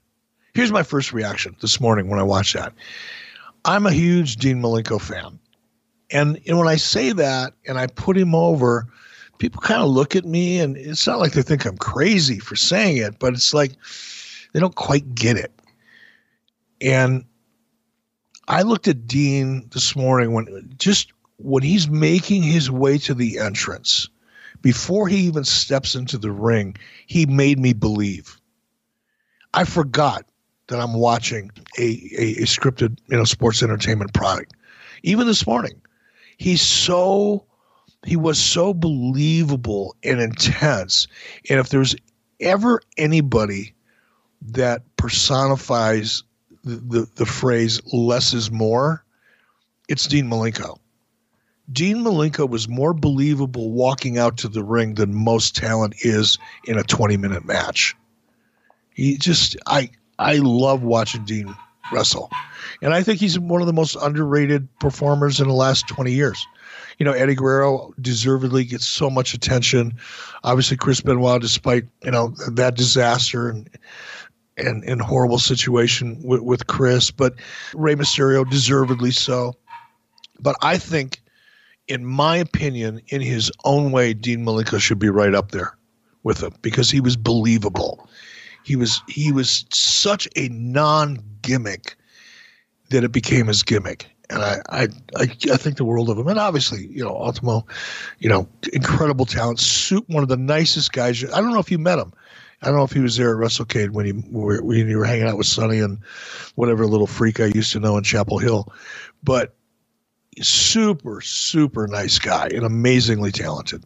[0.55, 2.73] here's my first reaction this morning when I watched that.
[3.65, 5.41] I'm a huge Dean Malenko fan.
[6.13, 8.87] And, and when I say that and I put him over–
[9.43, 12.55] people kind of look at me and it's not like they think I'm crazy for
[12.55, 13.73] saying it, but it's like
[14.53, 15.51] they don't quite get it.
[16.81, 17.25] And
[18.47, 23.41] I looked at Dean this morning when just when he's making his way to the
[23.41, 24.09] entrance,
[24.61, 26.77] before he even steps into the ring,
[27.09, 28.41] he made me believe.
[29.55, 30.25] I forgot
[30.69, 31.51] that I'm watching
[31.81, 34.53] a, a, a scripted, you know, sports entertainment product.
[35.03, 35.83] Even this morning,
[36.37, 37.45] he's so
[38.05, 41.07] he was so believable and intense.
[41.49, 41.95] And if there's
[42.41, 43.75] ever anybody
[44.43, 46.25] that personifies
[46.65, 49.05] the, the, the phrase less is more,
[49.89, 50.79] it's Dean Malenko.
[51.71, 56.77] Dean Malenko was more believable walking out to the ring than most talent is in
[56.77, 57.95] a 20 minute match.
[58.91, 61.55] He just, I, I love watching Dean
[61.93, 62.31] wrestle.
[62.83, 66.45] And I think he's one of the most underrated performers in the last 20 years
[66.99, 69.95] you know, Eddie Guerrero deservedly gets so much attention.
[70.45, 73.69] Obviously, Chris Benoit, despite you know that disaster and
[74.57, 77.35] and, and horrible situation with, with Chris, but
[77.75, 79.55] Rey Mysterio deservedly so.
[80.41, 81.23] But I think,
[81.89, 85.77] in my opinion, in his own way, Dean Malenko should be right up there
[86.23, 88.09] with him because he was believable.
[88.65, 91.97] He was he was such a non gimmick
[92.91, 94.83] that it became his gimmick and I, I,
[95.17, 96.29] I, I, think the world of him.
[96.29, 97.67] And obviously, you know, Ultimo,
[98.19, 101.25] you know, incredible talent, suit one of the nicest guys.
[101.25, 102.13] I don't know if you met him.
[102.63, 105.05] I don't know if he was there at WrestleCade when you were when you were
[105.05, 105.99] hanging out with Sonny and
[106.55, 108.73] whatever little freak I used to know in Chapel Hill,
[109.23, 109.55] but
[110.41, 113.85] super super nice guy and amazingly talented.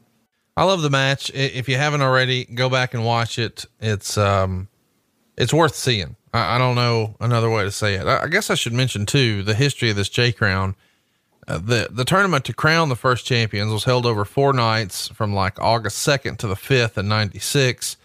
[0.58, 1.30] I love the match.
[1.34, 3.64] If you haven't already, go back and watch it.
[3.80, 4.68] It's um,
[5.38, 6.16] it's worth seeing.
[6.36, 8.06] I, I, don't know another way to say it.
[8.06, 10.76] I, I, guess I should mention too the history of this J Crown.
[11.48, 15.32] Uh, the the tournament to crown the first champions was held over four nights from
[15.32, 17.96] like August second to the fifth in '96,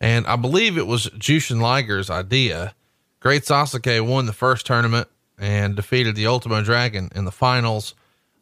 [0.00, 2.74] and I believe it was Jushin Liger's idea.
[3.20, 5.08] Great Sasuke won the first tournament
[5.38, 7.94] and defeated the Ultimo Dragon in the finals.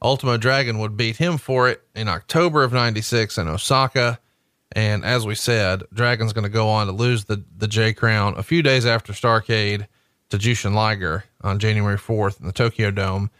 [0.03, 4.19] Ultimo Dragon would beat him for it in October of '96 in Osaka.
[4.73, 8.35] And as we said, Dragon's going to go on to lose the, the J Crown
[8.37, 9.87] a few days after Starrcade
[10.31, 13.31] to Jushin Liger on January 4th in the Tokyo Dome.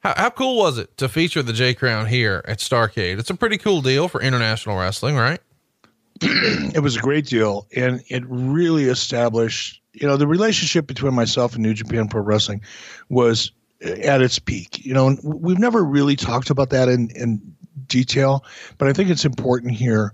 [0.00, 3.18] How, how cool was it to feature the J Crown here at Starrcade?
[3.18, 5.40] It's a pretty cool deal for international wrestling, right?
[6.20, 7.66] it was a great deal.
[7.76, 12.60] And it really established, you know, the relationship between myself and New Japan Pro Wrestling
[13.08, 13.52] was
[13.84, 14.84] uh, at its peak.
[14.84, 17.40] You know, we've never really talked about that in, in
[17.86, 18.44] detail,
[18.78, 20.12] but I think it's important here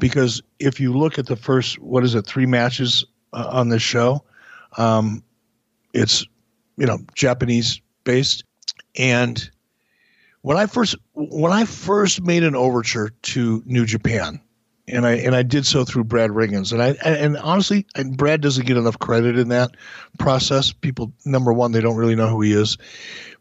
[0.00, 3.82] because if you look at the first, what is it, three matches uh, on this
[3.82, 4.24] show,
[4.78, 5.22] um,
[5.92, 6.26] it's
[6.76, 8.42] you know Japanese based,
[8.96, 9.48] and
[10.42, 14.40] when I first when I first made an overture to New Japan,
[14.88, 18.40] and I and I did so through Brad Rheingans, and I and honestly, and Brad
[18.40, 19.72] doesn't get enough credit in that
[20.18, 20.72] process.
[20.72, 22.78] People, number one, they don't really know who he is,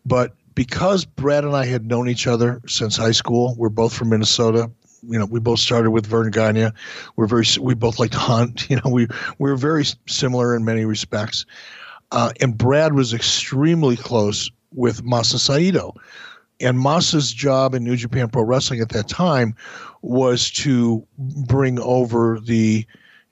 [0.05, 4.09] but because Brad and I had known each other since high school, we're both from
[4.09, 4.69] Minnesota
[5.03, 6.69] you know, we both started with Verne Gagne.
[7.15, 8.69] We're very, we both like to hunt.
[8.69, 9.07] You know, we
[9.39, 11.45] we're very similar in many respects.
[12.11, 15.95] Uh, and Brad was extremely close with Masa Saito.
[16.59, 19.55] And Masa's job in New Japan Pro Wrestling at that time
[20.01, 22.85] was to bring over the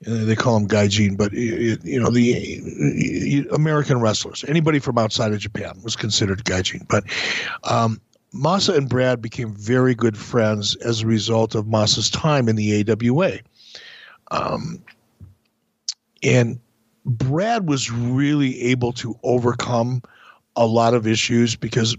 [0.06, 4.44] uh, they call them gaijin, but you know the American wrestlers.
[4.46, 6.86] Anybody from outside of Japan was considered gaijin.
[6.86, 7.02] But
[7.64, 8.00] um,
[8.34, 12.84] Masa and Brad became very good friends as a result of Masa's time in the
[12.88, 13.38] AWA.
[14.30, 14.82] Um,
[16.22, 16.60] and
[17.04, 20.02] Brad was really able to overcome
[20.56, 21.96] a lot of issues because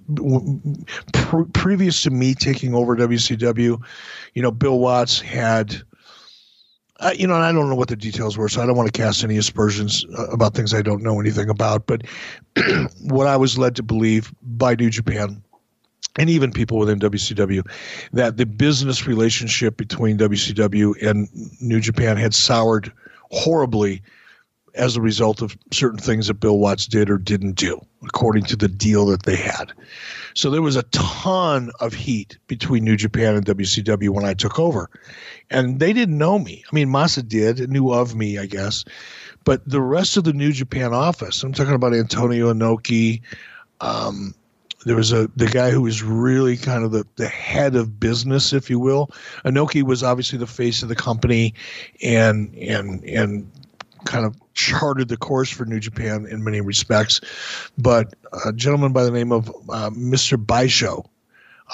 [1.13, 3.81] pre- previous to me taking over WCW,
[4.33, 5.81] you know, Bill Watts had
[6.99, 8.93] uh, you know, and I don't know what the details were, so I don't want
[8.93, 11.87] to cast any aspersions uh, about things I don't know anything about.
[11.87, 12.05] But
[13.01, 15.41] what I was led to believe by New Japan
[16.19, 17.65] and even people within WCW
[18.13, 21.29] that the business relationship between WCW and
[21.61, 22.91] New Japan had soured
[23.31, 24.01] horribly
[24.75, 28.55] as a result of certain things that Bill Watts did or didn't do, according to
[28.55, 29.71] the deal that they had.
[30.35, 34.59] So there was a ton of heat between New Japan and WCW when I took
[34.59, 34.89] over.
[35.49, 36.63] And they didn't know me.
[36.71, 38.85] I mean, Masa did, knew of me, I guess.
[39.43, 43.21] But the rest of the New Japan office, I'm talking about Antonio Inoki,
[43.81, 44.35] um,
[44.85, 48.53] there was a the guy who was really kind of the, the head of business,
[48.53, 49.07] if you will.
[49.45, 51.53] Inoki was obviously the face of the company
[52.01, 53.51] and and and
[54.05, 57.19] kind of charted the course for New Japan in many respects.
[57.77, 58.13] But
[58.45, 60.37] a gentleman by the name of uh, Mr.
[60.43, 61.05] Baisho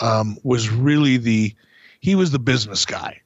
[0.01, 1.53] um, was really the
[1.99, 3.21] he was the business guy,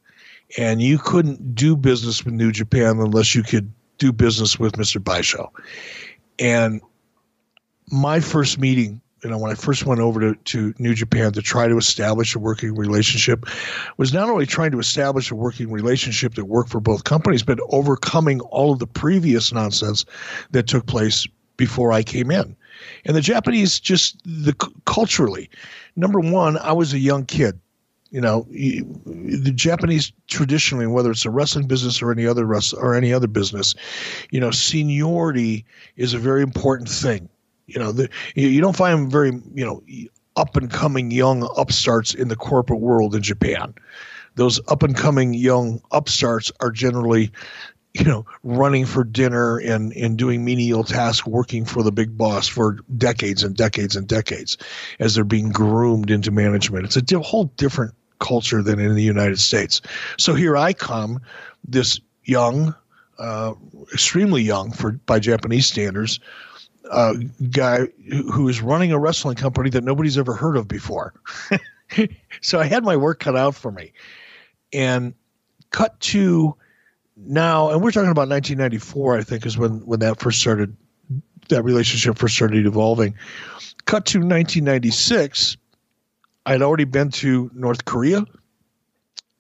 [0.58, 5.02] and you couldn't do business with New Japan unless you could do business with Mr.
[5.02, 5.50] Baisho.
[6.38, 6.82] And
[7.92, 11.42] my first meeting you know, when I first went over to, to New Japan to
[11.42, 13.46] try to establish a working relationship,
[13.98, 17.60] was not only trying to establish a working relationship that worked for both companies, but
[17.70, 20.06] overcoming all of the previous nonsense
[20.52, 21.28] that took place
[21.58, 22.56] before I came in.
[23.06, 24.54] And the Japanese just the
[24.86, 25.50] culturally,
[25.96, 27.60] number one, I was a young kid.
[28.12, 33.14] You know, the Japanese traditionally, whether it's a wrestling business or any other or any
[33.14, 33.76] other business,
[34.32, 35.64] you know, seniority
[35.96, 37.30] is a very important thing
[37.70, 39.84] you know, the, you you don't find very, you know,
[40.36, 43.74] up and coming young upstarts in the corporate world in Japan.
[44.36, 47.32] Those up and coming young upstarts are generally,
[47.94, 52.48] you know, running for dinner and, and doing menial tasks, working for the big boss
[52.48, 54.58] for decades and decades and decades
[55.00, 56.86] as they're being groomed into management.
[56.86, 59.82] It's a di- whole different culture than in the United States.
[60.18, 61.20] So here I come,
[61.68, 62.76] this young,
[63.18, 63.54] uh,
[63.92, 66.20] extremely young for by Japanese standards,
[66.90, 67.14] uh,
[67.52, 67.88] guy
[68.32, 71.14] who is running a wrestling company that nobody's ever heard of before.
[72.42, 73.94] so I had my work cut out for me.
[74.72, 75.14] And
[75.72, 76.56] cut to
[77.16, 80.76] now, and we're talking about 1994, I think, is when, when that first started,
[81.50, 83.16] that relationship first started evolving.
[83.86, 85.58] Cut to 1996,
[86.46, 88.26] I'd already been to North Korea.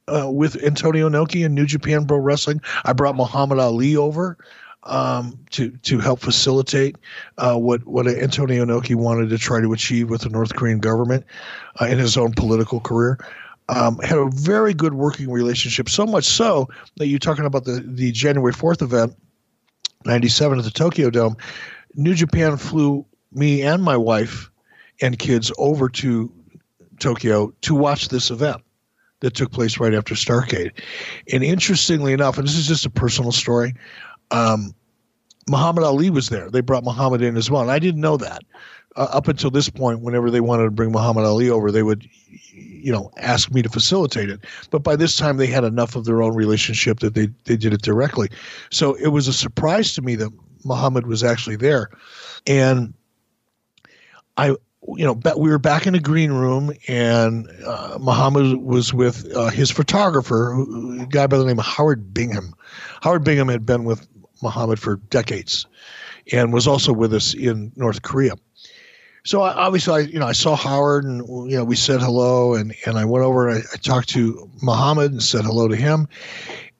[0.08, 4.40] Uh, with Antonio Inoki and New Japan Pro Wrestling, I brought Muhammad Ali over
[4.84, 6.96] um, to to help facilitate
[7.38, 11.26] uh, what what Antonio Inoki wanted to try to achieve with the North Korean government
[11.82, 13.18] uh, in his own political career.
[13.68, 17.84] Um, had a very good working relationship, so much so that you're talking about the
[17.86, 19.16] the January fourth event,
[20.06, 21.38] '97 at the Tokyo Dome.
[21.96, 24.50] New Japan flew me and my wife
[25.02, 26.32] and kids over to
[27.00, 28.62] Tokyo to watch this event
[29.22, 30.72] that took place right after Starrcade.
[31.32, 33.76] And interestingly enough, and this is just a personal story,
[34.32, 34.74] um,
[35.50, 36.50] Muhammad Ali was there.
[36.50, 38.44] They brought Muhammad in as well, and I didn't know that.
[38.96, 42.08] Uh, up until this point, whenever they wanted to bring Muhammad Ali over, they would,
[42.52, 44.42] you know, ask me to facilitate it.
[44.72, 47.74] But by this time, they had enough of their own relationship that they they did
[47.74, 48.30] it directly.
[48.72, 50.32] So it was a surprise to me that
[50.66, 51.90] Muhammad was actually there,
[52.48, 52.94] and
[54.38, 54.56] I
[54.96, 59.50] you know, we were back in the green room, and uh, Muhammad was with uh,
[59.50, 60.54] his photographer,
[61.00, 62.56] a guy by the name of Howard Bingham.
[63.02, 64.08] Howard Bingham had been with
[64.42, 65.66] Muhammad for decades,
[66.32, 68.34] and was also with us in North Korea.
[69.24, 72.54] So I, obviously, I you know I saw Howard, and you know we said hello,
[72.56, 75.76] and and I went over and I, I talked to Muhammad and said hello to
[75.76, 76.08] him,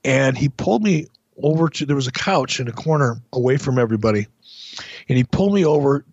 [0.04, 1.08] and he pulled me
[1.42, 4.28] over to there was a couch in a corner away from everybody,
[5.08, 6.06] and he pulled me over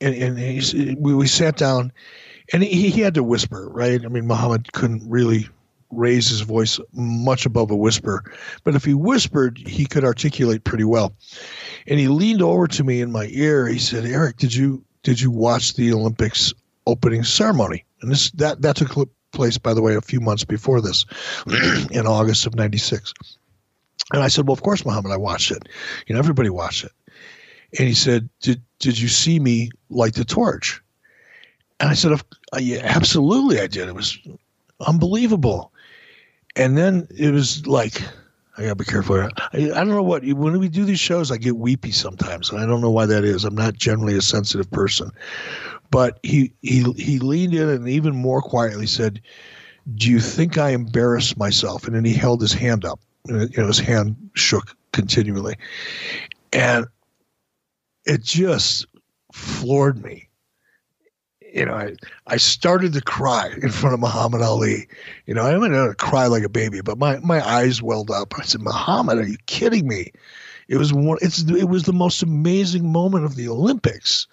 [0.00, 1.92] and, and he, we, we sat down
[2.52, 4.04] and he, he had to whisper, right?
[4.04, 5.48] I mean, Muhammad couldn't really
[5.90, 8.24] raise his voice much above a whisper,
[8.64, 11.14] but if he whispered, he could articulate pretty well.
[11.86, 13.66] And he leaned over to me in my ear.
[13.66, 16.52] He said, "Eric, did you did you watch the Olympics
[16.86, 20.80] opening ceremony?" And this that that took place, by the way, a few months before
[20.80, 21.04] this,
[21.90, 23.12] in August of '96.
[24.12, 25.68] And I said, "Well, of course, Muhammad, I watched it.
[26.06, 26.92] You know, everybody watched it."
[27.78, 30.82] And he said, "Did did you see me light the torch?"
[31.78, 33.88] And I said, uh, "Yeah, absolutely, I did.
[33.88, 34.18] It was
[34.86, 35.72] unbelievable."
[36.56, 38.02] And then it was like
[38.58, 39.20] I gotta be careful.
[39.20, 42.58] I, I don't know what when we do these shows, I get weepy sometimes, and
[42.58, 43.44] I don't know why that is.
[43.44, 45.10] I'm not generally a sensitive person,
[45.90, 49.20] but he he he leaned in and even more quietly said,
[49.94, 52.98] "Do you think I embarrassed myself?" And then he held his hand up.
[53.26, 55.56] You know, his hand shook continually,
[56.52, 56.86] and
[58.06, 58.86] it just
[59.32, 60.25] floored me
[61.56, 61.94] you know, I,
[62.26, 64.86] I started to cry in front of Muhammad Ali.
[65.24, 68.34] You know, I didn't to cry like a baby, but my, my eyes welled up.
[68.38, 70.12] I said, Muhammad, are you kidding me?
[70.68, 74.26] It was one, it's, it was the most amazing moment of the Olympics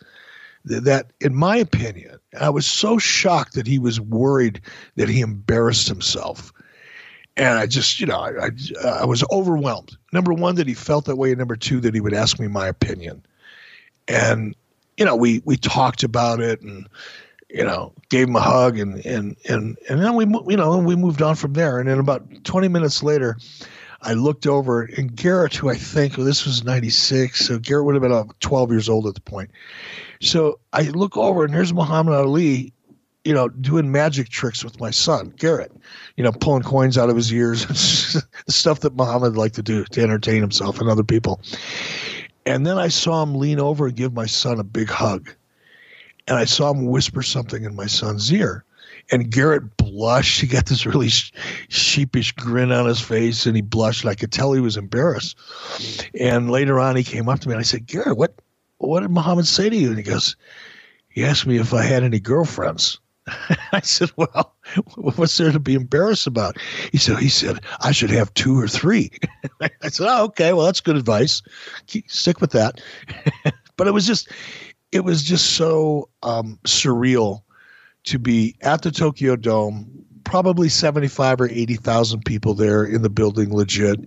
[0.66, 4.60] that, in my opinion, I was so shocked that he was worried
[4.98, 6.52] that he embarrassed himself.
[7.38, 9.96] And I just, you know, I, I, I was overwhelmed.
[10.12, 11.30] Number one, that he felt that way.
[11.30, 13.26] And number two, that he would ask me my opinion.
[14.10, 14.56] And
[14.98, 16.88] you know, we we talked about it and
[17.54, 20.96] you know, gave him a hug and and and and then we you know we
[20.96, 21.80] moved on from there.
[21.80, 23.38] And then about 20 minutes later,
[24.02, 27.96] I looked over and Garrett, who I think well, this was 96, so Garrett would
[27.96, 29.52] have been about 12 years old at the point.
[30.20, 32.74] So I look over and there's Muhammad Ali,
[33.24, 35.72] you know, doing magic tricks with my son Garrett,
[36.18, 37.68] you know, pulling coins out of his ears,
[38.50, 41.40] stuff that Muhammad liked to do to entertain himself and other people.
[42.46, 45.34] And then I saw him lean over and give my son a big hug.
[46.28, 48.64] And I saw him whisper something in my son's ear.
[49.12, 50.42] And Garrett blushed.
[50.42, 51.10] He got this really
[51.68, 54.06] sheepish grin on his face and he blushed.
[54.06, 55.38] I could tell he was embarrassed.
[56.20, 58.34] And later on, he came up to me and I said, Garrett, what,
[58.78, 59.90] what did Muhammad say to you?
[59.90, 60.36] And he goes,
[61.10, 63.00] He asked me if I had any girlfriends.
[63.72, 64.54] I said, "Well,
[64.96, 66.58] what's there to be embarrassed about?"
[66.92, 69.12] He said, "He said I should have two or three.
[69.62, 70.54] I said, "Oh, okay.
[70.54, 71.42] Well, that's good advice.
[71.88, 72.82] Keep, stick with that."
[73.78, 74.30] but it was just,
[74.92, 77.44] it was just so um, surreal
[78.06, 79.90] to be at the Tokyo Dome.
[80.26, 84.00] Probably seventy-five or eighty thousand people there in the building, legit.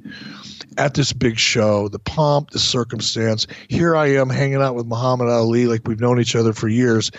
[0.78, 3.46] At this big show, the pomp, the circumstance.
[3.68, 7.10] Here I am hanging out with Muhammad Ali, like we've known each other for years,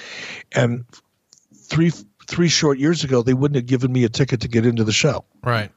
[0.52, 0.86] and
[1.68, 1.92] three
[2.28, 4.92] three short years ago, they wouldn't have given me a ticket to get into the
[4.92, 5.24] show.
[5.44, 5.72] Right.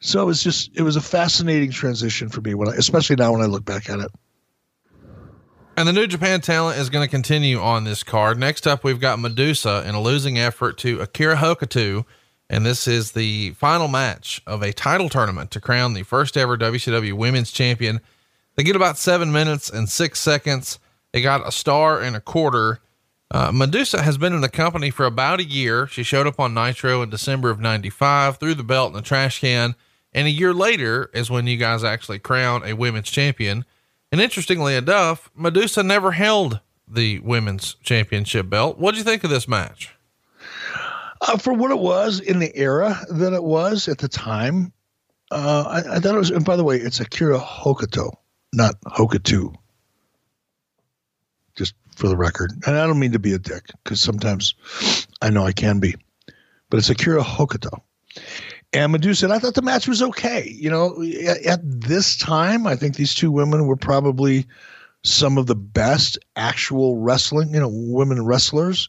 [0.00, 3.32] So it was just it was a fascinating transition for me when I, especially now
[3.32, 4.10] when I look back at it.
[5.78, 8.38] And the New Japan talent is going to continue on this card.
[8.38, 12.06] Next up, we've got Medusa in a losing effort to Akira Hokuto.
[12.48, 16.56] And this is the final match of a title tournament to crown the first ever
[16.56, 18.00] WCW women's champion.
[18.54, 20.78] They get about seven minutes and six seconds.
[21.12, 22.80] They got a star and a quarter.
[23.30, 25.86] Uh, Medusa has been in the company for about a year.
[25.86, 29.40] She showed up on Nitro in December of 95, threw the belt in the trash
[29.40, 29.74] can.
[30.12, 33.64] And a year later is when you guys actually crown a women's champion.
[34.12, 38.78] And interestingly enough, Medusa never held the women's championship belt.
[38.78, 39.92] What do you think of this match?
[41.20, 44.72] Uh, for what it was in the era that it was at the time,
[45.32, 46.30] uh, I, I, thought it was.
[46.30, 48.12] And by the way, it's Akira Hokuto,
[48.52, 49.56] not Hokuto
[51.96, 52.52] for the record.
[52.66, 54.54] And I don't mean to be a dick because sometimes
[55.20, 55.96] I know I can be,
[56.70, 57.80] but it's Akira Hokuto.
[58.72, 60.48] And Medusa, and I thought the match was okay.
[60.48, 64.46] You know, at, at this time, I think these two women were probably
[65.02, 68.88] some of the best actual wrestling, you know, women wrestlers.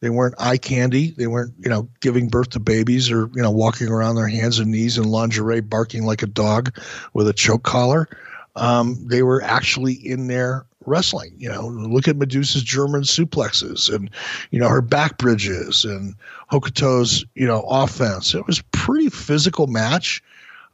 [0.00, 1.10] They weren't eye candy.
[1.10, 4.58] They weren't, you know, giving birth to babies or, you know, walking around their hands
[4.58, 6.78] and knees in lingerie, barking like a dog
[7.12, 8.08] with a choke collar.
[8.54, 11.34] Um, they were actually in there wrestling.
[11.38, 14.10] You know, look at Medusa's German suplexes and,
[14.50, 16.14] you know, her back bridges and
[16.50, 18.34] Hokuto's, you know, offense.
[18.34, 20.22] It was pretty physical match.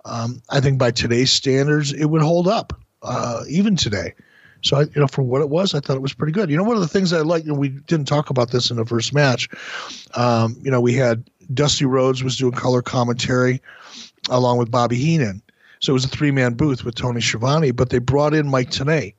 [0.05, 2.73] Um, I think by today's standards, it would hold up,
[3.03, 4.15] uh, even today.
[4.63, 6.51] So, I, you know, for what it was, I thought it was pretty good.
[6.51, 8.71] You know, one of the things I like, you know, we didn't talk about this
[8.71, 9.49] in the first match.
[10.15, 13.61] Um, you know, we had Dusty Rhodes was doing color commentary
[14.31, 15.43] along with Bobby Heenan.
[15.81, 18.71] So it was a three man booth with Tony Schiavone, but they brought in Mike
[18.71, 19.15] Tenay.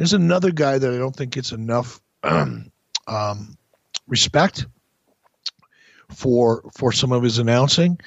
[0.00, 3.58] There's another guy that I don't think gets enough um,
[4.08, 4.64] respect
[6.08, 8.00] for for some of his announcing.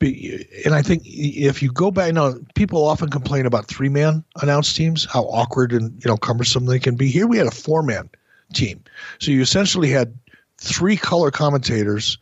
[0.00, 4.72] And I think if you go back, know, people often complain about three man announce
[4.72, 7.08] teams, how awkward and you know cumbersome they can be.
[7.08, 8.08] Here we had a four man
[8.54, 8.84] team,
[9.18, 10.16] so you essentially had
[10.58, 12.18] three color commentators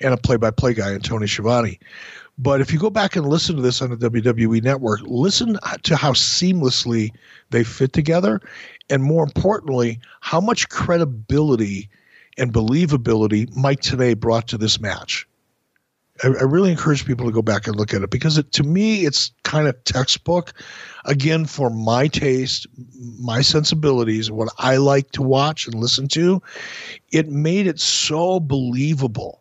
[0.00, 1.78] and a play by play guy in Tony Schiavone.
[2.38, 5.96] But if you go back and listen to this on the WWE network, listen to
[5.96, 7.10] how seamlessly
[7.50, 8.40] they fit together.
[8.88, 11.90] And more importantly, how much credibility
[12.38, 15.26] and believability Mike Tenay brought to this match.
[16.22, 18.62] I, I, really encourage people to go back and look at it because it, to
[18.62, 20.52] me, it's kind of textbook.
[21.04, 22.66] Again, for my taste,
[23.20, 26.42] my sensibilities, what I like to watch and listen to,
[27.12, 29.37] it made it so believable.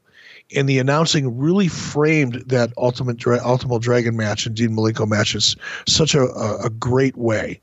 [0.55, 5.55] And the announcing really framed that Ultimate Dra- Ultimate Dragon match and Dean Malenko matches
[5.87, 7.59] such a, a, a great way.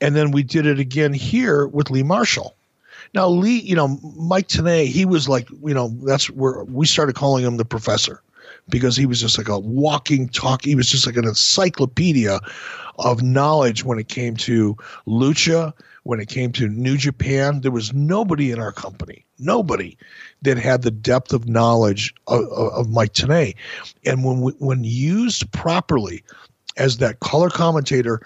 [0.00, 2.54] And then we did it again here with Lee Marshall.
[3.14, 7.14] Now Lee, you know, Mike Tenay, he was like, you know, that's where we started
[7.14, 8.22] calling him the professor
[8.68, 10.64] because he was just like a walking talk.
[10.64, 12.40] He was just like an encyclopedia
[12.98, 14.76] of knowledge when it came to
[15.06, 15.72] lucha,
[16.04, 17.60] when it came to New Japan.
[17.60, 19.98] There was nobody in our company, nobody
[20.42, 23.54] that had the depth of knowledge of, of Mike Tenay.
[24.06, 26.22] And when when used properly
[26.76, 28.20] as that color commentator,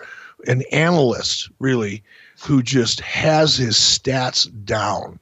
[0.46, 2.02] an analyst, really,
[2.42, 5.18] who just has his stats down,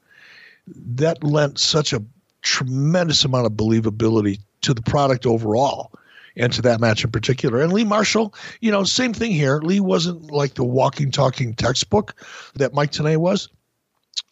[0.66, 2.04] that lent such a
[2.42, 5.92] tremendous amount of believability to the product overall
[6.36, 7.60] and to that match in particular.
[7.60, 9.60] And Lee Marshall, you know, same thing here.
[9.60, 12.14] Lee wasn't like the walking, talking textbook
[12.54, 13.48] that Mike Tenay was,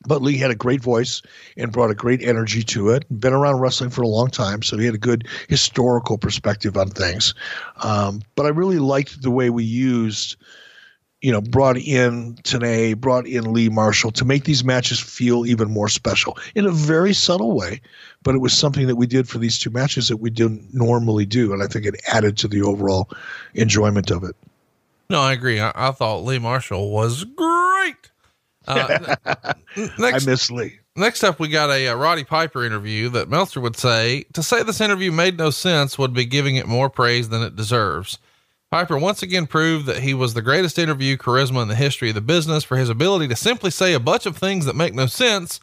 [0.06, 1.22] but Lee had a great voice
[1.56, 3.05] and brought a great energy to it.
[3.20, 6.90] Been around wrestling for a long time, so he had a good historical perspective on
[6.90, 7.35] things.
[7.82, 10.36] Um, but I really liked the way we used–
[11.24, 15.70] you know, brought in Tenay, brought in Lee Marshall to make these matches feel even
[15.70, 17.80] more special in a very subtle way.
[18.22, 21.24] But it was something that we did for these two matches that we didn't normally
[21.24, 21.55] do.
[21.55, 23.09] And I think it added to the overall
[23.55, 24.36] enjoyment of it.
[25.09, 25.60] No, I agree.
[25.60, 28.10] I, I thought Lee Marshall was great.
[28.66, 29.16] Uh,
[29.98, 30.78] next, I miss Lee.
[30.94, 34.62] Next up, we got a, a, Roddy Piper interview that Meltzer would say to say
[34.62, 38.18] this interview made no sense would be giving it more praise than it deserves.
[38.74, 42.16] Piper once again proved that he was the greatest interview charisma in the history of
[42.16, 45.06] the business for his ability to simply say a bunch of things that make no
[45.06, 45.60] sense,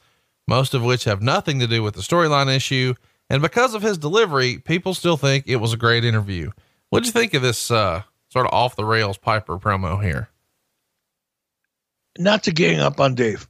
[0.47, 2.93] most of which have nothing to do with the storyline issue.
[3.29, 6.51] And because of his delivery, people still think it was a great interview.
[6.89, 10.29] What'd you think of this uh, sort of off the rails Piper promo here?
[12.17, 13.45] Not to gang up on Dave,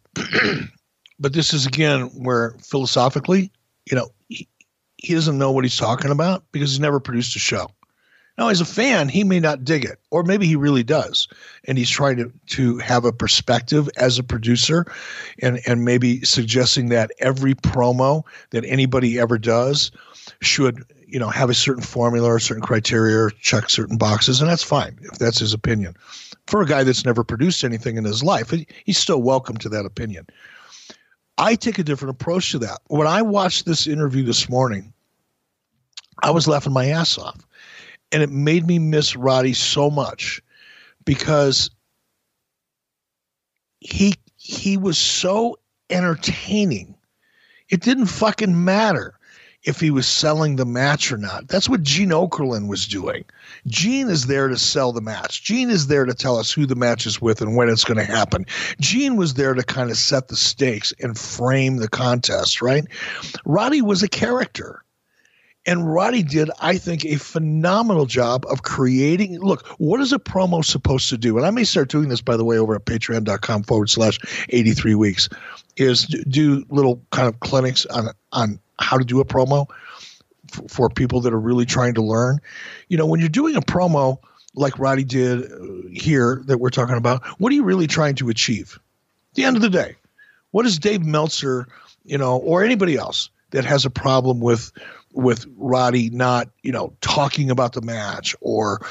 [1.20, 3.52] but this is again where philosophically,
[3.88, 4.48] you know, he,
[4.98, 7.70] he doesn't know what he's talking about because he's never produced a show.
[8.42, 11.28] Now, as a fan, he may not dig it, or maybe he really does,
[11.66, 14.92] and he's trying to to have a perspective as a producer,
[15.44, 19.92] and and maybe suggesting that every promo that anybody ever does
[20.42, 24.50] should you know have a certain formula or certain criteria or check certain boxes, and
[24.50, 25.96] that's fine if that's his opinion.
[26.48, 28.52] For a guy that's never produced anything in his life,
[28.86, 30.26] he's still welcome to that opinion.
[31.38, 32.80] I take a different approach to that.
[32.88, 34.94] When I watched this interview this morning,
[36.24, 37.46] I was laughing my ass off
[38.12, 40.42] and it made me miss Roddy so much
[41.06, 41.70] because
[43.80, 45.60] he he was so
[45.90, 46.96] entertaining.
[47.70, 49.16] It didn't fucking matter
[49.64, 51.48] if he was selling the match or not.
[51.48, 53.24] That's what Gene Okerlund was doing.
[53.68, 55.44] Gene is there to sell the match.
[55.44, 58.00] Gene is there to tell us who the match is with and when it's going
[58.00, 58.46] to happen.
[58.80, 62.86] Gene was there to kind of set the stakes and frame the contest, right?
[63.46, 64.84] Roddy was a character.
[65.66, 69.40] And Roddy did, I think, a phenomenal job of creating.
[69.40, 71.38] Look, what is a promo supposed to do?
[71.38, 74.18] And I may start doing this, by the way, over at patreon.com forward slash
[74.50, 75.30] 83 weeks,
[75.78, 79.68] is do little kind of clinics on, on how to do a promo
[80.68, 82.40] for, people that are really trying to learn.
[82.90, 84.18] You know, when you're doing a promo
[84.56, 85.58] like Roddy did uh,
[85.92, 88.80] here that we're talking about, what are you really trying to achieve?
[89.32, 89.96] At the end of the day,
[90.50, 91.68] what is Dave Meltzer,
[92.04, 94.72] you know, or anybody else that has a problem with
[95.14, 98.86] with Roddy not, you know, talking about the match or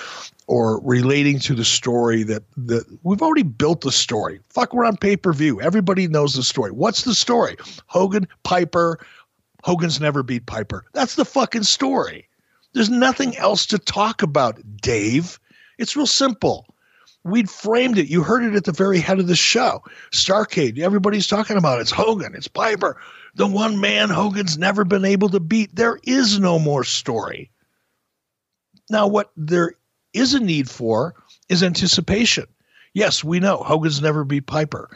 [0.47, 4.40] or relating to the story that that we've already built the story.
[4.48, 5.60] Fuck, we're on pay per view.
[5.60, 6.70] Everybody knows the story.
[6.70, 7.56] What's the story?
[7.86, 8.98] Hogan, Piper.
[9.62, 10.84] Hogan's never beat Piper.
[10.92, 12.28] That's the fucking story.
[12.72, 15.38] There's nothing else to talk about, Dave.
[15.78, 16.66] It's real simple.
[17.24, 18.09] We'd framed it.
[18.09, 19.82] You heard it at the very head of the show.
[20.10, 20.78] Starrcade.
[20.78, 21.82] Everybody's talking about it.
[21.82, 22.34] It's Hogan.
[22.34, 22.98] It's Piper
[23.35, 25.74] the one man Hogan's never been able to beat.
[25.74, 27.51] There is no more story.
[28.90, 29.74] Now, what there
[30.12, 31.15] is a need for
[31.48, 32.47] is anticipation.
[32.93, 34.90] Yes, we know Hogan's never beat Piper.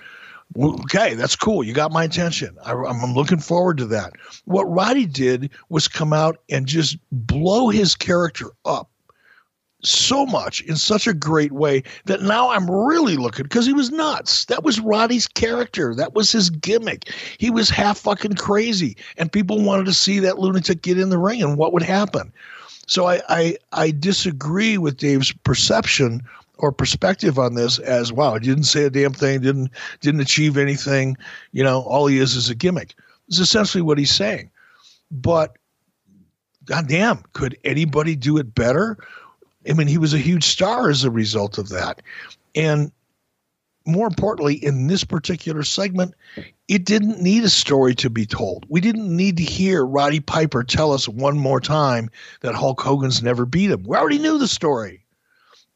[0.58, 1.64] Okay, that's cool.
[1.64, 2.56] You got my attention.
[2.64, 4.14] I, am looking forward to that.
[4.44, 8.90] What Roddy did was come out and just blow his character up
[9.84, 13.90] so much in such a great way that now I'm really looking because he was
[13.90, 14.46] nuts.
[14.46, 15.94] That was Roddy's character.
[15.94, 17.12] That was his gimmick.
[17.38, 21.18] He was half fucking crazy, and people wanted to see that lunatic get in the
[21.18, 22.32] ring and what would happen.
[22.86, 26.22] So I I, I disagree with Dave's perception
[26.58, 29.70] or perspective on this as wow, he didn't say a damn thing, didn't
[30.00, 31.16] didn't achieve anything.
[31.52, 32.94] You know, all he is is a gimmick.
[33.28, 34.50] It's essentially what he's saying.
[35.10, 35.56] But
[36.64, 38.98] God damn, could anybody do it better?
[39.68, 42.02] I mean, he was a huge star as a result of that.
[42.54, 42.92] And
[43.86, 46.14] more importantly, in this particular segment,
[46.68, 48.64] it didn't need a story to be told.
[48.68, 52.10] We didn't need to hear Roddy Piper tell us one more time
[52.40, 53.84] that Hulk Hogan's never beat him.
[53.84, 55.00] We already knew the story.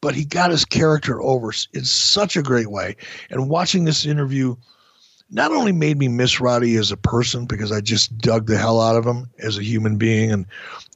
[0.01, 2.95] But he got his character over in such a great way.
[3.29, 4.55] And watching this interview
[5.29, 8.81] not only made me miss Roddy as a person because I just dug the hell
[8.81, 10.45] out of him as a human being and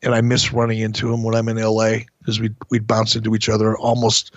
[0.01, 3.35] and I miss running into him when I'm in LA because we'd we'd bounce into
[3.35, 4.35] each other almost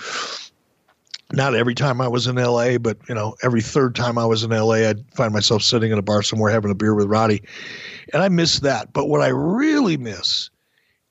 [1.33, 4.45] not every time I was in LA, but you know, every third time I was
[4.45, 7.43] in LA, I'd find myself sitting in a bar somewhere having a beer with Roddy.
[8.13, 8.93] And I miss that.
[8.93, 10.51] But what I really miss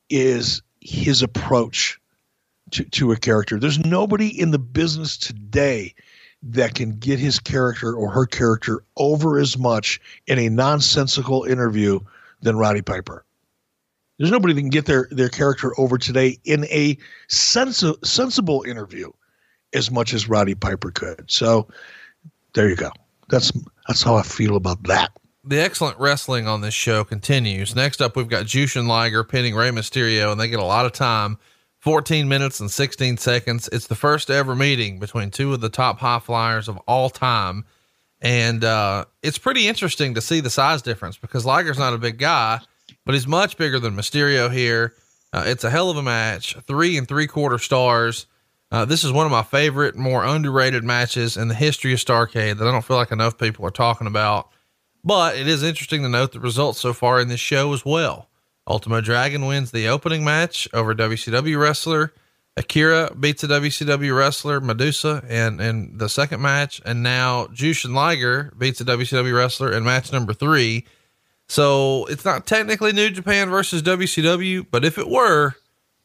[0.08, 2.00] is his approach
[2.70, 3.58] to, to a character.
[3.58, 5.94] There's nobody in the business today
[6.42, 12.00] that can get his character or her character over as much in a nonsensical interview
[12.40, 13.24] than Roddy Piper.
[14.18, 16.96] There's nobody that can get their, their character over today in a
[17.28, 19.10] sensi- sensible interview
[19.74, 21.30] as much as Roddy Piper could.
[21.30, 21.68] So
[22.54, 22.90] there you go.
[23.28, 23.52] That's
[23.86, 25.10] that's how I feel about that.
[25.44, 27.76] The excellent wrestling on this show continues.
[27.76, 30.92] Next up, we've got Jushin Liger pinning Rey Mysterio, and they get a lot of
[30.92, 31.38] time
[31.80, 33.68] 14 minutes and 16 seconds.
[33.70, 37.64] It's the first ever meeting between two of the top high flyers of all time.
[38.20, 42.18] And uh, it's pretty interesting to see the size difference because Liger's not a big
[42.18, 42.60] guy,
[43.06, 44.94] but he's much bigger than Mysterio here.
[45.32, 48.26] Uh, it's a hell of a match, three and three quarter stars.
[48.70, 52.58] Uh, this is one of my favorite, more underrated matches in the history of Starrcade
[52.58, 54.50] that I don't feel like enough people are talking about.
[55.04, 58.28] But it is interesting to note the results so far in this show as well.
[58.66, 62.12] Ultimo Dragon wins the opening match over WCW wrestler.
[62.56, 66.80] Akira beats a WCW wrestler, Medusa, and in the second match.
[66.84, 70.86] And now Jushin Liger beats a WCW wrestler in match number three.
[71.48, 75.54] So it's not technically New Japan versus WCW, but if it were,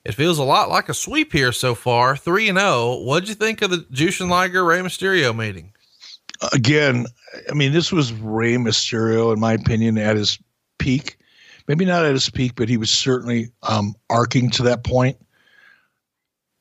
[0.06, 2.70] it feels a lot like a sweep here so far, three and zero.
[2.72, 3.04] Oh.
[3.04, 5.74] What'd you think of the Jushin Liger Rey Mysterio meeting?
[6.54, 7.06] Again,
[7.50, 10.40] I mean, this was Rey Mysterio, in my opinion, at his
[10.80, 11.18] peak.
[11.68, 15.18] Maybe not at his peak, but he was certainly um, arcing to that point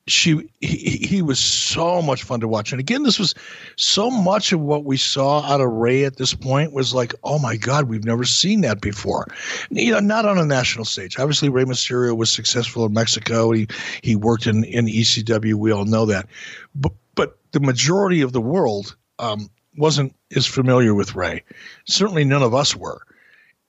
[0.07, 2.71] she he, he was so much fun to watch.
[2.71, 3.35] And again this was
[3.75, 7.39] so much of what we saw out of Rey at this point was like oh
[7.39, 9.27] my god we've never seen that before.
[9.69, 11.19] You know not on a national stage.
[11.19, 13.51] Obviously rey mysterio was successful in mexico.
[13.51, 13.67] He
[14.01, 16.27] he worked in in ecw we all know that.
[16.75, 21.43] But but the majority of the world um, wasn't as familiar with Rey.
[21.85, 23.01] Certainly none of us were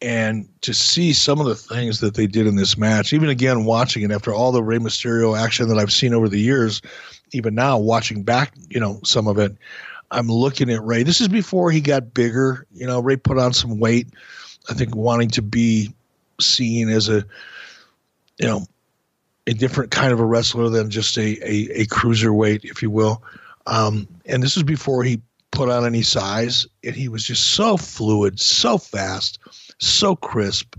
[0.03, 3.65] and to see some of the things that they did in this match, even again
[3.65, 6.83] watching it after all the Rey Mysterio action that I've seen over the years,
[7.31, 9.57] even now watching back, you know, some of it,
[10.11, 11.05] I'm looking at Rey.
[11.05, 12.67] This is before he got bigger.
[12.73, 14.09] You know, Rey put on some weight.
[14.69, 15.95] I think wanting to be
[16.41, 17.25] seen as a,
[18.39, 18.67] you know,
[19.47, 23.23] a different kind of a wrestler than just a a, a cruiserweight, if you will.
[23.67, 25.21] Um, and this is before he
[25.53, 29.39] put on any size, and he was just so fluid, so fast
[29.83, 30.77] so crisp.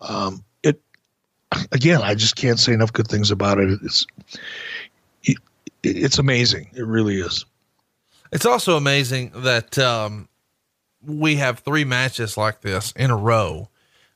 [0.00, 0.80] Um, it
[1.72, 3.78] again, I just can't say enough good things about it.
[3.82, 4.06] It's
[5.24, 5.38] it,
[5.82, 6.70] it's amazing.
[6.74, 7.44] It really is.
[8.32, 10.28] It's also amazing that um,
[11.04, 13.68] we have three matches like this in a row.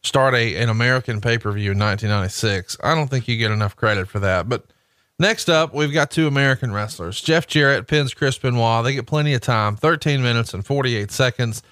[0.02, 2.76] Start a an American pay per view in 1996.
[2.82, 4.48] I don't think you get enough credit for that.
[4.48, 4.66] But
[5.18, 7.20] next up, we've got two American wrestlers.
[7.20, 8.84] Jeff Jarrett pins Chris Benoit.
[8.84, 11.62] They get plenty of time, 13 minutes and 48 seconds.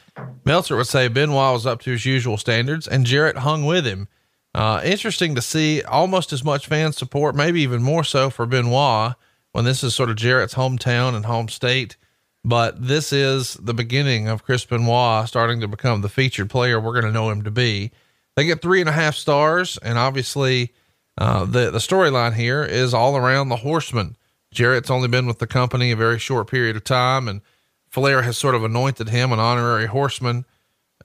[0.44, 4.08] Meltzer would say Benoit was up to his usual standards, and Jarrett hung with him.
[4.54, 9.14] Uh, interesting to see almost as much fan support, maybe even more so for Benoit
[9.52, 11.96] when this is sort of Jarrett's hometown and home state.
[12.44, 16.92] But this is the beginning of Chris Benoit starting to become the featured player we're
[16.92, 17.92] going to know him to be.
[18.34, 20.72] They get three and a half stars, and obviously,
[21.18, 24.16] uh, the the storyline here is all around the Horseman.
[24.52, 27.42] Jarrett's only been with the company a very short period of time, and
[27.92, 30.46] Flair has sort of anointed him an honorary horseman.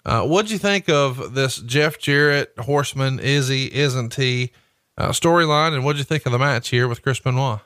[0.05, 3.19] Uh, what'd you think of this Jeff Jarrett horseman?
[3.19, 4.53] Is he, isn't he?
[4.97, 7.59] Uh, storyline, and what'd you think of the match here with Chris Benoit?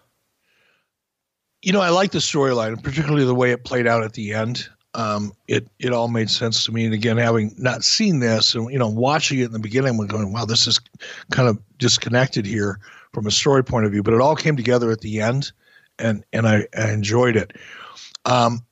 [1.61, 4.67] You know, I like the storyline, particularly the way it played out at the end.
[4.95, 6.85] Um, it it all made sense to me.
[6.85, 10.07] And again, having not seen this, and you know, watching it in the beginning, I'm
[10.07, 10.79] going, "Wow, this is
[11.31, 12.79] kind of disconnected here
[13.13, 15.51] from a story point of view." But it all came together at the end,
[15.99, 17.55] and and I, I enjoyed it.
[18.25, 18.65] Um,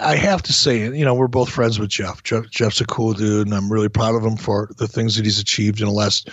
[0.00, 2.22] I, have to say, you know, we're both friends with Jeff.
[2.22, 2.48] Jeff.
[2.50, 5.38] Jeff's a cool dude, and I'm really proud of him for the things that he's
[5.38, 6.28] achieved in the last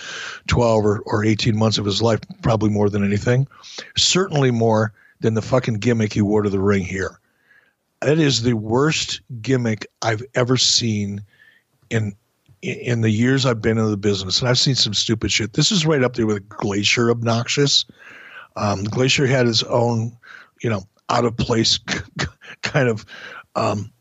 [0.47, 3.47] 12 or, or 18 months of his life, probably more than anything.
[3.95, 7.19] Certainly more than the fucking gimmick he wore to the ring here.
[8.01, 11.23] That is the worst gimmick I've ever seen
[11.89, 12.15] in
[12.63, 15.53] in the years I've been in the business, and I've seen some stupid shit.
[15.53, 17.85] This is right up there with Glacier obnoxious.
[18.55, 20.17] Um, Glacier had his own,
[20.61, 21.79] you know, out of place
[22.63, 23.05] kind of
[23.57, 23.91] um,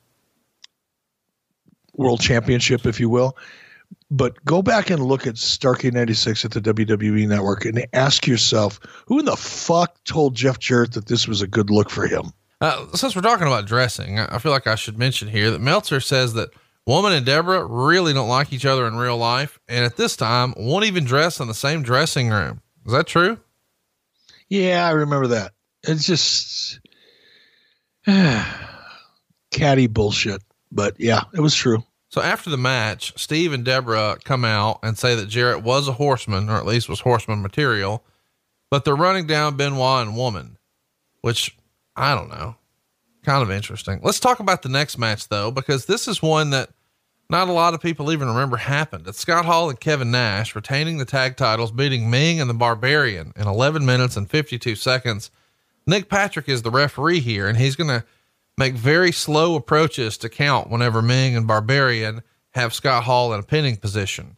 [1.95, 3.37] world championship, if you will.
[4.11, 8.79] But go back and look at Starrcade 96 at the WWE network and ask yourself
[9.07, 12.33] who in the fuck told Jeff Jarrett that this was a good look for him?
[12.61, 16.01] Uh, since we're talking about dressing, I feel like I should mention here that Meltzer
[16.01, 16.51] says that
[16.87, 19.59] Woman and Debra really don't like each other in real life.
[19.69, 22.63] And at this time, won't even dress in the same dressing room.
[22.87, 23.39] Is that true?
[24.49, 25.53] Yeah, I remember that.
[25.83, 26.81] It's just
[29.57, 30.43] catty bullshit.
[30.71, 31.83] But yeah, it was true.
[32.09, 35.93] So after the match, Steve and Debra come out and say that Jarrett was a
[35.93, 38.05] horseman, or at least was horseman material,
[38.71, 40.57] but they're running down Benoit and Woman,
[41.23, 41.57] which
[41.97, 42.57] I don't know.
[43.25, 44.01] Kind of interesting.
[44.03, 46.71] Let's talk about the next match though, because this is one that
[47.29, 49.09] not a lot of people even remember happened.
[49.09, 53.33] It's Scott Hall and Kevin Nash retaining the tag titles, beating Meng and the Barbarian
[53.35, 55.33] in 11 minutes and 52 seconds.
[55.89, 58.07] Nick Patrick is the referee here, and he's going to
[58.59, 62.23] make very slow approaches to count whenever Meng and Barbarian
[62.53, 64.37] have Scott Hall in a pinning position.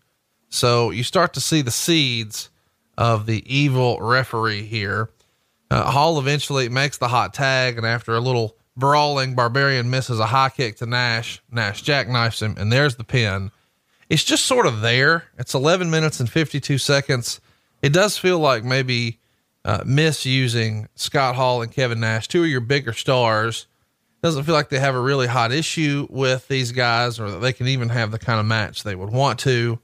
[0.48, 2.50] So you start to see the seeds
[2.96, 5.10] of the evil referee here.
[5.70, 10.26] Uh, Hall eventually makes the hot tag, and after a little brawling, Barbarian misses a
[10.26, 11.40] high kick to Nash.
[11.50, 13.52] Nash jackknifes him, and there's the pin.
[14.08, 15.24] It's just sort of there.
[15.38, 17.40] It's 11 minutes and 52 seconds.
[17.82, 19.20] It does feel like maybe
[19.64, 23.67] uh, misusing Scott Hall and Kevin Nash, two of your bigger stars.
[24.22, 27.52] Doesn't feel like they have a really hot issue with these guys or that they
[27.52, 29.78] can even have the kind of match they would want to.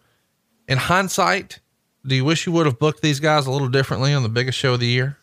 [0.67, 1.61] In hindsight,
[2.05, 4.59] do you wish you would have booked these guys a little differently on the biggest
[4.59, 5.17] show of the year?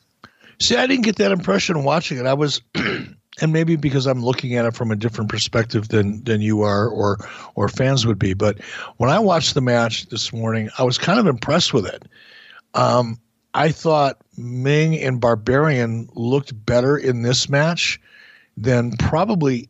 [0.59, 2.25] See, I didn't get that impression watching it.
[2.25, 6.41] I was and maybe because I'm looking at it from a different perspective than than
[6.41, 7.17] you are or
[7.55, 8.33] or fans would be.
[8.33, 8.61] But
[8.97, 12.03] when I watched the match this morning, I was kind of impressed with it.
[12.73, 13.19] Um,
[13.53, 17.99] I thought Meng and Barbarian looked better in this match
[18.57, 19.69] than probably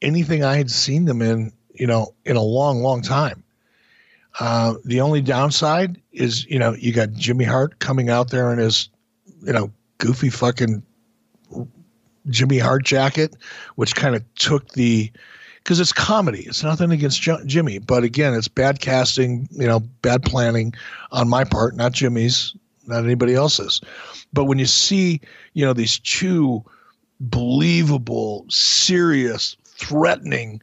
[0.00, 3.42] anything I had seen them in, you know, in a long, long time.
[4.40, 8.58] Uh, the only downside is, you know, you got Jimmy Hart coming out there in
[8.58, 8.88] his,
[9.42, 10.82] you know, goofy fucking
[12.28, 13.36] Jimmy Hart jacket,
[13.76, 15.10] which kind of took the
[15.58, 16.40] because it's comedy.
[16.40, 20.74] It's nothing against Jimmy, but again, it's bad casting, you know, bad planning
[21.12, 22.54] on my part, not Jimmy's,
[22.86, 23.80] not anybody else's.
[24.32, 25.20] But when you see,
[25.52, 26.64] you know, these two
[27.30, 30.60] believable, serious, threatening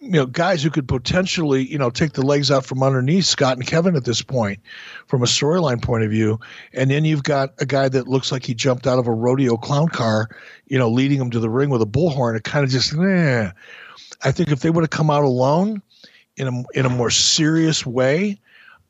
[0.00, 3.56] you know guys who could potentially you know take the legs out from underneath Scott
[3.56, 4.60] and Kevin at this point
[5.06, 6.38] from a storyline point of view
[6.72, 9.56] and then you've got a guy that looks like he jumped out of a rodeo
[9.56, 10.28] clown car
[10.66, 13.50] you know leading him to the ring with a bullhorn it kind of just eh.
[14.22, 15.82] I think if they would have come out alone
[16.36, 18.40] in a in a more serious way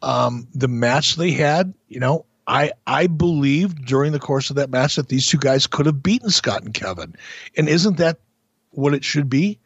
[0.02, 4.70] um, the match they had you know I I believe during the course of that
[4.70, 7.14] match that these two guys could have beaten Scott and Kevin
[7.56, 8.18] and isn't that
[8.70, 9.58] what it should be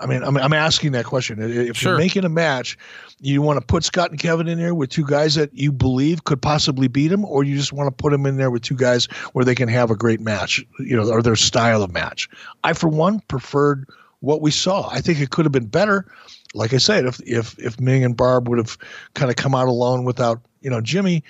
[0.00, 1.40] I mean, I'm, I'm asking that question.
[1.40, 1.92] If sure.
[1.92, 2.78] you're making a match,
[3.20, 6.24] you want to put Scott and Kevin in there with two guys that you believe
[6.24, 8.76] could possibly beat them, or you just want to put them in there with two
[8.76, 12.28] guys where they can have a great match, you know, or their style of match.
[12.62, 13.88] I, for one, preferred
[14.20, 14.88] what we saw.
[14.88, 16.06] I think it could have been better.
[16.54, 18.78] Like I said, if if if Meng and Barb would have
[19.14, 21.24] kind of come out alone without you know Jimmy,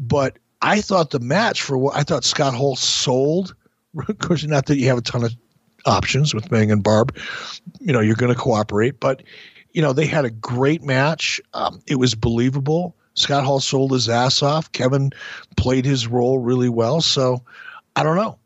[0.00, 3.54] but I thought the match for what I thought Scott Hall sold.
[4.08, 5.34] Of course, not that you have a ton of
[5.84, 7.16] options with Meng and Barb.
[7.80, 9.24] You know, you're going to cooperate, but
[9.72, 11.40] you know they had a great match.
[11.54, 12.94] Um, it was believable.
[13.14, 14.70] Scott Hall sold his ass off.
[14.70, 15.10] Kevin
[15.56, 17.00] played his role really well.
[17.00, 17.42] So
[17.96, 18.38] I don't know.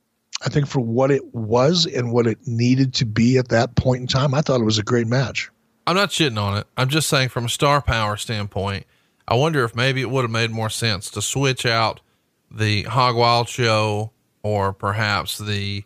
[0.45, 4.01] I think for what it was and what it needed to be at that point
[4.01, 5.51] in time, I thought it was a great match.
[5.87, 6.67] I'm not shitting on it.
[6.77, 8.87] I'm just saying from a star power standpoint,
[9.27, 12.01] I wonder if maybe it would have made more sense to switch out
[12.51, 15.85] the Hog Wild show or perhaps the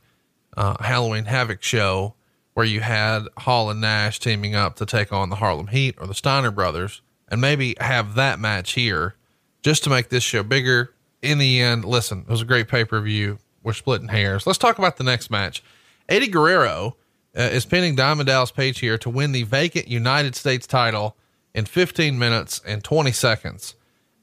[0.56, 2.14] uh, Halloween Havoc show
[2.58, 6.08] where you had Hall and Nash teaming up to take on the Harlem Heat or
[6.08, 9.14] the Steiner brothers, and maybe have that match here
[9.62, 10.92] just to make this show bigger.
[11.22, 13.38] In the end, listen, it was a great pay per view.
[13.62, 14.44] We're splitting hairs.
[14.44, 15.62] Let's talk about the next match.
[16.08, 16.96] Eddie Guerrero
[17.36, 21.16] uh, is pinning Diamond Dallas Page here to win the vacant United States title
[21.58, 23.74] in 15 minutes and 20 seconds.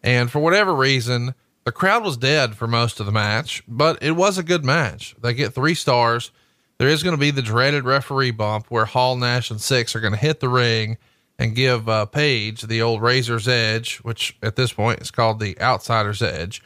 [0.02, 1.36] And for whatever reason,
[1.66, 5.16] the crowd was dead for most of the match, but it was a good match.
[5.22, 6.32] They get three stars.
[6.78, 10.00] There is going to be the dreaded referee bump where Hall, Nash, and Syxx are
[10.00, 10.98] going to hit the ring
[11.38, 15.56] and give uh, Page the old Razor's Edge, which at this point is called the
[15.60, 16.64] Outsider's Edge.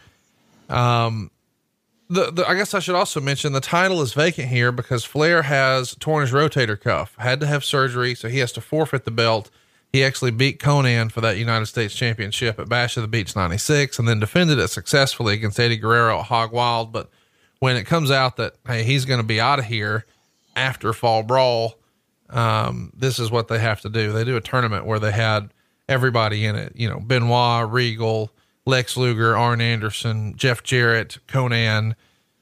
[0.70, 1.32] Um,
[2.12, 5.42] the, the, I guess I should also mention the title is vacant here because Flair
[5.44, 9.12] has torn his rotator cuff, had to have surgery, so he has to forfeit the
[9.12, 9.50] belt.
[9.92, 13.98] He actually beat Konnan for that United States Championship at Bash of the Beach 96
[13.98, 16.92] and then defended it successfully against Eddie Guerrero at Hog Wild.
[16.92, 17.10] But
[17.60, 20.06] when it comes out that, hey, he's going to be out of here
[20.56, 21.80] after Fall Brawl,
[22.30, 24.12] um, this is what they have to do.
[24.12, 25.50] They do a tournament where they had
[25.88, 28.32] everybody in it, you know, Benoit, Regal,
[28.68, 31.96] Lex Luger, Arn Anderson, Jeff Jarrett, Konnan.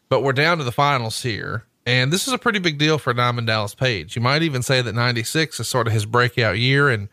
[0.10, 1.64] But we're down to the finals here.
[1.86, 4.18] And this is a pretty big deal for Diamond Dallas Page.
[4.18, 6.90] You might even say that 96 is sort of his breakout year.
[6.90, 7.08] And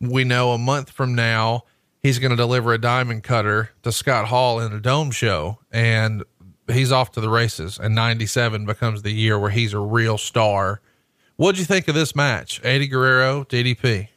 [0.00, 1.64] we know a month from now,
[2.02, 5.58] he's going to deliver a diamond cutter to Scott Hall in a dome show.
[5.70, 6.24] And
[6.70, 7.78] he's off to the races.
[7.78, 10.80] And 97 becomes the year where he's a real star.
[11.36, 12.60] What'd you think of this match?
[12.64, 14.08] Eddie Guerrero, DDP.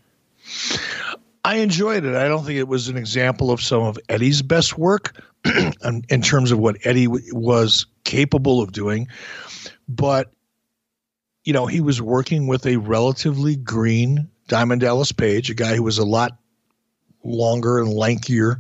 [1.44, 2.16] I enjoyed it.
[2.16, 5.16] I don't think it was an example of some of Eddie's best work
[5.84, 9.08] um, in terms of what Eddie was capable of doing
[9.90, 10.32] but
[11.44, 15.84] you know he was working with a relatively green Diamond Dallas Page, a guy who
[15.84, 16.38] was a lot
[17.24, 18.58] longer and lankier,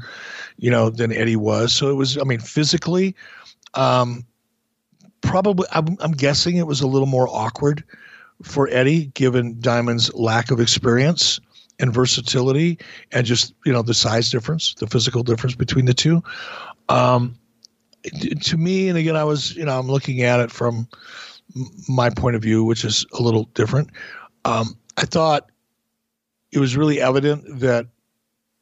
[0.57, 1.73] you know, than Eddie was.
[1.73, 3.15] So it was, I mean, physically,
[3.73, 4.25] um,
[5.21, 7.83] probably, I'm, I'm guessing it was a little more awkward
[8.41, 11.41] for Eddie, given Diamond's lack of experience
[11.79, 12.77] and versatility,
[13.11, 16.21] and just you know the size difference, the physical difference between the two.
[16.89, 17.35] Um,
[18.41, 20.87] to me, and again, I was, you know, I'm looking at it from
[21.87, 23.89] my point of view, which is a little different.
[24.45, 25.49] Um, I thought
[26.51, 27.87] it was really evident that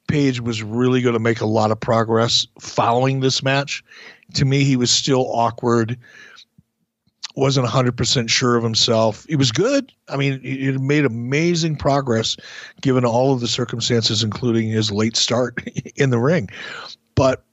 [0.08, 3.84] Page was really going to make a lot of progress following this match.
[4.36, 5.98] To me, he was still awkward,
[7.36, 9.26] wasn't 100% sure of himself.
[9.28, 9.92] He was good.
[10.08, 12.38] I mean, he made amazing progress
[12.82, 15.62] given all of the circumstances, including his late start
[15.98, 16.50] in the ring.
[17.16, 17.44] But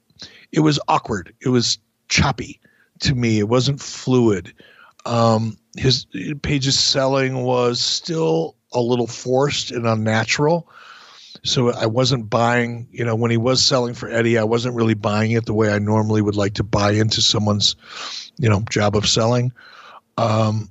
[0.53, 1.33] it was awkward.
[1.41, 2.61] It was choppy
[3.01, 3.39] to me.
[3.39, 4.53] It wasn't fluid.
[5.05, 6.07] Um, his
[6.41, 10.69] Page's selling was still a little forced and unnatural.
[11.43, 14.93] So I wasn't buying, you know, when he was selling for Eddie, I wasn't really
[14.93, 17.75] buying it the way I normally would like to buy into someone's,
[18.37, 19.51] you know, job of selling.
[20.17, 20.69] Um,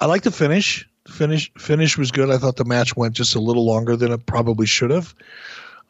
[0.00, 0.88] I like the finish.
[1.08, 2.30] Finish finish was good.
[2.30, 5.14] I thought the match went just a little longer than it probably should have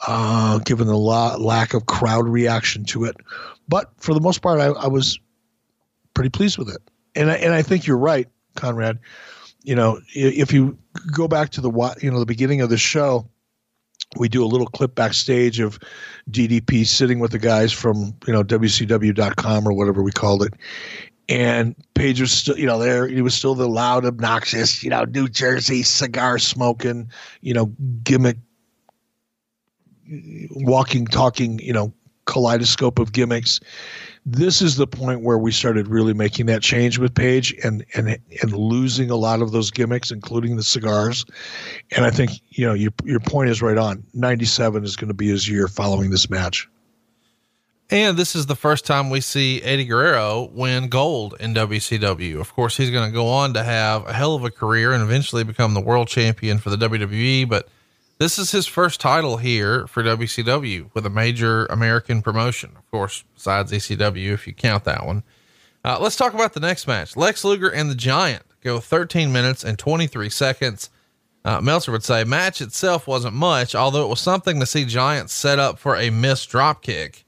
[0.06, 3.16] uh, given the la- lack of crowd reaction to it.
[3.68, 5.18] But for the most part, I, I was
[6.14, 6.80] pretty pleased with it.
[7.14, 8.98] And I, and I think you're right, Conrad.
[9.62, 10.76] You know, if you
[11.12, 11.70] go back to the
[12.00, 13.28] you know the beginning of the show,
[14.16, 15.78] we do a little clip backstage of
[16.30, 20.54] DDP sitting with the guys from you know WCW.com or whatever we called it,
[21.28, 23.06] and Page was still, you know, there.
[23.06, 27.10] He was still the loud, obnoxious, you know, New Jersey cigar smoking,
[27.40, 27.66] you know,
[28.02, 28.38] gimmick
[30.50, 31.92] walking, talking, you know,
[32.26, 33.60] kaleidoscope of gimmicks.
[34.24, 38.18] This is the point where we started really making that change with Page and and
[38.40, 41.24] and losing a lot of those gimmicks, including the cigars.
[41.96, 44.04] And I think you know your your point is right on.
[44.14, 46.68] Ninety seven is going to be his year following this match.
[47.90, 52.40] And this is the first time we see Eddie Guerrero win gold in WCW.
[52.40, 55.02] Of course, he's going to go on to have a hell of a career and
[55.02, 57.46] eventually become the world champion for the WWE.
[57.46, 57.68] But
[58.22, 63.24] this is his first title here for WCW with a major American promotion, of course,
[63.34, 65.24] besides ECW, if you count that one.
[65.84, 67.16] Uh, let's talk about the next match.
[67.16, 70.88] Lex Luger and the Giant go 13 minutes and 23 seconds.
[71.44, 75.28] Uh, Meltzer would say match itself wasn't much, although it was something to see Giant
[75.28, 77.24] set up for a missed drop kick.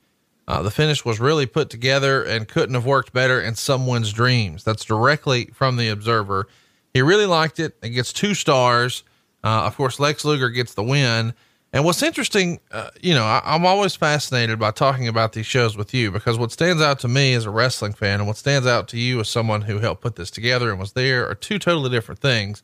[0.46, 4.62] Uh, the finish was really put together and couldn't have worked better in someone's dreams.
[4.62, 6.46] That's directly from the observer.
[6.92, 7.76] He really liked it.
[7.82, 9.02] It gets two stars.
[9.44, 11.34] Uh, of course, Lex Luger gets the win.
[11.74, 15.76] And what's interesting, uh, you know, I, am always fascinated by talking about these shows
[15.76, 18.66] with you because what stands out to me as a wrestling fan and what stands
[18.66, 21.58] out to you as someone who helped put this together and was there are two
[21.58, 22.62] totally different things.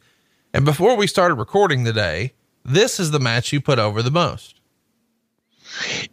[0.55, 2.33] And before we started recording today,
[2.65, 4.61] this is the match you put over the most.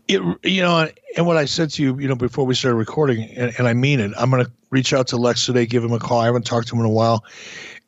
[0.07, 3.29] It, you know, and what I said to you, you know, before we started recording,
[3.35, 5.93] and, and I mean it, I'm going to reach out to Lex today, give him
[5.93, 6.19] a call.
[6.19, 7.23] I haven't talked to him in a while,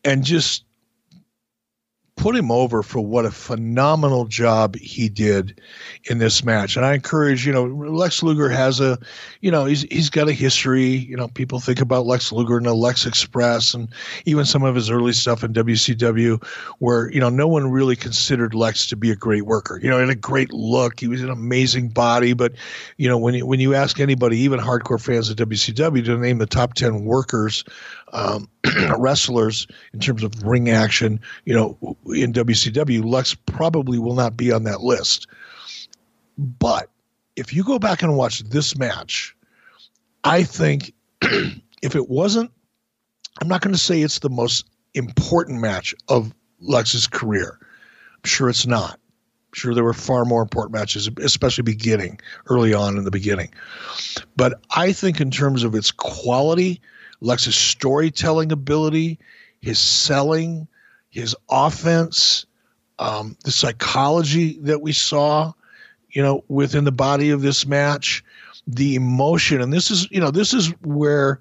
[0.03, 0.65] and just
[2.19, 5.59] put him over for what a phenomenal job he did
[6.09, 6.75] in this match.
[6.75, 8.99] And I encourage, you know, Lex Luger has a,
[9.39, 10.83] you know, he's he's got a history.
[10.83, 13.87] You know, people think about Lex Luger and the Lex Express and
[14.25, 16.43] even some of his early stuff in WCW
[16.79, 19.79] where, you know, no one really considered Lex to be a great worker.
[19.81, 20.99] You know, he had a great look.
[20.99, 22.51] He was an amazing body, but
[22.97, 26.39] you know, when you, when you ask anybody, even hardcore fans of WCW to name
[26.39, 27.63] the top 10 workers
[28.13, 28.49] um,
[28.97, 31.77] wrestlers in terms of ring action, you know,
[32.07, 35.27] in WCW, Lex probably will not be on that list.
[36.37, 36.89] But
[37.35, 39.35] if you go back and watch this match,
[40.23, 42.51] I think if it wasn't,
[43.41, 47.57] I'm not going to say it's the most important match of Lex's career.
[47.61, 48.93] I'm sure it's not.
[48.93, 53.51] I'm Sure, there were far more important matches, especially beginning early on in the beginning.
[54.35, 56.81] But I think, in terms of its quality,
[57.21, 59.19] Lex's storytelling ability,
[59.61, 60.67] his selling,
[61.09, 62.45] his offense,
[62.99, 65.53] um, the psychology that we saw,
[66.09, 68.23] you know, within the body of this match,
[68.67, 71.39] the emotion, and this is, you know, this is where,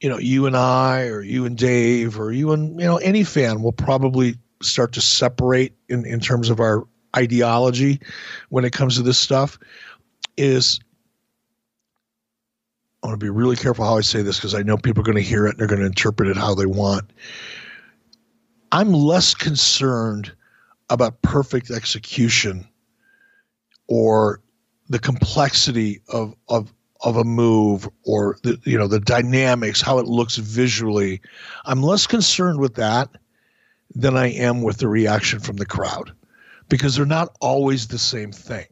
[0.00, 3.24] you know, you and I, or you and Dave, or you and you know any
[3.24, 8.00] fan will probably start to separate in in terms of our ideology
[8.48, 9.58] when it comes to this stuff.
[10.36, 10.80] Is
[13.04, 15.04] I want to be really careful how I say this because I know people are
[15.04, 17.12] going to hear it and they're going to interpret it how they want.
[18.72, 20.32] I'm less concerned
[20.88, 22.66] about perfect execution
[23.88, 24.40] or
[24.88, 26.72] the complexity of of
[27.02, 31.20] of a move or the you know the dynamics how it looks visually
[31.64, 33.08] i'm less concerned with that
[33.94, 36.12] than i am with the reaction from the crowd
[36.68, 38.66] because they're not always the same thing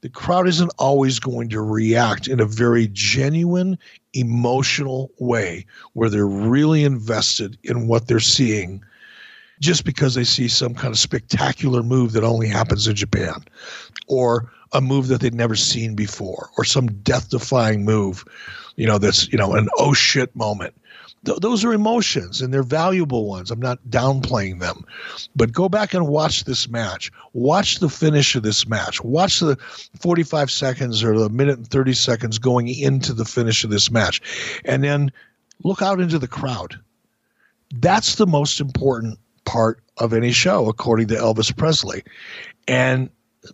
[0.00, 3.78] the crowd isn't always going to react in a very genuine
[4.14, 8.82] emotional way where they're really invested in what they're seeing
[9.60, 13.42] just because they see some kind of spectacular move that only happens in Japan
[14.06, 18.24] or a move that they'd never seen before or some death defying move,
[18.76, 20.74] you know, that's, you know, an oh shit moment.
[21.24, 23.50] Th- those are emotions and they're valuable ones.
[23.50, 24.84] I'm not downplaying them.
[25.34, 27.10] But go back and watch this match.
[27.32, 29.02] Watch the finish of this match.
[29.02, 29.56] Watch the
[30.00, 34.20] 45 seconds or the minute and 30 seconds going into the finish of this match.
[34.64, 35.12] And then
[35.64, 36.78] look out into the crowd.
[37.74, 42.02] That's the most important part of any show, according to Elvis Presley.
[42.66, 43.10] And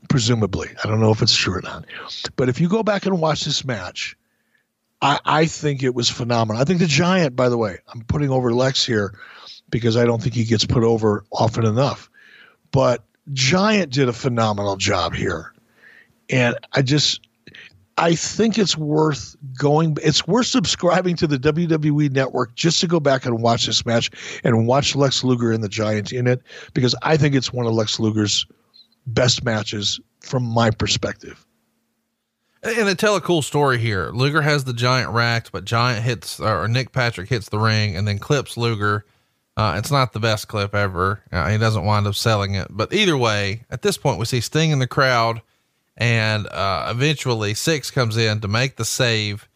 [0.09, 1.85] presumably, I don't know if it's true or not.
[2.37, 4.17] But if you go back and watch this match,
[5.05, 6.61] I, I think it was phenomenal.
[6.61, 9.13] I think the Giant, by the way, I'm putting over Lex here
[9.69, 12.09] because I don't think he gets put over often enough.
[12.71, 13.05] But
[13.35, 15.53] Giant did a phenomenal job here.
[16.31, 17.21] And I just
[17.99, 19.99] I think it's worth going.
[20.03, 24.11] It's worth subscribing to the WWE Network just to go back and watch this match
[24.43, 27.75] and watch Lex Luger and the Giant in it because I think it's one of
[27.75, 28.47] Lex Luger's
[29.07, 31.45] best matches from my perspective.
[32.65, 36.41] And they tell a cool story here, Luger has the Giant racked, but Giant hits
[36.41, 39.05] or Nick Patrick hits the ring and then clips Luger.
[39.57, 41.23] Uh, it's not the best clip ever.
[41.31, 44.41] Uh, he doesn't wind up selling it, but either way, at this point, we see
[44.41, 45.43] Sting in the crowd
[45.97, 49.49] and uh, eventually, Syxx comes in to make the save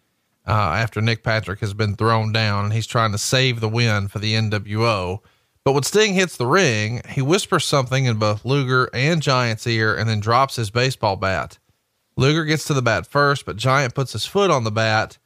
[0.47, 4.09] uh, after Nick Patrick has been thrown down, and he's trying to save the win
[4.09, 5.21] for the NWO.
[5.65, 9.95] But when Sting hits the ring, he whispers something in both Luger and Giant's ear
[9.95, 11.59] and then drops his baseball bat.
[12.19, 15.19] Luger gets to the bat first, but Giant puts his foot on the bat.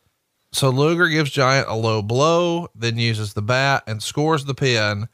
[0.53, 5.09] So Luger gives Giant a low blow, then uses the bat and scores the pin.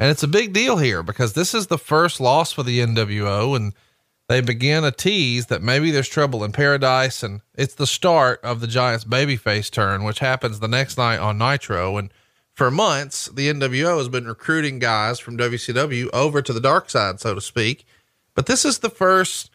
[0.00, 3.54] And it's a big deal here because this is the first loss for the NWO.
[3.54, 3.74] And
[4.26, 8.60] they begin a tease that maybe there's trouble in paradise and it's the start of
[8.60, 11.96] the Giants babyface turn, which happens the next night on Nitro.
[11.96, 12.12] And
[12.54, 17.20] for months, the NWO has been recruiting guys from WCW over to the dark side,
[17.20, 17.86] so to speak.
[18.34, 19.52] But this is the first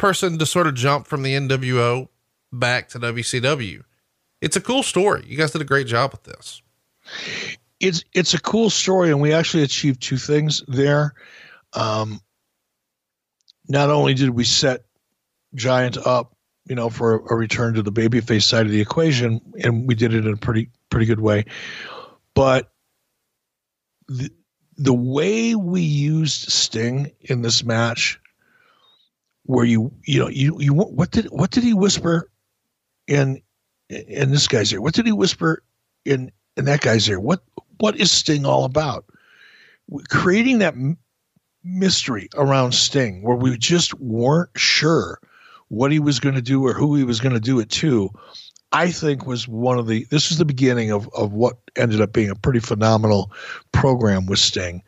[0.00, 2.08] person to sort of jump from the NWO
[2.50, 3.82] back to WCW.
[4.40, 5.24] It's a cool story.
[5.26, 6.62] You guys did a great job with this.
[7.78, 11.12] It's it's a cool story, and we actually achieved two things there.
[11.74, 12.20] Um,
[13.68, 14.84] not only did we set
[15.54, 16.34] Giant up,
[16.66, 20.14] you know, for a, return to the babyface side of the equation, and we did
[20.14, 21.44] it in a pretty pretty good way,
[22.34, 22.72] but
[24.08, 24.30] the
[24.76, 28.18] the way we used Sting in this match,
[29.44, 32.30] where you you know you you what did what did he whisper
[33.06, 33.40] in
[33.88, 34.80] in this guy's ear?
[34.80, 35.62] What did he whisper
[36.04, 37.20] in in that guy's ear?
[37.20, 37.42] What
[37.78, 39.04] what is Sting all about?
[40.08, 40.74] Creating that
[41.64, 45.20] mystery around Sting where we just weren't sure
[45.68, 48.10] what he was going to do or who he was going to do it to,
[48.72, 52.12] I think was one of the this is the beginning of of what ended up
[52.12, 53.32] being a pretty phenomenal
[53.72, 54.82] program with Sting.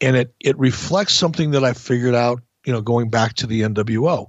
[0.00, 3.62] And it it reflects something that I figured out, you know, going back to the
[3.62, 4.28] NWO.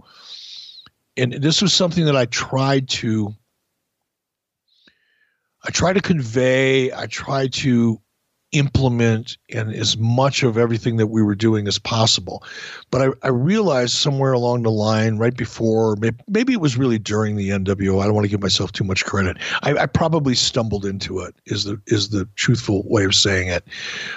[1.18, 3.36] And this was something that I tried to
[5.66, 8.00] I tried to convey, I tried to
[8.54, 12.44] implement and as much of everything that we were doing as possible.
[12.92, 15.98] But I, I realized somewhere along the line, right before,
[16.28, 18.02] maybe, it was really during the NWO.
[18.02, 19.38] I don't want to give myself too much credit.
[19.64, 21.36] I, I, probably stumbled into it.
[21.46, 23.66] Is the is the truthful way of saying it.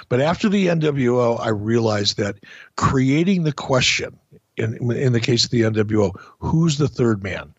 [0.07, 2.37] But after the NWO, I realized that
[2.77, 4.17] creating the question
[4.57, 7.53] in in the case of the NWO, who's the third man,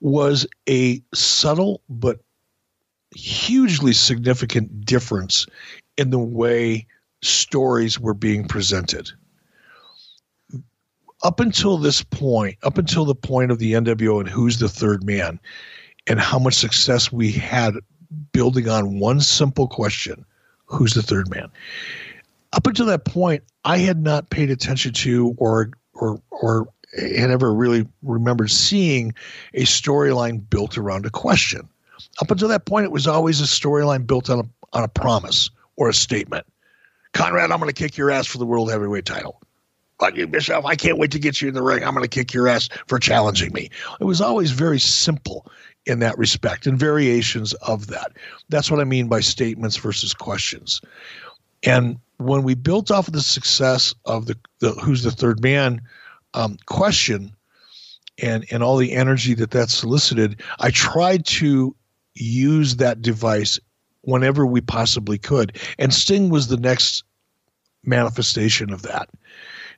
[0.00, 2.20] was a subtle but
[3.14, 5.46] hugely significant difference
[5.96, 6.86] in the way
[7.22, 9.10] stories were being presented.
[11.24, 15.04] up until this point, up until the point of the NWO and who's the third
[15.04, 15.40] man,
[16.06, 17.74] and how much success we had
[18.32, 20.24] building on one simple question
[20.66, 21.48] who's the third man?
[22.52, 27.52] Up until that point, I had not paid attention to or or or had ever
[27.52, 29.12] really remembered seeing
[29.54, 31.68] a storyline built around a question.
[32.20, 35.50] Up until that point, it was always a storyline built on a on a promise
[35.76, 36.46] or a statement.
[37.12, 39.40] Conrad, I'm going to kick your ass for the world heavyweight title.
[39.98, 41.82] But you, Bischoff, I can't wait to get you in the ring.
[41.82, 43.70] I'm going to kick your ass for challenging me.
[44.00, 45.50] It was always very simple
[45.86, 48.12] in that respect and variations of that.
[48.48, 50.80] That's what I mean by statements versus questions.
[51.64, 55.80] And when we built off of the success of the, the who's the third man
[56.34, 57.34] um, question
[58.22, 61.74] and and all the energy that that solicited, I tried to
[62.22, 63.58] use that device
[64.02, 65.56] whenever we possibly could.
[65.78, 67.04] And Sting was the next
[67.84, 69.08] manifestation of that.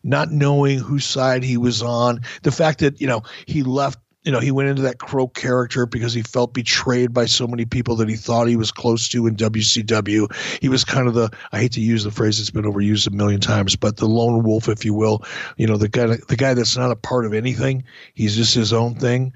[0.02, 4.32] Not knowing whose side he was on, the fact that, you know, he left you
[4.32, 7.96] know, he went into that crow character because he felt betrayed by so many people
[7.96, 10.30] that he thought he was close to in WCW.
[10.60, 13.10] He was kind of the I hate to use the phrase that's been overused a
[13.10, 15.24] million times, but the lone wolf, if you will.
[15.56, 17.82] You know, the guy the guy that's not a part of anything.
[18.12, 19.32] He's just his own thing.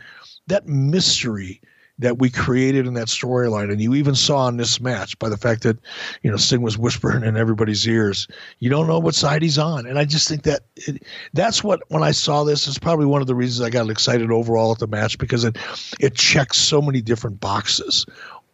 [0.48, 1.62] That mystery
[1.98, 3.70] that we created in that storyline.
[3.70, 5.78] And you even saw in this match by the fact that,
[6.22, 8.26] you know, Sting was whispering in everybody's ears.
[8.58, 9.86] You don't know what side he's on.
[9.86, 11.04] And I just think that it,
[11.34, 14.32] that's what, when I saw this, is probably one of the reasons I got excited
[14.32, 15.56] overall at the match because it,
[16.00, 18.06] it checks so many different boxes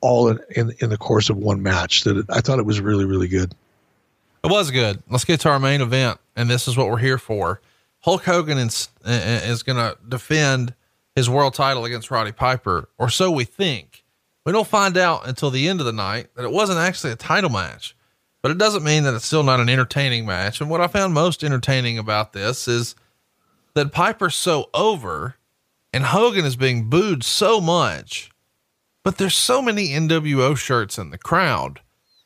[0.03, 2.81] all in, in, in the course of one match that it, I thought it was
[2.81, 3.55] really, really good.
[4.45, 5.03] It was good.
[5.09, 6.19] Let's get to our main event.
[6.37, 7.61] And this is what we're here for.
[8.01, 10.75] Hulk Hogan is, is going to defend
[11.20, 14.05] his world title against Roddy Piper, or so we think.
[14.47, 17.16] We don't find out until the end of the night that it wasn't actually a
[17.16, 17.94] title match,
[18.40, 20.62] but it doesn't mean that it's still not an entertaining match.
[20.62, 22.94] And what I found most entertaining about this is
[23.74, 25.36] that Piper's so over
[25.92, 28.30] and Hogan is being booed so much,
[29.05, 31.80] but there's so many NWO shirts in the crowd.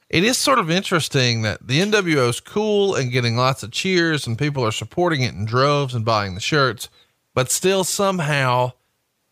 [0.08, 4.24] It is sort of interesting that the NWO is cool and getting lots of cheers
[4.24, 6.88] and people are supporting it in droves and buying the shirts
[7.34, 8.72] but still somehow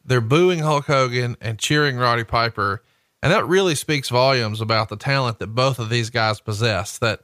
[0.04, 2.82] they're booing Hulk Hogan and cheering Roddy Piper.
[3.22, 6.98] And that really speaks volumes about the talent that both of these guys possess.
[6.98, 7.20] That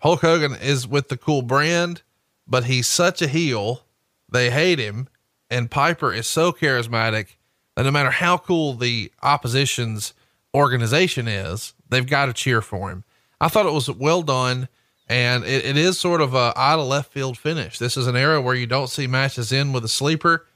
[0.00, 2.02] Hulk Hogan is with the cool brand,
[2.46, 3.84] but he's such a heel.
[4.30, 5.08] They hate him.
[5.50, 7.36] And Piper is so charismatic
[7.76, 10.14] that no matter how cool the opposition's
[10.54, 13.04] organization is, they've got to cheer for him.
[13.40, 14.68] I thought it was well done.
[15.06, 17.78] And it, it is sort of a out of left field finish.
[17.78, 20.46] This is an era where you don't see matches in with a sleeper,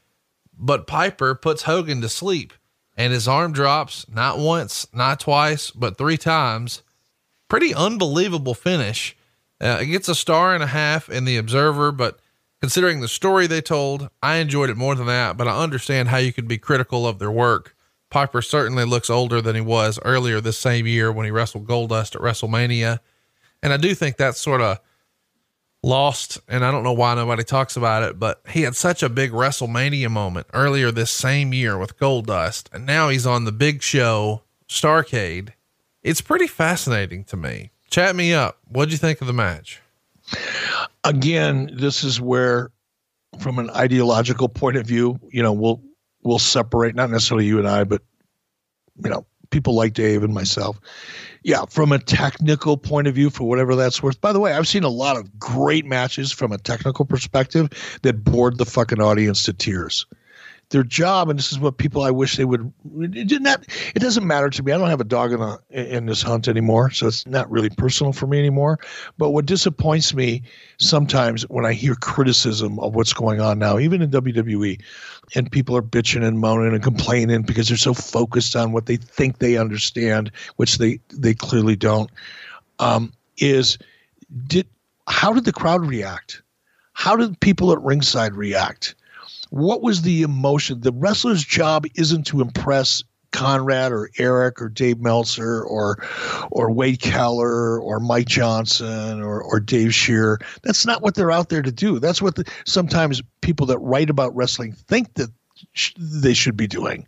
[0.58, 2.52] but Piper puts Hogan to sleep
[2.98, 6.82] and his arm drops not once, not twice, but three times.
[7.48, 9.16] Pretty unbelievable finish.
[9.60, 12.18] Uh, it gets a star and a half in the Observer, but
[12.60, 15.36] considering the story they told, I enjoyed it more than that.
[15.36, 17.76] But I understand how you could be critical of their work.
[18.10, 22.16] Piper certainly looks older than he was earlier this same year when he wrestled Goldust
[22.16, 22.98] at WrestleMania.
[23.62, 24.80] And I do think that's sort of
[25.82, 26.38] lost.
[26.48, 29.32] And I don't know why nobody talks about it, but he had such a big
[29.32, 32.72] WrestleMania moment earlier this same year with Goldust.
[32.72, 35.50] And now he's on the big show, Starrcade.
[36.02, 37.70] It's pretty fascinating to me.
[37.90, 38.58] Chat me up.
[38.68, 39.80] What'd you think of the match?
[41.04, 42.70] Again, this is where,
[43.40, 45.80] from an ideological point of view, you know, we'll
[46.22, 48.02] we'll separate not necessarily you and I, but
[49.02, 50.78] you know, people like Dave and myself
[51.42, 54.20] yeah, from a technical point of view, for whatever that's worth.
[54.20, 57.68] By the way, I've seen a lot of great matches from a technical perspective
[58.02, 60.06] that bored the fucking audience to tears
[60.70, 62.72] their job, and this is what people I wish they would.
[63.00, 63.64] It not.
[63.94, 64.72] It doesn't matter to me.
[64.72, 67.70] I don't have a dog in a in this hunt anymore, so it's not really
[67.70, 68.78] personal for me anymore.
[69.16, 70.42] But what disappoints me
[70.78, 74.80] sometimes when I hear criticism of what's going on now, even in WWE,
[75.34, 78.96] and people are bitching and moaning and complaining because they're so focused on what they
[78.96, 82.10] think they understand, which they they clearly don't.
[82.78, 83.78] Um, is
[84.46, 84.66] did
[85.08, 86.42] how did the crowd react?
[86.92, 88.94] How did people at ringside react?
[89.50, 90.80] what was the emotion?
[90.80, 93.02] The wrestler's job isn't to impress
[93.32, 95.98] Conrad or Eric or Dave Meltzer or
[96.50, 100.38] or Wade Keller or Mike Johnson or or Dave Scherer.
[100.62, 101.98] That's not what they're out there to do.
[101.98, 105.30] That's what the, sometimes people that write about wrestling think that
[105.72, 107.06] sh- they should be doing.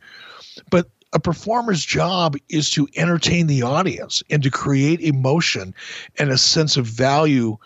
[0.70, 5.74] But a performer's job is to entertain the audience and to create emotion
[6.18, 7.56] and a sense of value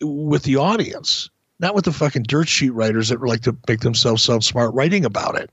[0.00, 1.30] with the audience
[1.60, 5.04] not with the fucking dirt sheet writers that like to make themselves sound smart writing
[5.04, 5.50] about it.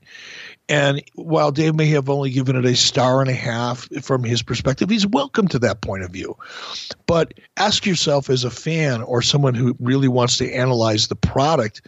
[0.68, 4.42] And while Dave may have only given it a star and a half from his
[4.42, 6.36] perspective, he's welcome to that point of view.
[7.06, 11.82] But ask yourself as a fan or someone who really wants to analyze the product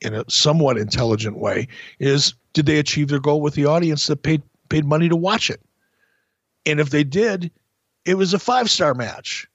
[0.00, 1.68] in a somewhat intelligent way
[2.00, 5.48] is did they achieve their goal with the audience that paid paid money to watch
[5.48, 5.60] it?
[6.66, 7.50] And if they did,
[8.04, 9.46] it was a five star match.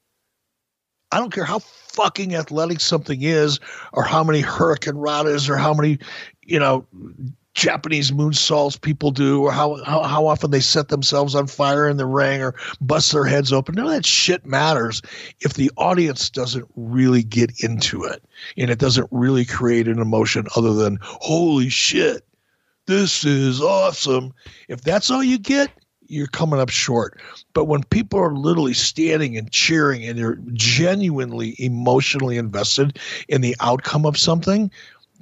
[1.11, 3.59] I don't care how fucking athletic something is,
[3.93, 5.97] or how many Hurricane hurricanranas, or how many,
[6.43, 6.85] you know,
[7.59, 11.89] Japanese moon moonsaults people do, or how, how how often they set themselves on fire
[11.89, 13.75] in the ring or bust their heads open.
[13.75, 15.01] None of that shit matters
[15.41, 18.23] if the audience doesn't really get into it
[18.55, 22.25] and it doesn't really create an emotion other than holy shit,
[22.85, 24.33] this is awesome.
[24.69, 25.69] If that's all you get,
[26.07, 27.19] you're coming up short.
[27.53, 33.57] But when people are literally standing and cheering and they're genuinely emotionally invested in the
[33.59, 34.71] outcome of something,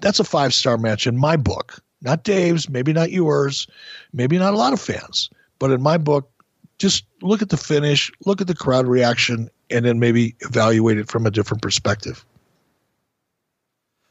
[0.02, 1.82] that's a five star match in my book.
[2.02, 3.68] Not Dave's, maybe not yours,
[4.14, 5.30] maybe not a lot of fans.
[5.60, 6.30] But in my book,
[6.78, 11.10] just look at the finish, look at the crowd reaction, and then maybe evaluate it
[11.10, 12.26] from a different perspective.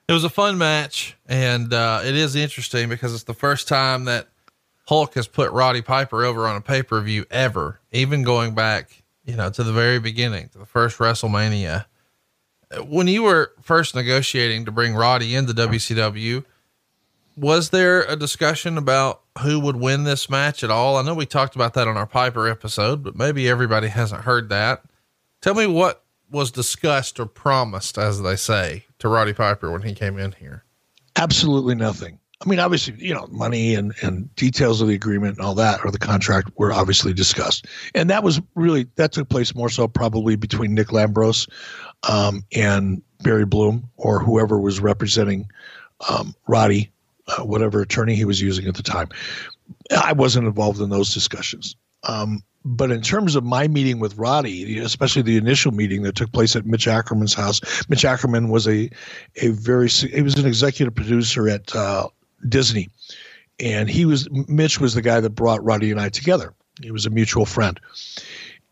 [0.09, 4.05] It was a fun match, and uh, it is interesting because it's the first time
[4.05, 4.29] that
[4.87, 9.03] Hulk has put Roddy Piper over on a pay per view ever, even going back,
[9.25, 11.87] you know, to the very beginning, to the first WrestleMania.
[12.85, 16.45] When you were first negotiating to bring Roddy into WCW,
[17.37, 20.97] was there a discussion about who would win this match at all?
[20.97, 24.49] I know we talked about that on our Piper episode, but maybe everybody hasn't heard
[24.49, 24.83] that.
[25.43, 29.95] Tell me what was discussed or promised, as they say, to Roddy Piper when he
[29.95, 30.65] came in here.
[31.15, 32.19] Absolutely nothing.
[32.45, 35.85] I mean, obviously, you know, money and, and details of the agreement and all that
[35.85, 37.67] or the contract were obviously discussed.
[37.95, 41.49] And that was really, that took place more so probably between Nick Lambros
[42.09, 45.49] um, and Barry Bloom or whoever was representing
[46.11, 46.93] um, Roddy,
[47.29, 49.09] uh, whatever attorney he was using at the time.
[49.91, 51.77] I wasn't involved in those discussions.
[52.05, 56.33] Um, but in terms of my meeting with Roddy, especially the initial meeting that took
[56.33, 58.91] place at Mitch Ackerman's house, Mitch Ackerman was a
[59.37, 62.09] a very he was an executive producer at uh,
[62.49, 62.89] Disney,
[63.61, 66.55] and he was Mitch was the guy that brought Roddy and I together.
[66.83, 67.79] He was a mutual friend,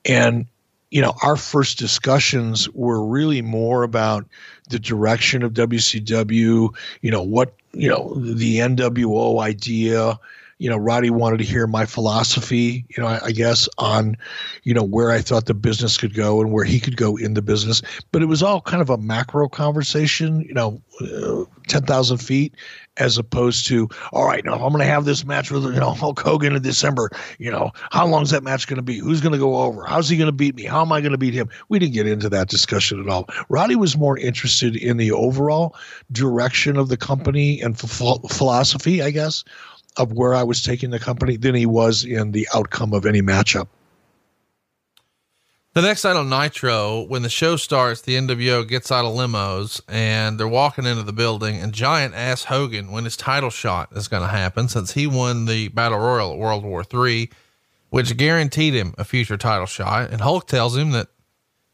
[0.05, 0.47] and
[0.91, 4.27] you know our first discussions were really more about
[4.71, 6.75] the direction of WCW.
[7.01, 10.19] You know what you know the NWO idea
[10.65, 14.17] you know, Roddy wanted to hear my philosophy, you know, I, I, guess on,
[14.63, 17.35] you know, where I thought the business could go and where he could go in
[17.35, 17.83] the business.
[18.13, 22.55] But it was all kind of a macro conversation, you know, uh, 10,000 feet
[22.97, 25.91] as opposed to, all right, now I'm going to have this match with, you know,
[25.91, 27.11] Hulk Hogan in December.
[27.39, 28.99] You know, how long is that match going to be?
[28.99, 29.85] Who's going to go over?
[29.85, 30.65] How's he going to beat me?
[30.65, 31.51] How am I going to beat him?
[31.69, 33.29] We didn't get into that discussion at all.
[33.51, 35.77] Roddy was more interested in the overall
[36.11, 39.45] direction of the company and philosophy, I guess
[39.97, 43.23] of where I was taking the company than he was in the outcome of any
[43.23, 43.69] matchup.
[45.75, 49.81] The next night on Nitro, when the show starts, the NWO gets out of limos
[49.89, 54.07] and they're walking into the building, and Giant asks Hogan when his title shot is
[54.07, 57.29] going to happen since he won the Battle Royal at World War III,
[57.91, 60.13] which guaranteed him a future title shot.
[60.13, 61.09] And Hulk tells him that,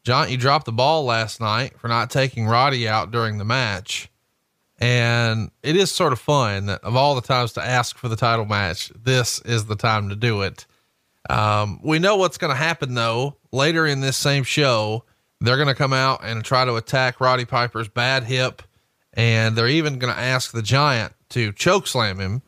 [0.03, 4.10] Giant, you dropped the ball last night for not taking Roddy out during the match.
[4.81, 8.15] And it is sort of fun that of all the times to ask for the
[8.15, 10.65] title match, this is the time to do it.
[11.29, 13.37] Um, we know what's going to happen though.
[13.51, 15.05] Later in this same show,
[15.39, 18.63] they're going to come out and try to attack Roddy Piper's bad hip.
[19.13, 22.41] And they're even going to ask the giant to choke slam him,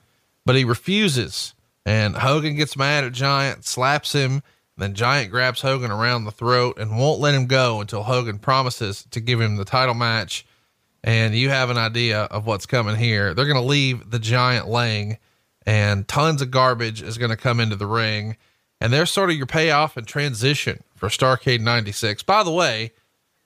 [0.43, 1.53] but he refuses.
[1.85, 4.41] And Hogan gets mad at Giant, slaps him.
[4.77, 9.05] Then Giant grabs Hogan around the throat and won't let him go until Hogan promises
[9.11, 10.45] to give him the title match
[11.03, 13.33] and you have an idea of what's coming here.
[13.33, 15.17] They're going to leave the giant laying
[15.65, 18.37] and tons of garbage is going to come into the ring.
[18.81, 22.23] And there's sort of your payoff and transition for Starrcade 96.
[22.23, 22.91] By the way,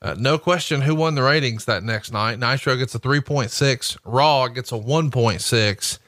[0.02, 2.40] uh, no question who won the ratings that next night.
[2.40, 6.00] Nitro gets a 3.6, Raw gets a 1.6.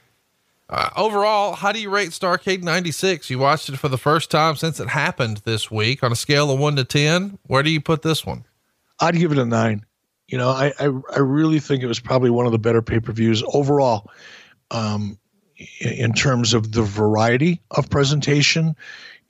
[0.68, 3.28] Uh, overall, how do you rate Starrcade 96?
[3.28, 6.50] You watched it for the first time since it happened this week on a scale
[6.50, 7.38] of one to 10.
[7.48, 8.44] Where do you put this one?
[9.00, 9.84] I'd give it a nine.
[10.30, 13.00] You know, I, I, I really think it was probably one of the better pay
[13.00, 14.10] per views overall,
[14.70, 15.18] um,
[15.80, 18.76] in terms of the variety of presentation.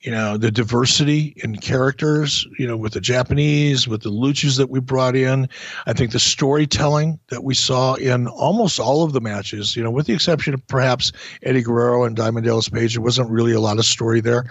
[0.03, 2.47] You know, the diversity in characters.
[2.59, 5.49] You know, with the Japanese, with the luchas that we brought in.
[5.87, 9.77] I think the storytelling that we saw in almost all of the matches.
[9.77, 11.13] You know, with the exception of perhaps
[11.43, 14.45] Eddie Guerrero and Diamond Dallas Page, there wasn't really a lot of story there.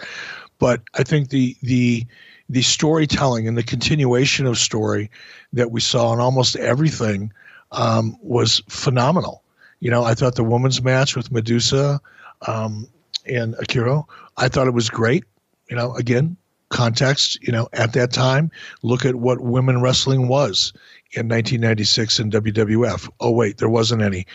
[0.58, 2.06] But I think the the
[2.50, 5.10] the storytelling and the continuation of story
[5.54, 7.32] that we saw in almost everything
[7.72, 9.44] um, was phenomenal.
[9.80, 12.02] You know, I thought the women's match with Medusa
[12.48, 12.88] um,
[13.26, 14.04] and Akira,
[14.38, 15.24] I thought it was great.
[15.70, 16.36] You know, again,
[16.70, 18.52] context, you know, at that time,
[18.82, 20.74] look at what women wrestling was
[21.14, 23.10] in 1996 in WWF.
[23.20, 24.26] Oh, wait, there wasn't any.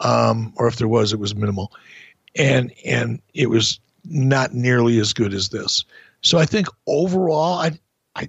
[0.00, 1.72] um, or if there was, it was minimal,
[2.36, 5.84] and and it was not nearly as good as this.
[6.22, 7.78] So I think overall, I,
[8.14, 8.28] I,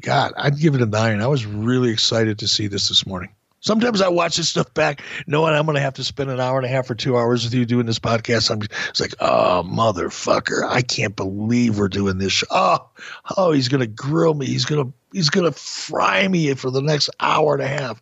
[0.00, 1.20] God, I'd give it a nine.
[1.20, 3.30] I was really excited to see this this morning.
[3.60, 6.56] Sometimes I watch this stuff back, knowing I'm going to have to spend an hour
[6.56, 8.48] and a half or two hours with you doing this podcast.
[8.48, 12.32] I'm it's like, oh motherfucker, I can't believe we're doing this.
[12.32, 12.46] Show.
[12.50, 12.88] Oh,
[13.36, 14.46] oh, he's going to grill me.
[14.46, 18.00] He's going to he's going to fry me for the next hour and a half.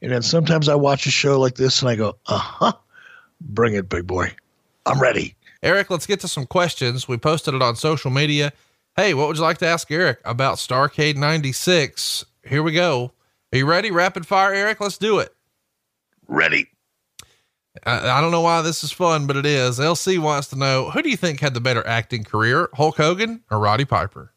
[0.00, 2.72] And then sometimes I watch a show like this and I go, uh huh,
[3.40, 4.32] bring it, big boy.
[4.86, 5.34] I'm ready.
[5.62, 7.06] Eric, let's get to some questions.
[7.06, 8.52] We posted it on social media.
[8.96, 12.24] Hey, what would you like to ask Eric about Starrcade 96?
[12.46, 13.12] Here we go.
[13.52, 13.90] Are you ready?
[13.90, 14.80] Rapid fire, Eric.
[14.80, 15.34] Let's do it.
[16.26, 16.68] Ready.
[17.84, 19.78] I, I, don't know why this is fun, but it is.
[19.78, 23.42] LC wants to know who do you think had the better acting career, Hulk Hogan
[23.50, 24.32] or Roddy Piper?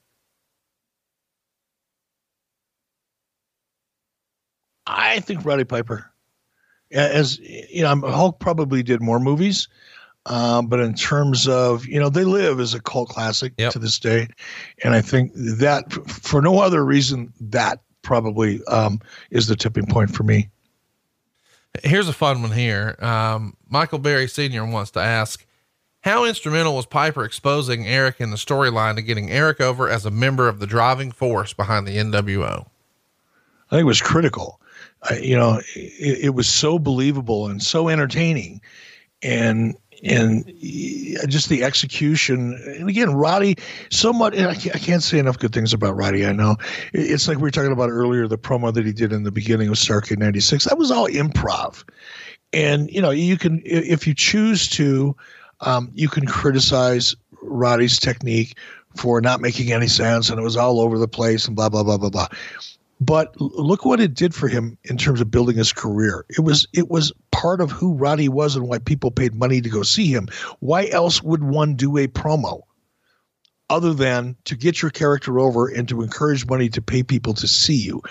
[4.85, 6.11] I think Roddy Piper.
[6.91, 9.67] As you know, Hulk probably did more movies,
[10.25, 13.73] um, but in terms of you know, they live as a cult classic yep.
[13.73, 14.27] to this day,
[14.83, 18.99] and I think that for no other reason that probably um,
[19.31, 20.49] is the tipping point for me.
[21.83, 22.95] Here's a fun one here.
[22.99, 24.63] Um, Michael Berry Sr.
[24.63, 25.43] wants to ask,
[26.01, 30.11] how instrumental was Piper exposing Eric in the storyline to getting Eric over as a
[30.11, 32.67] member of the driving force behind the NWO?
[33.67, 34.59] I think it was critical.
[35.09, 38.61] I, you know, it, it was so believable and so entertaining,
[39.23, 40.45] and and
[41.27, 42.59] just the execution.
[42.65, 43.55] And again, Roddy,
[43.89, 46.25] somewhat, I can't say enough good things about Roddy.
[46.25, 46.57] I know
[46.93, 49.69] it's like we were talking about earlier, the promo that he did in the beginning
[49.69, 50.65] of Starrcade 96.
[50.65, 51.83] That was all improv.
[52.51, 55.15] And, you know, you can, if you choose to,
[55.61, 58.57] um, you can criticize Roddy's technique
[58.95, 61.83] for not making any sense and it was all over the place and blah, blah,
[61.83, 62.27] blah, blah, blah.
[62.99, 66.25] But look what it did for him in terms of building his career.
[66.29, 69.69] It was it was part of who Roddy was and why people paid money to
[69.69, 70.27] go see him.
[70.59, 72.61] Why else would one do a promo?
[73.69, 77.47] Other than to get your character over and to encourage money to pay people to
[77.47, 78.01] see you.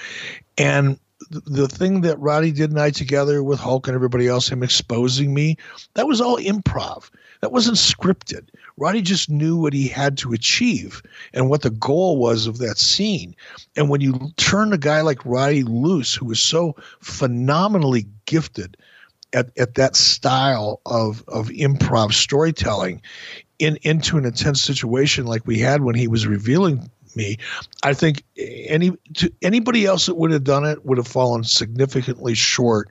[0.58, 0.98] And
[1.30, 5.32] the thing that Roddy did and I together with Hulk and everybody else, him exposing
[5.32, 5.56] me,
[5.94, 7.10] that was all improv.
[7.40, 8.48] That wasn't scripted.
[8.82, 11.02] Roddy just knew what he had to achieve
[11.32, 13.36] and what the goal was of that scene.
[13.76, 18.76] And when you turn a guy like Roddy loose, who was so phenomenally gifted
[19.32, 23.00] at, at that style of, of improv storytelling
[23.60, 27.38] in, into an intense situation like we had when he was revealing me,
[27.84, 32.34] I think any to anybody else that would have done it would have fallen significantly
[32.34, 32.88] short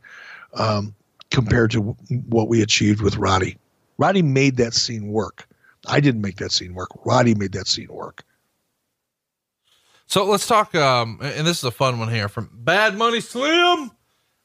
[0.53, 0.95] um,
[1.31, 1.81] compared to
[2.29, 3.57] what we achieved with Roddy.
[3.97, 5.49] Roddy made that scene work.
[5.87, 6.89] I didn't make that scene work.
[7.05, 8.23] Roddy made that scene work.
[10.05, 10.75] So let's talk.
[10.75, 13.91] Um, and this is a fun one here from Bad Money Slim.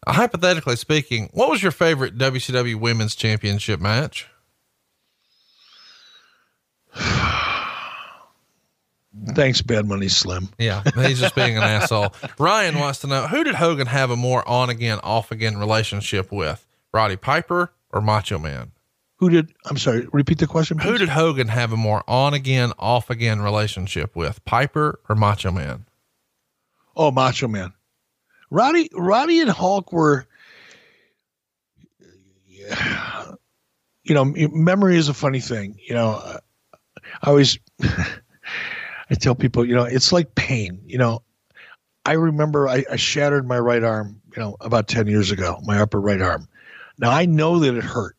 [0.06, 4.28] Uh, hypothetically speaking, what was your favorite WCW Women's Championship match?
[9.34, 10.50] Thanks, Bad Money Slim.
[10.58, 12.14] Yeah, he's just being an asshole.
[12.38, 16.30] Ryan wants to know who did Hogan have a more on again, off again relationship
[16.30, 18.72] with, Roddy Piper or Macho Man?
[19.18, 19.52] Who did?
[19.64, 20.06] I'm sorry.
[20.12, 20.78] Repeat the question.
[20.78, 20.90] Please.
[20.90, 25.51] Who did Hogan have a more on again, off again relationship with, Piper or Macho
[25.51, 25.86] Man?
[26.94, 27.72] Oh, Macho Man.
[28.51, 30.26] Roddy, Roddy and Hulk were.
[34.02, 35.78] You know, memory is a funny thing.
[35.86, 36.38] You know,
[37.22, 40.80] I always, I tell people, you know, it's like pain.
[40.84, 41.22] You know,
[42.05, 44.20] I remember I, I shattered my right arm.
[44.36, 46.48] You know, about ten years ago, my upper right arm.
[46.98, 48.15] Now I know that it hurt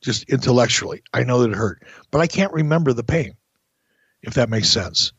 [0.00, 1.02] just intellectually.
[1.12, 3.34] I know that it hurt, but I can't remember the pain,
[4.22, 5.12] if that makes sense.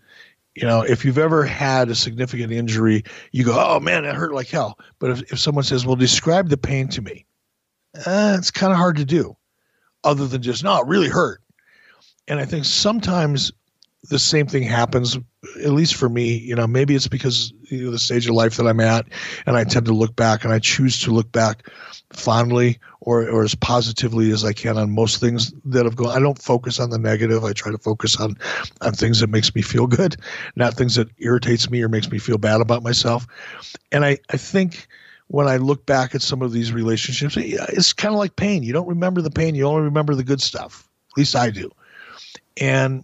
[0.56, 4.34] You know, if you've ever had a significant injury, you go, oh man, it hurt
[4.34, 4.78] like hell.
[5.00, 7.26] But if, if someone says, well, describe the pain to me,
[8.06, 9.36] eh, it's kind of hard to do
[10.04, 11.42] other than just, no, it really hurt.
[12.28, 13.52] And I think sometimes
[14.08, 15.18] the same thing happens
[15.64, 18.56] at least for me you know maybe it's because you know the stage of life
[18.58, 19.06] that i'm at
[19.46, 21.70] and i tend to look back and i choose to look back
[22.12, 26.20] fondly or, or as positively as i can on most things that have gone i
[26.20, 28.36] don't focus on the negative i try to focus on
[28.82, 30.16] on things that makes me feel good
[30.56, 33.28] not things that irritates me or makes me feel bad about myself
[33.92, 34.88] and i i think
[35.30, 38.64] when I look back at some of these relationships, it's kind of like pain.
[38.64, 40.90] You don't remember the pain, you only remember the good stuff.
[41.12, 41.70] At least I do.
[42.60, 43.04] And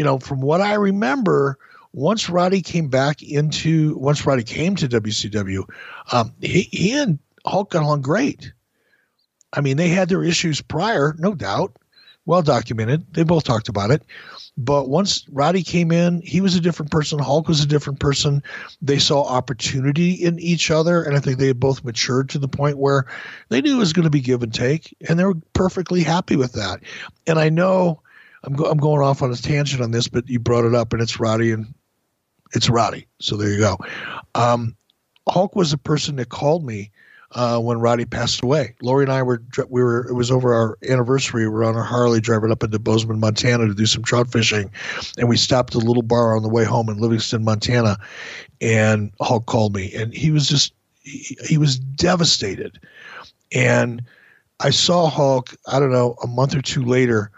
[0.00, 1.58] you know, from what I remember,
[1.92, 5.68] once Roddy came back into, once Roddy came to WCW,
[6.10, 8.50] um, he, he and Hulk got along great.
[9.52, 11.76] I mean, they had their issues prior, no doubt,
[12.24, 13.12] well documented.
[13.12, 14.02] They both talked about it.
[14.56, 17.18] But once Roddy came in, he was a different person.
[17.18, 18.42] Hulk was a different person.
[18.80, 22.48] They saw opportunity in each other, and I think they had both matured to the
[22.48, 23.04] point where
[23.50, 26.36] they knew it was going to be give and take, and they were perfectly happy
[26.36, 26.80] with that.
[27.26, 28.00] And I know
[28.44, 30.92] I'm, go- I'm going off on a tangent on this, but you brought it up,
[30.92, 31.74] and it's Roddy and
[32.52, 33.06] it's Roddy.
[33.20, 33.78] So there you go.
[34.34, 34.76] Um,
[35.28, 36.90] Hulk was a person that called me
[37.32, 38.74] uh, when Roddy passed away.
[38.82, 41.44] Lori and I were we were it was over our anniversary.
[41.44, 44.70] We were on a Harley driving up into Bozeman, Montana, to do some trout fishing,
[45.18, 47.98] and we stopped at a little bar on the way home in Livingston, Montana.
[48.60, 50.72] And Hulk called me, and he was just
[51.02, 52.80] he, he was devastated.
[53.52, 54.02] And
[54.58, 55.54] I saw Hulk.
[55.66, 57.30] I don't know a month or two later,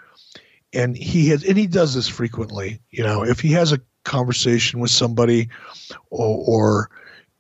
[0.73, 2.81] and he has and he does this frequently.
[2.91, 5.49] You know, if he has a conversation with somebody,
[6.11, 6.91] or, or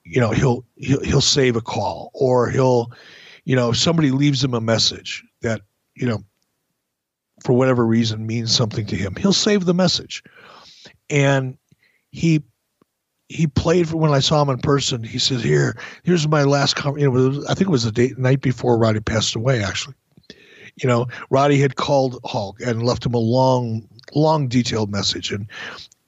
[0.05, 2.93] you know he'll, he'll he'll save a call or he'll
[3.45, 5.63] you know if somebody leaves him a message that
[5.95, 6.23] you know
[7.45, 10.23] for whatever reason means something to him he'll save the message
[11.11, 11.57] and
[12.11, 12.43] he
[13.29, 15.03] he played for when I saw him in person.
[15.03, 18.19] He says, "Here, here's my last comment." You know, I think it was the date
[18.19, 19.63] night before Roddy passed away.
[19.63, 19.95] Actually,
[20.77, 25.47] you know, Roddy had called Hulk and left him a long, long, detailed message, and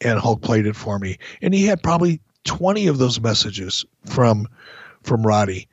[0.00, 1.18] and Hulk played it for me.
[1.42, 4.46] And he had probably 20 of those messages from
[5.02, 5.68] from Roddy.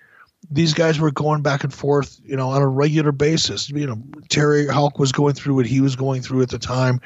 [0.49, 3.69] These guys were going back and forth, you know, on a regular basis.
[3.69, 6.99] You know, Terry Hulk was going through what he was going through at the time.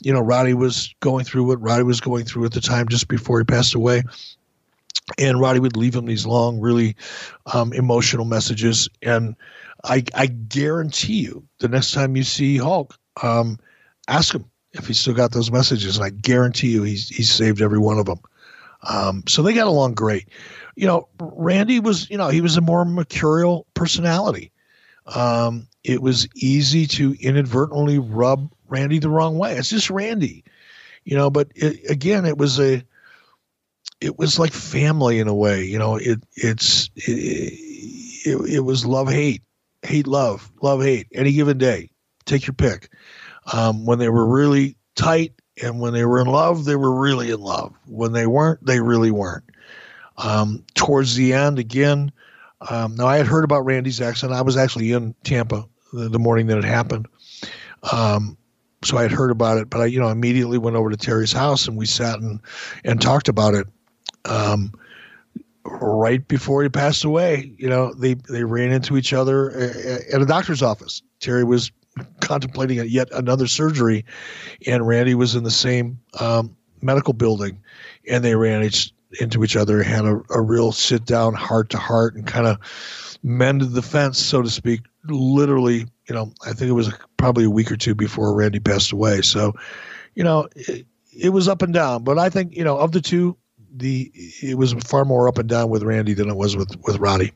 [0.00, 3.06] You know, Roddy was going through what Roddy was going through at the time just
[3.06, 4.02] before he passed away.
[5.16, 6.96] And Roddy would leave him these long, really
[7.52, 8.88] um, emotional messages.
[9.02, 9.36] And
[9.84, 13.58] I, I guarantee you, the next time you see Hulk, um,
[14.08, 15.96] ask him if he's still got those messages.
[15.96, 18.20] And I guarantee you, he's he's saved every one of them.
[18.82, 20.28] Um, so they got along great.
[20.76, 24.52] You know, Randy was, you know, he was a more mercurial personality.
[25.06, 29.54] Um, it was easy to inadvertently rub Randy the wrong way.
[29.54, 30.44] It's just Randy,
[31.04, 31.30] you know.
[31.30, 32.84] But it, again, it was a,
[34.00, 35.64] it was like family in a way.
[35.64, 37.52] You know, it it's it,
[38.26, 39.42] it, it was love hate,
[39.82, 41.08] hate love, love hate.
[41.12, 41.90] Any given day,
[42.24, 42.90] take your pick.
[43.52, 45.32] Um, when they were really tight,
[45.62, 47.74] and when they were in love, they were really in love.
[47.86, 49.44] When they weren't, they really weren't.
[50.16, 52.12] Um, towards the end, again,
[52.68, 54.38] um, now I had heard about Randy's accident.
[54.38, 57.06] I was actually in Tampa the, the morning that it happened.
[57.92, 58.36] Um,
[58.84, 61.32] so I had heard about it, but I, you know, immediately went over to Terry's
[61.32, 62.40] house and we sat and,
[62.84, 63.66] and talked about it.
[64.24, 64.72] Um,
[65.80, 70.26] right before he passed away, you know, they, they ran into each other at a
[70.26, 71.02] doctor's office.
[71.20, 71.70] Terry was
[72.20, 74.04] contemplating yet another surgery,
[74.66, 77.60] and Randy was in the same um, medical building,
[78.08, 81.78] and they ran each, into each other, had a, a real sit down, heart to
[81.78, 82.58] heart, and kind of
[83.22, 84.80] mended the fence, so to speak.
[85.04, 88.92] Literally, you know, I think it was probably a week or two before Randy passed
[88.92, 89.22] away.
[89.22, 89.54] So,
[90.14, 90.86] you know, it,
[91.18, 93.36] it was up and down, but I think you know of the two,
[93.78, 96.98] the it was far more up and down with Randy than it was with with
[96.98, 97.32] Roddy.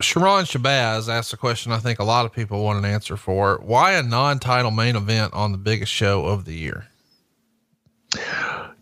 [0.00, 3.60] Sharon Shabazz asked a question I think a lot of people want an answer for.
[3.62, 6.86] Why a non title main event on the biggest show of the year?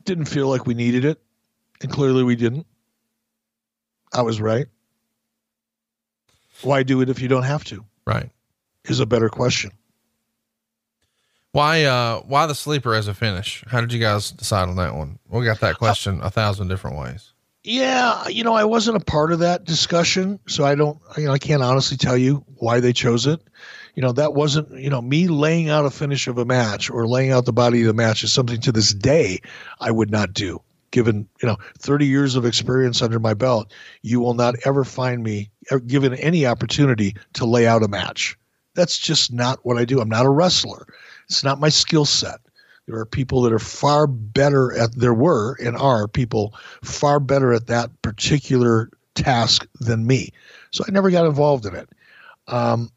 [0.04, 1.20] Didn't feel like we needed it.
[1.82, 2.66] And clearly we didn't.
[4.12, 4.66] I was right.
[6.62, 7.84] Why do it if you don't have to?
[8.06, 8.30] Right.
[8.84, 9.70] Is a better question.
[11.52, 13.64] Why uh why the sleeper as a finish?
[13.68, 15.18] How did you guys decide on that one?
[15.28, 17.32] We got that question a thousand different ways.
[17.64, 21.32] Yeah, you know, I wasn't a part of that discussion, so I don't, you know,
[21.32, 23.40] I can't honestly tell you why they chose it.
[23.94, 27.06] You know, that wasn't, you know, me laying out a finish of a match or
[27.06, 29.40] laying out the body of the match is something to this day
[29.80, 30.62] I would not do.
[30.92, 33.72] Given, you know, 30 years of experience under my belt,
[34.02, 35.50] you will not ever find me
[35.86, 38.38] given any opportunity to lay out a match.
[38.74, 40.00] That's just not what I do.
[40.00, 40.86] I'm not a wrestler.
[41.28, 42.40] It's not my skill set.
[42.86, 47.52] There are people that are far better at there were and are people far better
[47.52, 50.32] at that particular task than me.
[50.70, 51.88] So I never got involved in it.
[52.46, 52.90] Um,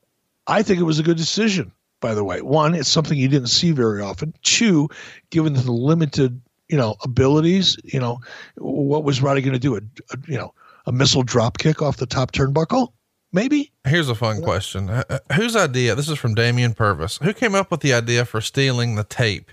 [0.47, 2.41] I think it was a good decision, by the way.
[2.41, 4.33] One, it's something you didn't see very often.
[4.43, 4.87] Two,
[5.29, 8.21] given the limited, you know, abilities, you know,
[8.55, 9.75] what was Roddy going to do?
[9.75, 9.79] A,
[10.13, 10.53] a, you know,
[10.85, 12.93] a missile drop kick off the top turnbuckle?
[13.33, 13.71] Maybe.
[13.87, 14.89] Here's a fun question.
[14.89, 15.95] Uh, uh, whose idea?
[15.95, 17.17] This is from Damian Purvis.
[17.23, 19.51] Who came up with the idea for stealing the tape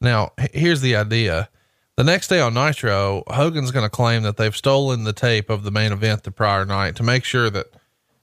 [0.00, 1.48] now, here's the idea.
[1.96, 5.62] The next day on Nitro, Hogan's going to claim that they've stolen the tape of
[5.62, 7.66] the main event the prior night to make sure that,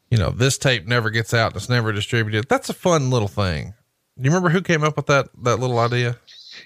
[0.09, 1.51] you know, this tape never gets out.
[1.51, 2.49] and It's never distributed.
[2.49, 3.75] That's a fun little thing.
[4.17, 6.17] Do you remember who came up with that, that little idea?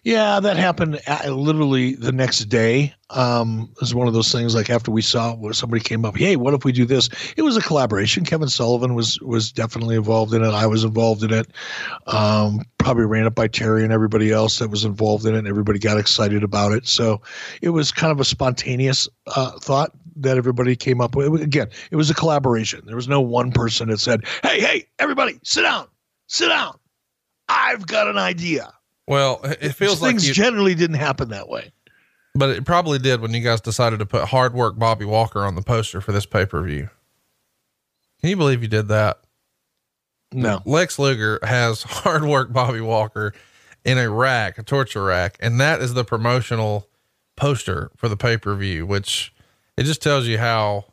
[0.03, 2.95] Yeah, that happened literally the next day.
[3.11, 6.17] Um, it was one of those things like after we saw where somebody came up,
[6.17, 7.07] hey, what if we do this?
[7.37, 8.25] It was a collaboration.
[8.25, 10.49] Kevin Sullivan was was definitely involved in it.
[10.49, 11.51] I was involved in it.
[12.07, 15.39] Um, probably ran it by Terry and everybody else that was involved in it.
[15.39, 16.87] And everybody got excited about it.
[16.87, 17.21] So
[17.61, 21.39] it was kind of a spontaneous uh, thought that everybody came up with.
[21.43, 22.81] Again, it was a collaboration.
[22.87, 25.87] There was no one person that said, hey, hey, everybody, sit down,
[26.25, 26.79] sit down.
[27.47, 28.73] I've got an idea
[29.07, 31.71] well, it feels Things like things generally didn't happen that way.
[32.33, 35.55] But it probably did when you guys decided to put hard work Bobby Walker on
[35.55, 36.89] the poster for this pay per view.
[38.21, 39.19] Can you believe you did that?
[40.31, 40.61] No.
[40.65, 43.33] Lex Luger has hard work Bobby Walker
[43.83, 46.87] in a rack, a torture rack, and that is the promotional
[47.35, 49.33] poster for the pay per view, which
[49.75, 50.85] it just tells you how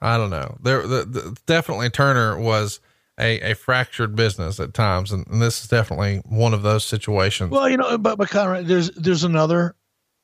[0.00, 0.56] I don't know.
[0.62, 2.80] There, the, the, definitely Turner was
[3.18, 7.50] a, a fractured business at times, and, and, this is definitely one of those situations.
[7.50, 9.76] Well, you know, but but Conrad, there's there's another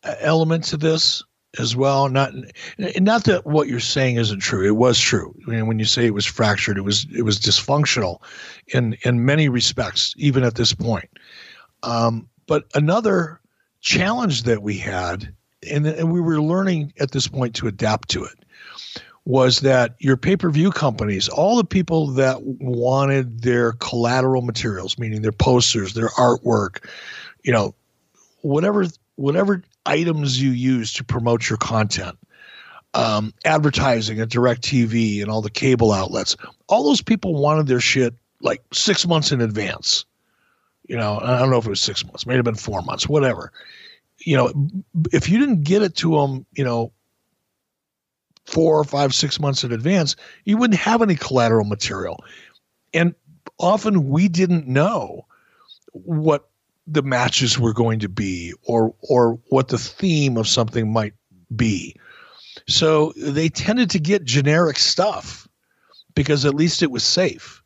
[0.02, 1.22] uh, element to this
[1.58, 2.08] as well.
[2.08, 2.32] Not
[2.78, 4.66] not that what you're saying isn't true.
[4.66, 5.34] It was true.
[5.46, 8.22] I mean, when you say it was fractured, it was it was dysfunctional
[8.68, 11.08] in in many respects, even at this point.
[11.82, 13.40] Um, but another
[13.80, 15.32] challenge that we had,
[15.70, 18.39] and, and we were learning at this point to adapt to it
[19.24, 24.98] was that your pay per view companies, all the people that wanted their collateral materials,
[24.98, 26.88] meaning their posters, their artwork,
[27.42, 27.74] you know,
[28.42, 28.86] whatever
[29.16, 32.18] whatever items you use to promote your content,
[32.94, 36.36] um, advertising at TV and all the cable outlets,
[36.68, 40.04] all those people wanted their shit like six months in advance.
[40.88, 43.08] You know, I don't know if it was six months, may have been four months,
[43.08, 43.52] whatever.
[44.18, 44.70] You know,
[45.12, 46.92] if you didn't get it to them, you know,
[48.46, 52.24] four or five, six months in advance, you wouldn't have any collateral material.
[52.92, 53.14] And
[53.58, 55.26] often we didn't know
[55.92, 56.48] what
[56.86, 61.14] the matches were going to be or or what the theme of something might
[61.54, 61.94] be.
[62.66, 65.48] So they tended to get generic stuff
[66.14, 67.62] because at least it was safe.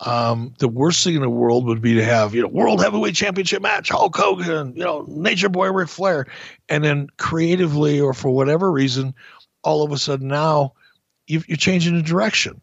[0.00, 3.14] Um, the worst thing in the world would be to have, you know, World Heavyweight
[3.14, 6.26] Championship match, Hulk Hogan, you know, Nature Boy Ric Flair,
[6.68, 9.14] and then creatively or for whatever reason,
[9.64, 10.72] all of a sudden now
[11.26, 12.60] you are changing the direction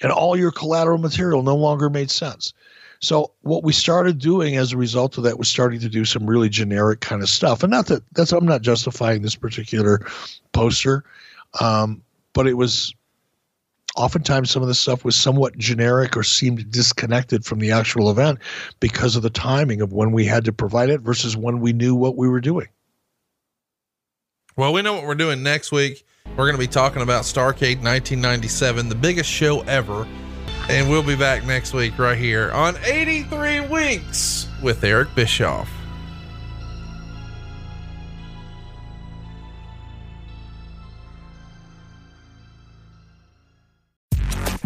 [0.00, 2.52] and all your collateral material no longer made sense.
[3.00, 6.26] So what we started doing as a result of that was starting to do some
[6.26, 7.62] really generic kind of stuff.
[7.62, 10.00] And not that that's I'm not justifying this particular
[10.52, 11.04] poster,
[11.60, 12.02] um,
[12.32, 12.94] but it was
[13.96, 18.38] oftentimes some of the stuff was somewhat generic or seemed disconnected from the actual event
[18.80, 21.94] because of the timing of when we had to provide it versus when we knew
[21.94, 22.68] what we were doing.
[24.56, 26.05] Well, we know what we're doing next week.
[26.30, 30.06] We're going to be talking about Starrcade 1997, the biggest show ever.
[30.68, 35.70] And we'll be back next week right here on 83 Weeks with Eric Bischoff.